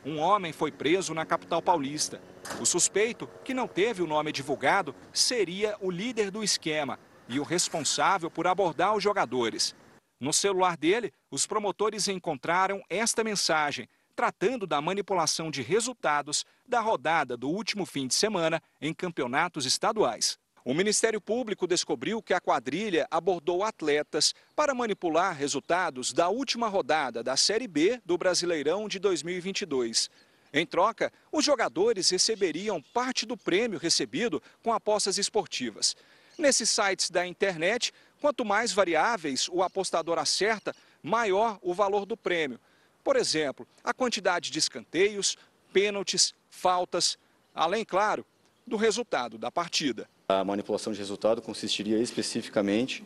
Um 0.04 0.18
homem 0.18 0.52
foi 0.52 0.70
preso 0.70 1.14
na 1.14 1.24
capital 1.24 1.62
paulista. 1.62 2.20
O 2.60 2.66
suspeito, 2.66 3.28
que 3.44 3.54
não 3.54 3.66
teve 3.66 4.02
o 4.02 4.06
nome 4.06 4.32
divulgado, 4.32 4.94
seria 5.12 5.76
o 5.80 5.90
líder 5.90 6.30
do 6.30 6.44
esquema 6.44 6.98
e 7.28 7.40
o 7.40 7.42
responsável 7.42 8.30
por 8.30 8.46
abordar 8.46 8.94
os 8.94 9.02
jogadores. 9.02 9.74
No 10.20 10.32
celular 10.32 10.76
dele, 10.76 11.12
os 11.30 11.46
promotores 11.46 12.06
encontraram 12.06 12.82
esta 12.88 13.24
mensagem, 13.24 13.88
tratando 14.14 14.66
da 14.66 14.80
manipulação 14.80 15.50
de 15.50 15.62
resultados 15.62 16.44
da 16.66 16.80
rodada 16.80 17.36
do 17.36 17.48
último 17.48 17.84
fim 17.84 18.06
de 18.06 18.14
semana 18.14 18.62
em 18.80 18.94
campeonatos 18.94 19.66
estaduais. 19.66 20.38
O 20.64 20.72
Ministério 20.72 21.20
Público 21.20 21.66
descobriu 21.66 22.22
que 22.22 22.32
a 22.32 22.40
quadrilha 22.40 23.06
abordou 23.10 23.62
atletas 23.62 24.34
para 24.56 24.74
manipular 24.74 25.36
resultados 25.36 26.10
da 26.10 26.30
última 26.30 26.68
rodada 26.68 27.22
da 27.22 27.36
Série 27.36 27.68
B 27.68 28.00
do 28.02 28.16
Brasileirão 28.16 28.88
de 28.88 28.98
2022. 28.98 30.08
Em 30.54 30.64
troca, 30.64 31.12
os 31.30 31.44
jogadores 31.44 32.08
receberiam 32.08 32.80
parte 32.80 33.26
do 33.26 33.36
prêmio 33.36 33.78
recebido 33.78 34.42
com 34.62 34.72
apostas 34.72 35.18
esportivas. 35.18 35.94
Nesses 36.38 36.70
sites 36.70 37.10
da 37.10 37.26
internet, 37.26 37.92
quanto 38.18 38.42
mais 38.42 38.72
variáveis 38.72 39.50
o 39.50 39.62
apostador 39.62 40.18
acerta, 40.18 40.74
maior 41.02 41.58
o 41.60 41.74
valor 41.74 42.06
do 42.06 42.16
prêmio. 42.16 42.58
Por 43.02 43.16
exemplo, 43.16 43.68
a 43.84 43.92
quantidade 43.92 44.50
de 44.50 44.58
escanteios, 44.58 45.36
pênaltis, 45.74 46.32
faltas, 46.48 47.18
além, 47.54 47.84
claro, 47.84 48.24
do 48.66 48.76
resultado 48.76 49.36
da 49.36 49.50
partida. 49.50 50.08
A 50.28 50.42
manipulação 50.42 50.90
de 50.90 50.98
resultado 50.98 51.42
consistiria 51.42 51.98
especificamente 51.98 53.04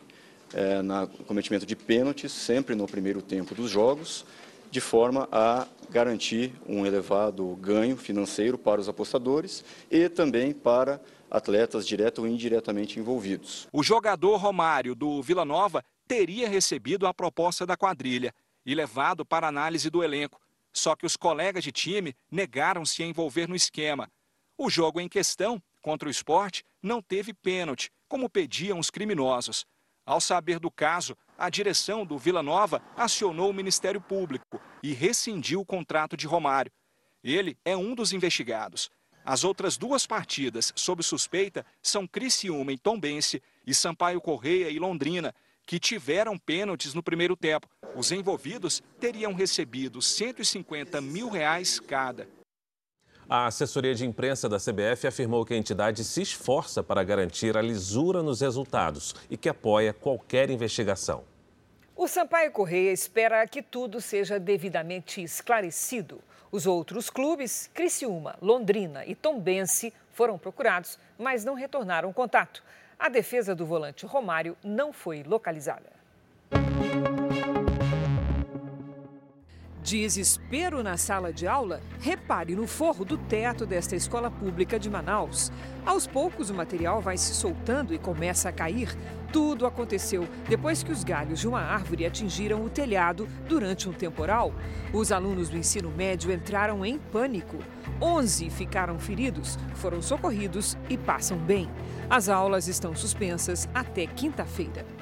é, 0.53 0.81
no 0.81 1.07
cometimento 1.25 1.65
de 1.65 1.75
pênaltis, 1.75 2.31
sempre 2.31 2.75
no 2.75 2.87
primeiro 2.87 3.21
tempo 3.21 3.53
dos 3.53 3.69
jogos, 3.69 4.25
de 4.71 4.79
forma 4.79 5.27
a 5.29 5.67
garantir 5.89 6.53
um 6.65 6.85
elevado 6.85 7.45
ganho 7.57 7.97
financeiro 7.97 8.57
para 8.57 8.79
os 8.79 8.87
apostadores 8.87 9.65
e 9.91 10.07
também 10.07 10.53
para 10.53 11.01
atletas 11.29 11.85
direto 11.85 12.19
ou 12.19 12.27
indiretamente 12.27 12.99
envolvidos. 12.99 13.67
O 13.73 13.83
jogador 13.83 14.37
Romário 14.37 14.95
do 14.95 15.21
Vila 15.21 15.43
Nova 15.43 15.83
teria 16.07 16.47
recebido 16.47 17.05
a 17.05 17.13
proposta 17.13 17.65
da 17.65 17.75
quadrilha 17.75 18.33
e 18.65 18.73
levado 18.73 19.25
para 19.25 19.47
análise 19.47 19.89
do 19.89 20.03
elenco. 20.03 20.39
Só 20.71 20.95
que 20.95 21.05
os 21.05 21.17
colegas 21.17 21.63
de 21.65 21.71
time 21.71 22.15
negaram-se 22.31 23.03
a 23.03 23.05
envolver 23.05 23.47
no 23.47 23.55
esquema. 23.55 24.09
O 24.57 24.69
jogo 24.69 25.01
em 25.01 25.09
questão 25.09 25.61
contra 25.89 26.07
o 26.07 26.11
esporte 26.11 26.63
não 26.83 27.01
teve 27.01 27.33
pênalti, 27.33 27.91
como 28.07 28.29
pediam 28.29 28.77
os 28.77 28.91
criminosos. 28.91 29.65
Ao 30.05 30.21
saber 30.21 30.59
do 30.59 30.69
caso, 30.69 31.17
a 31.35 31.49
direção 31.49 32.05
do 32.05 32.15
Vila 32.15 32.43
Nova 32.43 32.79
acionou 32.95 33.49
o 33.49 33.53
Ministério 33.53 33.99
Público 33.99 34.61
e 34.83 34.93
rescindiu 34.93 35.61
o 35.61 35.65
contrato 35.65 36.15
de 36.15 36.27
Romário. 36.27 36.71
Ele 37.23 37.57
é 37.65 37.75
um 37.75 37.95
dos 37.95 38.13
investigados. 38.13 38.91
As 39.25 39.43
outras 39.43 39.77
duas 39.77 40.05
partidas 40.05 40.71
sob 40.75 41.01
suspeita 41.01 41.65
são 41.81 42.05
Criciúma 42.05 42.71
e 42.71 42.77
Tombense 42.77 43.41
e 43.65 43.73
Sampaio 43.73 44.21
Correia 44.21 44.69
e 44.69 44.77
Londrina, 44.77 45.33
que 45.65 45.79
tiveram 45.79 46.37
pênaltis 46.37 46.93
no 46.93 47.01
primeiro 47.01 47.35
tempo. 47.35 47.67
Os 47.95 48.11
envolvidos 48.11 48.83
teriam 48.99 49.33
recebido 49.33 50.03
150 50.03 51.01
mil 51.01 51.29
reais 51.29 51.79
cada. 51.79 52.29
A 53.31 53.45
assessoria 53.45 53.93
de 53.93 54.07
imprensa 54.07 54.49
da 54.49 54.57
CBF 54.57 55.05
afirmou 55.05 55.45
que 55.45 55.53
a 55.53 55.57
entidade 55.57 56.03
se 56.03 56.19
esforça 56.19 56.81
para 56.81 57.03
garantir 57.03 57.55
a 57.55 57.61
lisura 57.61 58.23
nos 58.23 58.41
resultados 58.41 59.13
e 59.29 59.37
que 59.37 59.47
apoia 59.47 59.93
qualquer 59.93 60.49
investigação. 60.49 61.23
O 61.95 62.07
Sampaio 62.07 62.51
Correia 62.51 62.91
espera 62.91 63.45
que 63.45 63.61
tudo 63.61 64.01
seja 64.01 64.39
devidamente 64.39 65.21
esclarecido. 65.21 66.19
Os 66.51 66.65
outros 66.65 67.11
clubes, 67.11 67.69
Criciúma, 67.71 68.35
Londrina 68.41 69.05
e 69.05 69.13
Tombense, 69.13 69.93
foram 70.11 70.35
procurados, 70.35 70.97
mas 71.15 71.45
não 71.45 71.53
retornaram 71.53 72.11
contato. 72.11 72.63
A 72.97 73.09
defesa 73.09 73.53
do 73.53 73.63
volante 73.63 74.07
Romário 74.07 74.57
não 74.63 74.91
foi 74.91 75.21
localizada. 75.21 75.98
Desespero 79.83 80.83
na 80.83 80.97
sala 80.97 81.31
de 81.31 81.47
aula? 81.47 81.81
Repare 82.01 82.53
no 82.53 82.67
forro 82.67 83.05
do 83.05 83.17
teto 83.17 83.65
desta 83.65 83.95
escola 83.95 84.29
pública 84.29 84.77
de 84.77 84.89
Manaus. 84.89 85.51
Aos 85.85 86.05
poucos, 86.05 86.49
o 86.49 86.53
material 86.53 87.01
vai 87.01 87.17
se 87.17 87.33
soltando 87.33 87.93
e 87.93 87.97
começa 87.97 88.49
a 88.49 88.51
cair. 88.51 88.95
Tudo 89.31 89.65
aconteceu 89.65 90.27
depois 90.49 90.83
que 90.83 90.91
os 90.91 91.03
galhos 91.03 91.39
de 91.39 91.47
uma 91.47 91.61
árvore 91.61 92.05
atingiram 92.05 92.63
o 92.63 92.69
telhado 92.69 93.27
durante 93.47 93.87
um 93.87 93.93
temporal. 93.93 94.53
Os 94.93 95.11
alunos 95.13 95.49
do 95.49 95.57
ensino 95.57 95.89
médio 95.89 96.31
entraram 96.31 96.85
em 96.85 96.99
pânico. 96.99 97.57
Onze 98.01 98.49
ficaram 98.49 98.99
feridos, 98.99 99.57
foram 99.75 100.01
socorridos 100.01 100.77
e 100.89 100.97
passam 100.97 101.37
bem. 101.37 101.69
As 102.09 102.27
aulas 102.27 102.67
estão 102.67 102.93
suspensas 102.95 103.69
até 103.73 104.05
quinta-feira. 104.05 104.98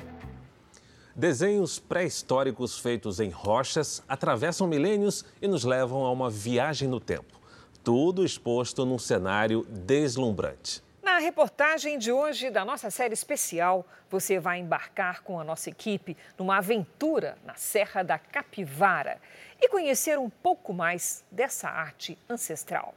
Desenhos 1.18 1.80
pré-históricos 1.80 2.78
feitos 2.78 3.20
em 3.20 3.32
rochas 3.32 4.03
atravessam 4.07 4.68
milênios 4.68 5.26
e 5.41 5.47
nos 5.47 5.63
levam 5.63 6.05
a 6.05 6.11
uma 6.11 6.30
viagem 6.30 6.88
no 6.88 6.99
tempo. 6.99 7.41
Tudo 7.84 8.24
exposto 8.24 8.86
num 8.86 8.99
cenário 8.99 9.65
deslumbrante. 9.68 10.84
Na 11.01 11.18
reportagem 11.18 11.97
de 11.97 12.11
hoje 12.11 12.51
da 12.51 12.63
nossa 12.63 12.91
série 12.91 13.15
especial, 13.15 13.84
você 14.11 14.39
vai 14.39 14.59
embarcar 14.59 15.24
com 15.24 15.39
a 15.39 15.43
nossa 15.43 15.72
equipe 15.72 16.15
numa 16.38 16.57
aventura 16.57 17.36
na 17.43 17.55
Serra 17.55 18.03
da 18.03 18.20
Capivara 18.20 19.20
e 19.59 19.68
conhecer 19.70 20.20
um 20.20 20.30
pouco 20.30 20.72
mais 20.72 21.26
dessa 21.32 21.68
arte 21.68 22.15
ancestral. 22.30 22.93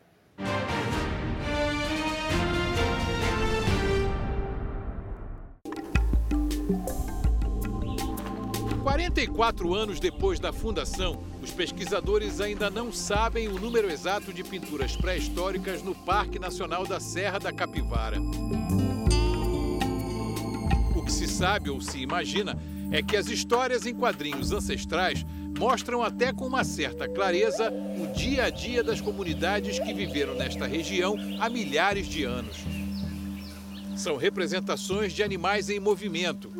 44 9.00 9.74
anos 9.74 9.98
depois 9.98 10.38
da 10.38 10.52
fundação, 10.52 11.22
os 11.42 11.50
pesquisadores 11.50 12.38
ainda 12.38 12.68
não 12.68 12.92
sabem 12.92 13.48
o 13.48 13.58
número 13.58 13.90
exato 13.90 14.30
de 14.30 14.44
pinturas 14.44 14.94
pré-históricas 14.94 15.82
no 15.82 15.94
Parque 15.94 16.38
Nacional 16.38 16.86
da 16.86 17.00
Serra 17.00 17.38
da 17.38 17.50
Capivara. 17.50 18.18
O 20.94 21.02
que 21.02 21.10
se 21.10 21.26
sabe 21.26 21.70
ou 21.70 21.80
se 21.80 21.98
imagina 21.98 22.58
é 22.92 23.02
que 23.02 23.16
as 23.16 23.28
histórias 23.28 23.86
em 23.86 23.94
quadrinhos 23.94 24.52
ancestrais 24.52 25.24
mostram 25.58 26.02
até 26.02 26.30
com 26.30 26.46
uma 26.46 26.62
certa 26.62 27.08
clareza 27.08 27.72
o 27.72 28.06
dia 28.14 28.44
a 28.44 28.50
dia 28.50 28.84
das 28.84 29.00
comunidades 29.00 29.78
que 29.78 29.94
viveram 29.94 30.34
nesta 30.34 30.66
região 30.66 31.16
há 31.40 31.48
milhares 31.48 32.06
de 32.06 32.24
anos. 32.24 32.58
São 33.96 34.18
representações 34.18 35.14
de 35.14 35.22
animais 35.22 35.70
em 35.70 35.80
movimento, 35.80 36.52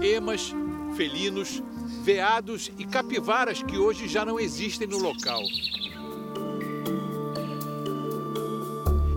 emas, 0.00 0.54
felinos, 0.94 1.62
veados 2.02 2.70
e 2.78 2.84
capivaras 2.84 3.62
que 3.62 3.76
hoje 3.78 4.08
já 4.08 4.24
não 4.24 4.38
existem 4.40 4.86
no 4.86 4.98
local. 4.98 5.42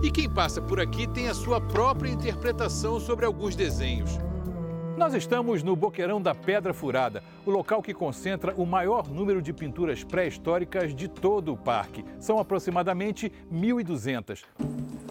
E 0.02 0.10
quem 0.10 0.28
passa 0.28 0.60
por 0.60 0.80
aqui 0.80 1.06
tem 1.06 1.28
a 1.28 1.34
sua 1.34 1.60
própria 1.60 2.10
interpretação 2.10 3.00
sobre 3.00 3.24
alguns 3.24 3.54
desenhos. 3.54 4.10
Nós 4.98 5.14
estamos 5.14 5.62
no 5.62 5.76
Boqueirão 5.76 6.20
da 6.20 6.34
Pedra 6.34 6.74
Furada, 6.74 7.22
o 7.46 7.52
local 7.52 7.80
que 7.80 7.94
concentra 7.94 8.52
o 8.56 8.66
maior 8.66 9.08
número 9.08 9.40
de 9.40 9.52
pinturas 9.52 10.02
pré-históricas 10.02 10.92
de 10.92 11.06
todo 11.06 11.52
o 11.52 11.56
parque. 11.56 12.04
São 12.18 12.40
aproximadamente 12.40 13.30
1.200. 13.48 14.42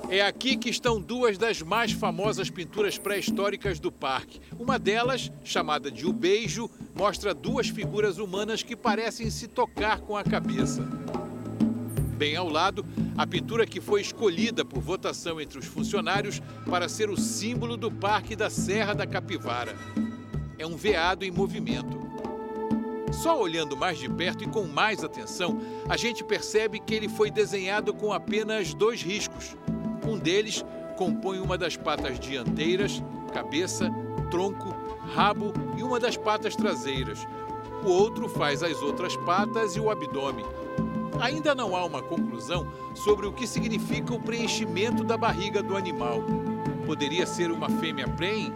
É 0.09 0.21
aqui 0.21 0.57
que 0.57 0.69
estão 0.69 0.99
duas 0.99 1.37
das 1.37 1.61
mais 1.61 1.93
famosas 1.93 2.49
pinturas 2.49 2.97
pré-históricas 2.97 3.79
do 3.79 3.89
parque. 3.89 4.41
Uma 4.59 4.77
delas, 4.77 5.31
chamada 5.41 5.89
de 5.89 6.05
O 6.05 6.11
Beijo, 6.11 6.69
mostra 6.93 7.33
duas 7.33 7.69
figuras 7.69 8.17
humanas 8.17 8.61
que 8.61 8.75
parecem 8.75 9.29
se 9.29 9.47
tocar 9.47 10.01
com 10.01 10.17
a 10.17 10.23
cabeça. 10.23 10.85
Bem 12.17 12.35
ao 12.35 12.49
lado, 12.49 12.83
a 13.15 13.27
pintura 13.27 13.63
que 13.63 13.79
foi 13.79 14.01
escolhida 14.01 14.65
por 14.65 14.81
votação 14.81 15.39
entre 15.39 15.59
os 15.59 15.67
funcionários 15.67 16.41
para 16.67 16.89
ser 16.89 17.11
o 17.11 17.15
símbolo 17.15 17.77
do 17.77 17.91
Parque 17.91 18.35
da 18.35 18.49
Serra 18.49 18.95
da 18.95 19.05
Capivara. 19.05 19.75
É 20.57 20.65
um 20.65 20.75
veado 20.75 21.23
em 21.23 21.29
movimento. 21.29 21.95
Só 23.11 23.39
olhando 23.39 23.77
mais 23.77 23.99
de 23.99 24.09
perto 24.09 24.43
e 24.43 24.47
com 24.47 24.63
mais 24.63 25.03
atenção, 25.03 25.61
a 25.87 25.95
gente 25.95 26.23
percebe 26.23 26.79
que 26.79 26.95
ele 26.95 27.07
foi 27.07 27.29
desenhado 27.29 27.93
com 27.93 28.11
apenas 28.11 28.73
dois 28.73 29.03
riscos. 29.03 29.55
Um 30.03 30.17
deles 30.17 30.65
compõe 30.97 31.39
uma 31.39 31.55
das 31.55 31.77
patas 31.77 32.19
dianteiras, 32.19 33.03
cabeça, 33.31 33.91
tronco, 34.31 34.75
rabo 35.13 35.53
e 35.77 35.83
uma 35.83 35.99
das 35.99 36.17
patas 36.17 36.55
traseiras. 36.55 37.19
O 37.85 37.89
outro 37.89 38.27
faz 38.27 38.63
as 38.63 38.81
outras 38.81 39.15
patas 39.17 39.75
e 39.75 39.79
o 39.79 39.91
abdômen. 39.91 40.45
Ainda 41.21 41.55
não 41.55 41.75
há 41.75 41.85
uma 41.85 42.01
conclusão 42.01 42.71
sobre 42.95 43.25
o 43.25 43.33
que 43.33 43.47
significa 43.47 44.13
o 44.13 44.19
preenchimento 44.19 45.03
da 45.03 45.17
barriga 45.17 45.61
do 45.63 45.75
animal. 45.75 46.23
Poderia 46.85 47.25
ser 47.25 47.51
uma 47.51 47.69
fêmea 47.69 48.07
prenhe? 48.07 48.53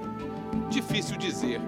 Difícil 0.70 1.18
dizer. 1.18 1.59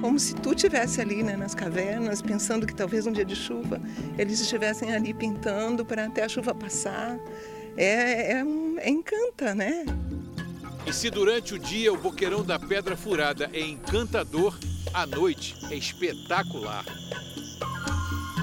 Como 0.00 0.18
se 0.18 0.34
tu 0.34 0.52
estivesse 0.52 1.00
ali 1.00 1.22
né, 1.22 1.36
nas 1.36 1.54
cavernas, 1.54 2.20
pensando 2.20 2.66
que 2.66 2.74
talvez 2.74 3.06
um 3.06 3.12
dia 3.12 3.24
de 3.24 3.34
chuva 3.34 3.80
eles 4.18 4.40
estivessem 4.40 4.92
ali 4.94 5.14
pintando 5.14 5.84
para 5.84 6.06
até 6.06 6.24
a 6.24 6.28
chuva 6.28 6.54
passar. 6.54 7.18
É, 7.76 8.32
é, 8.32 8.44
é 8.78 8.90
encanta, 8.90 9.54
né? 9.54 9.84
E 10.86 10.92
se 10.92 11.10
durante 11.10 11.54
o 11.54 11.58
dia 11.58 11.92
o 11.92 11.96
boqueirão 11.96 12.44
da 12.44 12.58
Pedra 12.58 12.96
Furada 12.96 13.48
é 13.52 13.60
encantador, 13.60 14.58
à 14.92 15.06
noite 15.06 15.56
é 15.70 15.74
espetacular. 15.74 16.84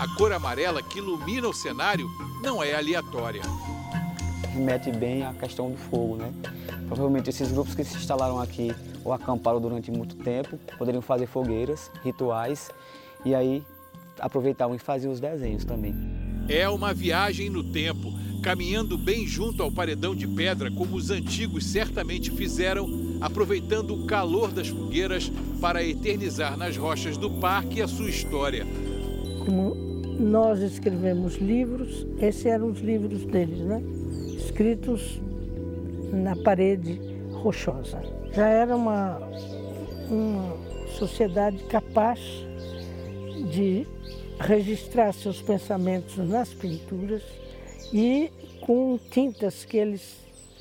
A 0.02 0.08
cor 0.08 0.34
amarela 0.34 0.82
que 0.82 0.98
ilumina 0.98 1.48
o 1.48 1.54
cenário 1.54 2.10
não 2.42 2.64
é 2.64 2.74
aleatória. 2.74 3.44
Remete 4.52 4.92
bem 4.92 5.22
à 5.22 5.32
questão 5.32 5.70
do 5.70 5.78
fogo, 5.78 6.16
né? 6.16 6.34
Provavelmente 6.88 7.30
esses 7.30 7.52
grupos 7.52 7.76
que 7.76 7.84
se 7.84 7.98
instalaram 7.98 8.40
aqui 8.40 8.74
ou 9.06 9.14
acamparam 9.14 9.62
durante 9.62 9.92
muito 9.92 10.16
tempo 10.16 10.58
poderiam 10.76 11.04
fazer 11.04 11.28
fogueiras, 11.28 11.92
rituais 12.04 12.72
e 13.24 13.36
aí 13.36 13.64
aproveitavam 14.20 14.76
e 14.76 14.80
faziam 14.80 15.14
os 15.14 15.20
desenhos 15.20 15.66
também. 15.66 15.94
É 16.50 16.68
uma 16.68 16.96
viagem 16.96 17.52
no 17.52 17.64
tempo, 17.64 18.12
caminhando 18.42 18.98
bem 18.98 19.28
junto 19.28 19.62
ao 19.62 19.72
paredão 19.72 20.16
de 20.16 20.28
pedra, 20.28 20.72
como 20.72 20.96
os 20.96 21.12
antigos 21.12 21.64
certamente 21.68 22.32
fizeram, 22.32 22.90
aproveitando 23.22 23.94
o 23.94 24.08
calor 24.08 24.52
das 24.52 24.68
fogueiras 24.68 25.32
para 25.62 25.84
eternizar 25.84 26.58
nas 26.58 26.76
rochas 26.76 27.18
do 27.18 27.30
parque 27.30 27.84
a 27.84 27.88
sua 27.88 28.10
história. 28.10 28.66
Como 29.46 29.91
nós 30.20 30.60
escrevemos 30.62 31.36
livros, 31.38 32.06
esses 32.20 32.46
eram 32.46 32.70
os 32.70 32.80
livros 32.80 33.26
deles, 33.26 33.60
né? 33.60 33.82
Escritos 34.38 35.22
na 36.12 36.36
parede 36.36 37.00
rochosa. 37.32 38.02
Já 38.34 38.48
era 38.48 38.76
uma, 38.76 39.20
uma 40.10 40.58
sociedade 40.98 41.64
capaz 41.64 42.20
de 43.52 43.86
registrar 44.40 45.14
seus 45.14 45.42
pensamentos 45.42 46.18
nas 46.18 46.54
pinturas 46.54 47.22
e 47.94 48.30
com 48.62 49.00
tintas 49.10 49.66
que 49.66 49.78
eles 49.78 50.18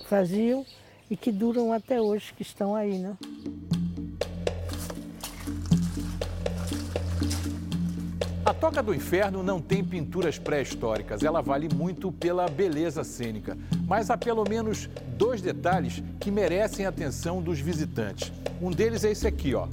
faziam 0.06 0.64
e 1.10 1.16
que 1.16 1.30
duram 1.30 1.72
até 1.72 2.00
hoje, 2.00 2.32
que 2.34 2.42
estão 2.42 2.74
aí, 2.74 2.98
né? 2.98 3.16
Toca 8.60 8.82
do 8.82 8.94
Inferno 8.94 9.42
não 9.42 9.58
tem 9.58 9.82
pinturas 9.82 10.38
pré-históricas, 10.38 11.22
ela 11.22 11.40
vale 11.40 11.66
muito 11.74 12.12
pela 12.12 12.46
beleza 12.46 13.02
cênica. 13.02 13.56
Mas 13.88 14.10
há 14.10 14.18
pelo 14.18 14.44
menos 14.46 14.86
dois 15.16 15.40
detalhes 15.40 16.02
que 16.20 16.30
merecem 16.30 16.84
a 16.84 16.90
atenção 16.90 17.40
dos 17.40 17.58
visitantes. 17.58 18.30
Um 18.60 18.70
deles 18.70 19.02
é 19.02 19.12
esse 19.12 19.26
aqui, 19.26 19.54
ó. 19.54 19.66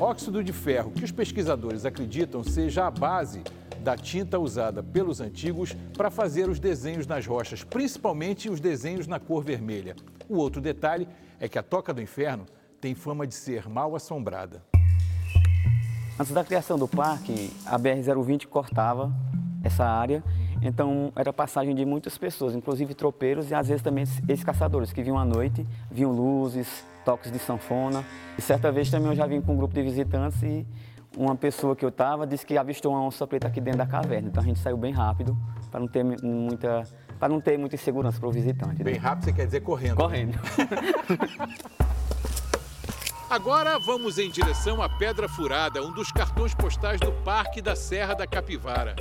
Óxido 0.00 0.42
de 0.42 0.50
ferro, 0.50 0.92
que 0.92 1.04
os 1.04 1.12
pesquisadores 1.12 1.84
acreditam 1.84 2.42
seja 2.42 2.86
a 2.86 2.90
base 2.90 3.42
da 3.80 3.98
tinta 3.98 4.38
usada 4.38 4.82
pelos 4.82 5.20
antigos 5.20 5.76
para 5.94 6.10
fazer 6.10 6.48
os 6.48 6.58
desenhos 6.58 7.06
nas 7.06 7.26
rochas, 7.26 7.62
principalmente 7.62 8.48
os 8.48 8.60
desenhos 8.60 9.06
na 9.06 9.20
cor 9.20 9.44
vermelha. 9.44 9.94
O 10.26 10.38
outro 10.38 10.58
detalhe 10.58 11.06
é 11.38 11.50
que 11.50 11.58
a 11.58 11.62
Toca 11.62 11.92
do 11.92 12.00
Inferno 12.00 12.46
tem 12.80 12.94
fama 12.94 13.26
de 13.26 13.34
ser 13.34 13.68
mal 13.68 13.94
assombrada. 13.94 14.73
Antes 16.16 16.32
da 16.32 16.44
criação 16.44 16.78
do 16.78 16.86
parque, 16.86 17.50
a 17.66 17.76
BR-020 17.76 18.46
cortava 18.46 19.12
essa 19.64 19.84
área, 19.84 20.22
então 20.62 21.12
era 21.16 21.32
passagem 21.32 21.74
de 21.74 21.84
muitas 21.84 22.16
pessoas, 22.16 22.54
inclusive 22.54 22.94
tropeiros 22.94 23.50
e 23.50 23.54
às 23.54 23.66
vezes 23.66 23.82
também 23.82 24.04
esses 24.28 24.44
caçadores 24.44 24.92
que 24.92 25.02
vinham 25.02 25.18
à 25.18 25.24
noite, 25.24 25.66
viam 25.90 26.12
luzes, 26.12 26.84
toques 27.04 27.32
de 27.32 27.38
sanfona. 27.40 28.04
E 28.38 28.42
certa 28.42 28.70
vez 28.70 28.88
também 28.90 29.08
eu 29.08 29.16
já 29.16 29.26
vim 29.26 29.40
com 29.40 29.54
um 29.54 29.56
grupo 29.56 29.74
de 29.74 29.82
visitantes 29.82 30.40
e 30.44 30.64
uma 31.16 31.34
pessoa 31.34 31.74
que 31.74 31.84
eu 31.84 31.88
estava 31.88 32.24
disse 32.26 32.46
que 32.46 32.56
avistou 32.56 32.92
uma 32.92 33.02
onça 33.02 33.26
preta 33.26 33.48
aqui 33.48 33.60
dentro 33.60 33.78
da 33.78 33.86
caverna. 33.86 34.28
Então 34.28 34.42
a 34.42 34.46
gente 34.46 34.60
saiu 34.60 34.76
bem 34.76 34.92
rápido 34.92 35.36
para 35.68 35.80
não 35.80 35.88
ter 35.88 36.04
muita 36.04 36.84
para 37.18 37.28
não 37.28 37.40
ter 37.40 37.58
muita 37.58 37.74
insegurança 37.74 38.20
para 38.20 38.28
o 38.28 38.32
visitante. 38.32 38.84
Bem 38.84 38.94
né? 38.94 39.00
rápido 39.00 39.24
você 39.24 39.32
quer 39.32 39.46
dizer 39.46 39.60
correndo. 39.60 39.96
Correndo. 39.96 40.38
Agora 43.34 43.80
vamos 43.80 44.16
em 44.16 44.30
direção 44.30 44.80
à 44.80 44.88
Pedra 44.88 45.28
Furada, 45.28 45.82
um 45.82 45.90
dos 45.90 46.12
cartões 46.12 46.54
postais 46.54 47.00
do 47.00 47.10
Parque 47.10 47.60
da 47.60 47.74
Serra 47.74 48.14
da 48.14 48.28
Capivara. 48.28 48.94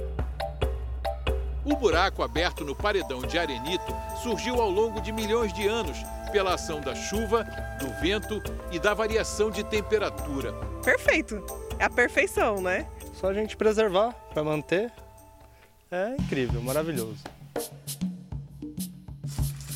O 1.64 1.76
buraco 1.76 2.24
aberto 2.24 2.66
no 2.66 2.76
paredão 2.76 3.22
de 3.22 3.38
arenito 3.38 3.96
surgiu 4.24 4.60
ao 4.60 4.72
longo 4.72 5.00
de 5.00 5.12
milhões 5.12 5.54
de 5.54 5.68
anos 5.68 6.00
pela 6.32 6.56
ação 6.56 6.82
da 6.82 6.96
chuva, 6.96 7.44
do 7.80 7.88
vento 8.02 8.42
e 8.72 8.80
da 8.80 8.96
variação 8.96 9.52
de 9.52 9.64
temperatura. 9.64 10.52
Perfeito! 10.84 11.46
É 11.78 11.86
a 11.86 11.90
perfeição, 11.92 12.60
né? 12.60 12.88
Só 13.14 13.28
a 13.28 13.34
gente 13.36 13.56
preservar 13.56 14.14
para 14.34 14.44
manter. 14.44 14.92
É 15.92 16.16
incrível, 16.20 16.60
maravilhoso. 16.60 17.24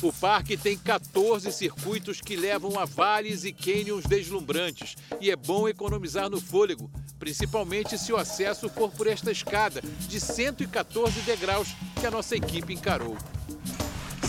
O 0.00 0.12
parque 0.12 0.56
tem 0.56 0.78
14 0.78 1.50
circuitos 1.50 2.20
que 2.20 2.36
levam 2.36 2.78
a 2.78 2.84
vales 2.84 3.42
e 3.42 3.52
cânions 3.52 4.04
deslumbrantes 4.04 4.96
e 5.20 5.28
é 5.28 5.34
bom 5.34 5.68
economizar 5.68 6.30
no 6.30 6.40
fôlego, 6.40 6.88
principalmente 7.18 7.98
se 7.98 8.12
o 8.12 8.16
acesso 8.16 8.68
for 8.68 8.92
por 8.92 9.08
esta 9.08 9.32
escada 9.32 9.82
de 10.08 10.20
114 10.20 11.20
degraus 11.22 11.74
que 11.98 12.06
a 12.06 12.12
nossa 12.12 12.36
equipe 12.36 12.72
encarou. 12.72 13.16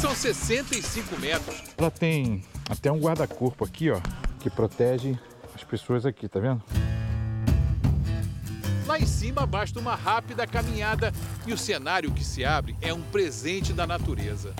São 0.01 0.15
65 0.15 1.19
metros. 1.19 1.61
Ela 1.77 1.91
tem 1.91 2.43
até 2.67 2.91
um 2.91 2.99
guarda-corpo 2.99 3.63
aqui, 3.63 3.91
ó, 3.91 4.01
que 4.39 4.49
protege 4.49 5.19
as 5.53 5.63
pessoas 5.63 6.03
aqui, 6.03 6.27
tá 6.27 6.39
vendo? 6.39 6.63
Lá 8.87 8.97
em 8.97 9.05
cima 9.05 9.45
basta 9.45 9.79
uma 9.79 9.93
rápida 9.93 10.47
caminhada 10.47 11.13
e 11.45 11.53
o 11.53 11.57
cenário 11.57 12.11
que 12.11 12.25
se 12.25 12.43
abre 12.43 12.75
é 12.81 12.91
um 12.91 13.01
presente 13.01 13.71
da 13.71 13.85
natureza. 13.85 14.55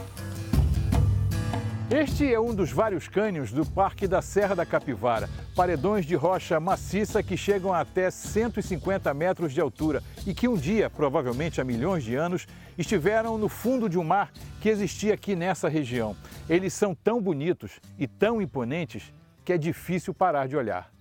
Este 1.92 2.32
é 2.32 2.40
um 2.40 2.54
dos 2.54 2.72
vários 2.72 3.08
cânions 3.08 3.52
do 3.52 3.66
Parque 3.66 4.08
da 4.08 4.22
Serra 4.22 4.56
da 4.56 4.64
Capivara. 4.64 5.28
Paredões 5.56 6.06
de 6.06 6.14
rocha 6.14 6.60
maciça 6.60 7.24
que 7.24 7.36
chegam 7.36 7.74
até 7.74 8.12
150 8.12 9.12
metros 9.16 9.52
de 9.52 9.60
altura 9.60 10.04
e 10.24 10.36
que 10.36 10.48
um 10.48 10.56
dia, 10.56 10.88
provavelmente 10.88 11.60
há 11.60 11.64
milhões 11.64 12.04
de 12.04 12.14
anos, 12.14 12.46
estiveram 12.78 13.40
no 13.40 13.50
fundo 13.50 13.90
de 13.90 13.98
um 13.98 14.04
mar 14.04 14.32
que 14.62 14.70
existia 14.70 15.16
aqui 15.16 15.36
nessa 15.36 15.68
região. 15.68 16.16
Eles 16.48 16.74
são 16.74 16.94
tão 16.94 17.20
bonitos 17.20 17.80
e 17.98 18.06
tão 18.06 18.40
imponentes 18.40 19.12
que 19.44 19.52
é 19.52 19.58
difícil 19.58 20.14
parar 20.14 20.48
de 20.48 20.56
olhar. 20.56 20.92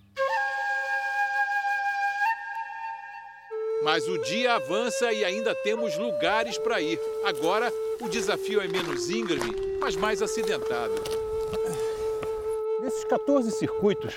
Mas 3.81 4.07
o 4.07 4.17
dia 4.17 4.55
avança 4.55 5.11
e 5.13 5.23
ainda 5.23 5.55
temos 5.55 5.97
lugares 5.97 6.57
para 6.57 6.81
ir. 6.81 6.99
Agora, 7.23 7.71
o 8.01 8.09
desafio 8.09 8.61
é 8.61 8.67
menos 8.67 9.09
íngreme, 9.09 9.55
mas 9.79 9.95
mais 9.95 10.21
acidentado. 10.21 10.93
Nesses 12.81 13.03
14 13.05 13.51
circuitos 13.51 14.15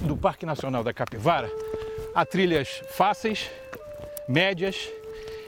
do 0.00 0.16
Parque 0.16 0.44
Nacional 0.44 0.82
da 0.82 0.92
Capivara, 0.92 1.50
há 2.14 2.24
trilhas 2.24 2.82
fáceis, 2.90 3.48
médias 4.28 4.88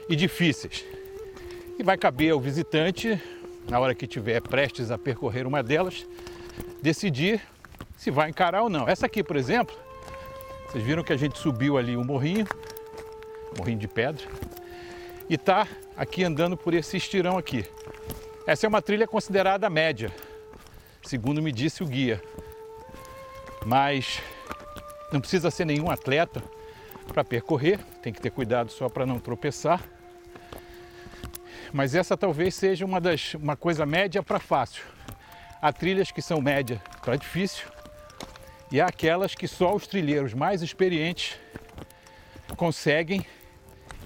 e 0.07 0.15
difíceis. 0.15 0.85
E 1.77 1.83
vai 1.83 1.97
caber 1.97 2.31
ao 2.31 2.39
visitante, 2.39 3.21
na 3.69 3.79
hora 3.79 3.93
que 3.93 4.05
estiver 4.05 4.41
prestes 4.41 4.89
a 4.89 4.97
percorrer 4.97 5.45
uma 5.45 5.61
delas, 5.61 6.05
decidir 6.81 7.41
se 7.97 8.09
vai 8.09 8.29
encarar 8.29 8.63
ou 8.63 8.69
não. 8.69 8.87
Essa 8.87 9.05
aqui, 9.05 9.21
por 9.21 9.35
exemplo, 9.35 9.75
vocês 10.67 10.83
viram 10.83 11.03
que 11.03 11.11
a 11.11 11.17
gente 11.17 11.37
subiu 11.37 11.77
ali 11.77 11.97
um 11.97 12.03
morrinho, 12.03 12.47
morrinho 13.57 13.79
de 13.79 13.87
pedra, 13.87 14.25
e 15.29 15.35
está 15.35 15.67
aqui 15.95 16.23
andando 16.23 16.57
por 16.57 16.73
esse 16.73 16.97
estirão 16.97 17.37
aqui. 17.37 17.65
Essa 18.47 18.65
é 18.65 18.69
uma 18.69 18.81
trilha 18.81 19.07
considerada 19.07 19.69
média, 19.69 20.11
segundo 21.03 21.41
me 21.41 21.51
disse 21.51 21.83
o 21.83 21.85
guia. 21.85 22.21
Mas 23.65 24.21
não 25.11 25.19
precisa 25.19 25.51
ser 25.51 25.65
nenhum 25.65 25.91
atleta 25.91 26.41
para 27.07 27.23
percorrer, 27.23 27.79
tem 28.01 28.13
que 28.13 28.21
ter 28.21 28.31
cuidado 28.31 28.71
só 28.71 28.87
para 28.87 29.05
não 29.05 29.19
tropeçar. 29.19 29.83
Mas 31.71 31.93
essa 31.93 32.17
talvez 32.17 32.55
seja 32.55 32.85
uma, 32.85 32.99
das, 32.99 33.33
uma 33.35 33.55
coisa 33.55 33.85
média 33.85 34.23
para 34.23 34.39
fácil. 34.39 34.83
Há 35.61 35.71
trilhas 35.71 36.11
que 36.11 36.21
são 36.21 36.41
média 36.41 36.81
para 37.01 37.15
difícil 37.15 37.67
e 38.71 38.79
há 38.79 38.85
aquelas 38.85 39.35
que 39.35 39.47
só 39.47 39.75
os 39.75 39.85
trilheiros 39.85 40.33
mais 40.33 40.61
experientes 40.61 41.37
conseguem 42.55 43.25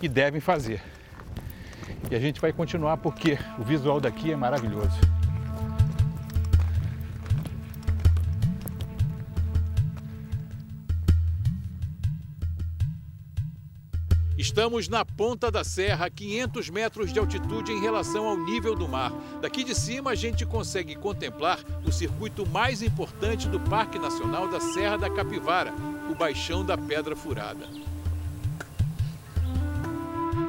e 0.04 0.10
devem 0.10 0.42
fazer. 0.42 0.82
E 2.12 2.16
a 2.16 2.20
gente 2.20 2.42
vai 2.42 2.52
continuar 2.52 2.98
porque 2.98 3.40
o 3.58 3.64
visual 3.64 4.02
daqui 4.02 4.34
é 4.34 4.36
maravilhoso. 4.36 5.00
Estamos 14.38 14.90
na 14.90 15.06
ponta 15.06 15.50
da 15.50 15.64
serra, 15.64 16.08
a 16.08 16.10
500 16.10 16.70
metros 16.70 17.14
de 17.14 17.18
altitude 17.18 17.72
em 17.72 17.80
relação 17.80 18.28
ao 18.28 18.38
nível 18.38 18.76
do 18.76 18.90
mar. 18.90 19.14
Daqui 19.42 19.64
de 19.64 19.74
cima 19.74 20.12
a 20.12 20.16
gente 20.16 20.46
consegue 20.46 20.96
contemplar 20.96 21.60
o 21.86 21.94
circuito 21.94 22.46
mais 22.46 22.82
importante 22.82 23.48
do 23.48 23.58
Parque 23.58 23.98
Nacional 23.98 24.50
da 24.50 24.60
Serra 24.60 24.98
da 24.98 25.10
Capivara, 25.10 25.74
o 26.12 26.16
Baixão 26.16 26.66
da 26.66 26.78
Pedra 26.78 27.16
Furada. 27.16 27.93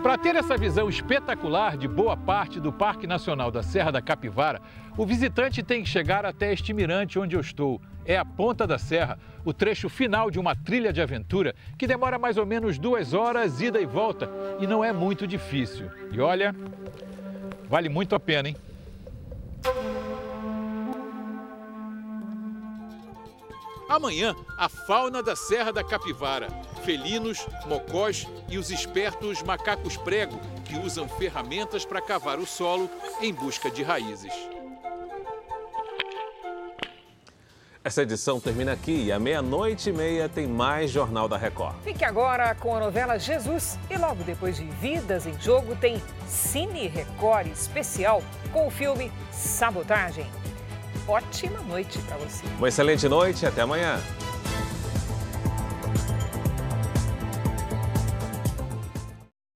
Para 0.04 0.18
ter 0.18 0.36
essa 0.36 0.54
visão 0.54 0.86
espetacular 0.86 1.78
de 1.78 1.88
boa 1.88 2.14
parte 2.14 2.60
do 2.60 2.70
Parque 2.70 3.06
Nacional 3.06 3.50
da 3.50 3.62
Serra 3.62 3.90
da 3.90 4.02
Capivara, 4.02 4.60
o 4.98 5.06
visitante 5.06 5.62
tem 5.62 5.82
que 5.82 5.88
chegar 5.88 6.26
até 6.26 6.52
este 6.52 6.74
mirante 6.74 7.18
onde 7.18 7.34
eu 7.34 7.40
estou. 7.40 7.80
É 8.04 8.18
a 8.18 8.24
ponta 8.24 8.66
da 8.66 8.76
serra, 8.76 9.18
o 9.46 9.54
trecho 9.54 9.88
final 9.88 10.30
de 10.30 10.38
uma 10.38 10.54
trilha 10.54 10.92
de 10.92 11.00
aventura 11.00 11.54
que 11.78 11.86
demora 11.86 12.18
mais 12.18 12.36
ou 12.36 12.44
menos 12.44 12.78
duas 12.78 13.14
horas, 13.14 13.62
ida 13.62 13.80
e 13.80 13.86
volta, 13.86 14.28
e 14.60 14.66
não 14.66 14.84
é 14.84 14.92
muito 14.92 15.26
difícil. 15.26 15.90
E 16.12 16.20
olha, 16.20 16.54
vale 17.66 17.88
muito 17.88 18.14
a 18.14 18.20
pena, 18.20 18.50
hein? 18.50 18.56
Amanhã, 23.88 24.34
a 24.56 24.68
fauna 24.68 25.22
da 25.22 25.36
Serra 25.36 25.72
da 25.72 25.84
Capivara. 25.84 26.48
Felinos, 26.84 27.46
mocós 27.66 28.26
e 28.48 28.56
os 28.56 28.70
espertos 28.70 29.42
macacos 29.42 29.96
prego, 29.96 30.40
que 30.64 30.76
usam 30.76 31.08
ferramentas 31.08 31.84
para 31.84 32.00
cavar 32.00 32.38
o 32.38 32.46
solo 32.46 32.90
em 33.20 33.32
busca 33.32 33.70
de 33.70 33.82
raízes. 33.82 34.32
Essa 37.82 38.00
edição 38.02 38.40
termina 38.40 38.72
aqui 38.72 39.04
e 39.04 39.12
à 39.12 39.18
meia-noite 39.18 39.90
e 39.90 39.92
meia 39.92 40.26
tem 40.26 40.46
mais 40.46 40.90
Jornal 40.90 41.28
da 41.28 41.36
Record. 41.36 41.76
Fique 41.84 42.02
agora 42.02 42.54
com 42.54 42.74
a 42.74 42.80
novela 42.80 43.18
Jesus 43.18 43.78
e 43.90 43.98
logo 43.98 44.24
depois 44.24 44.56
de 44.56 44.64
Vidas 44.64 45.26
em 45.26 45.38
Jogo 45.38 45.76
tem 45.76 46.02
Cine 46.26 46.88
Record 46.88 47.48
especial 47.48 48.22
com 48.50 48.66
o 48.66 48.70
filme 48.70 49.12
Sabotagem 49.30 50.26
ótima 51.06 51.60
noite 51.68 51.98
para 52.00 52.16
você. 52.16 52.44
Uma 52.58 52.68
excelente 52.68 53.08
noite 53.08 53.46
até 53.46 53.62
amanhã. 53.62 53.98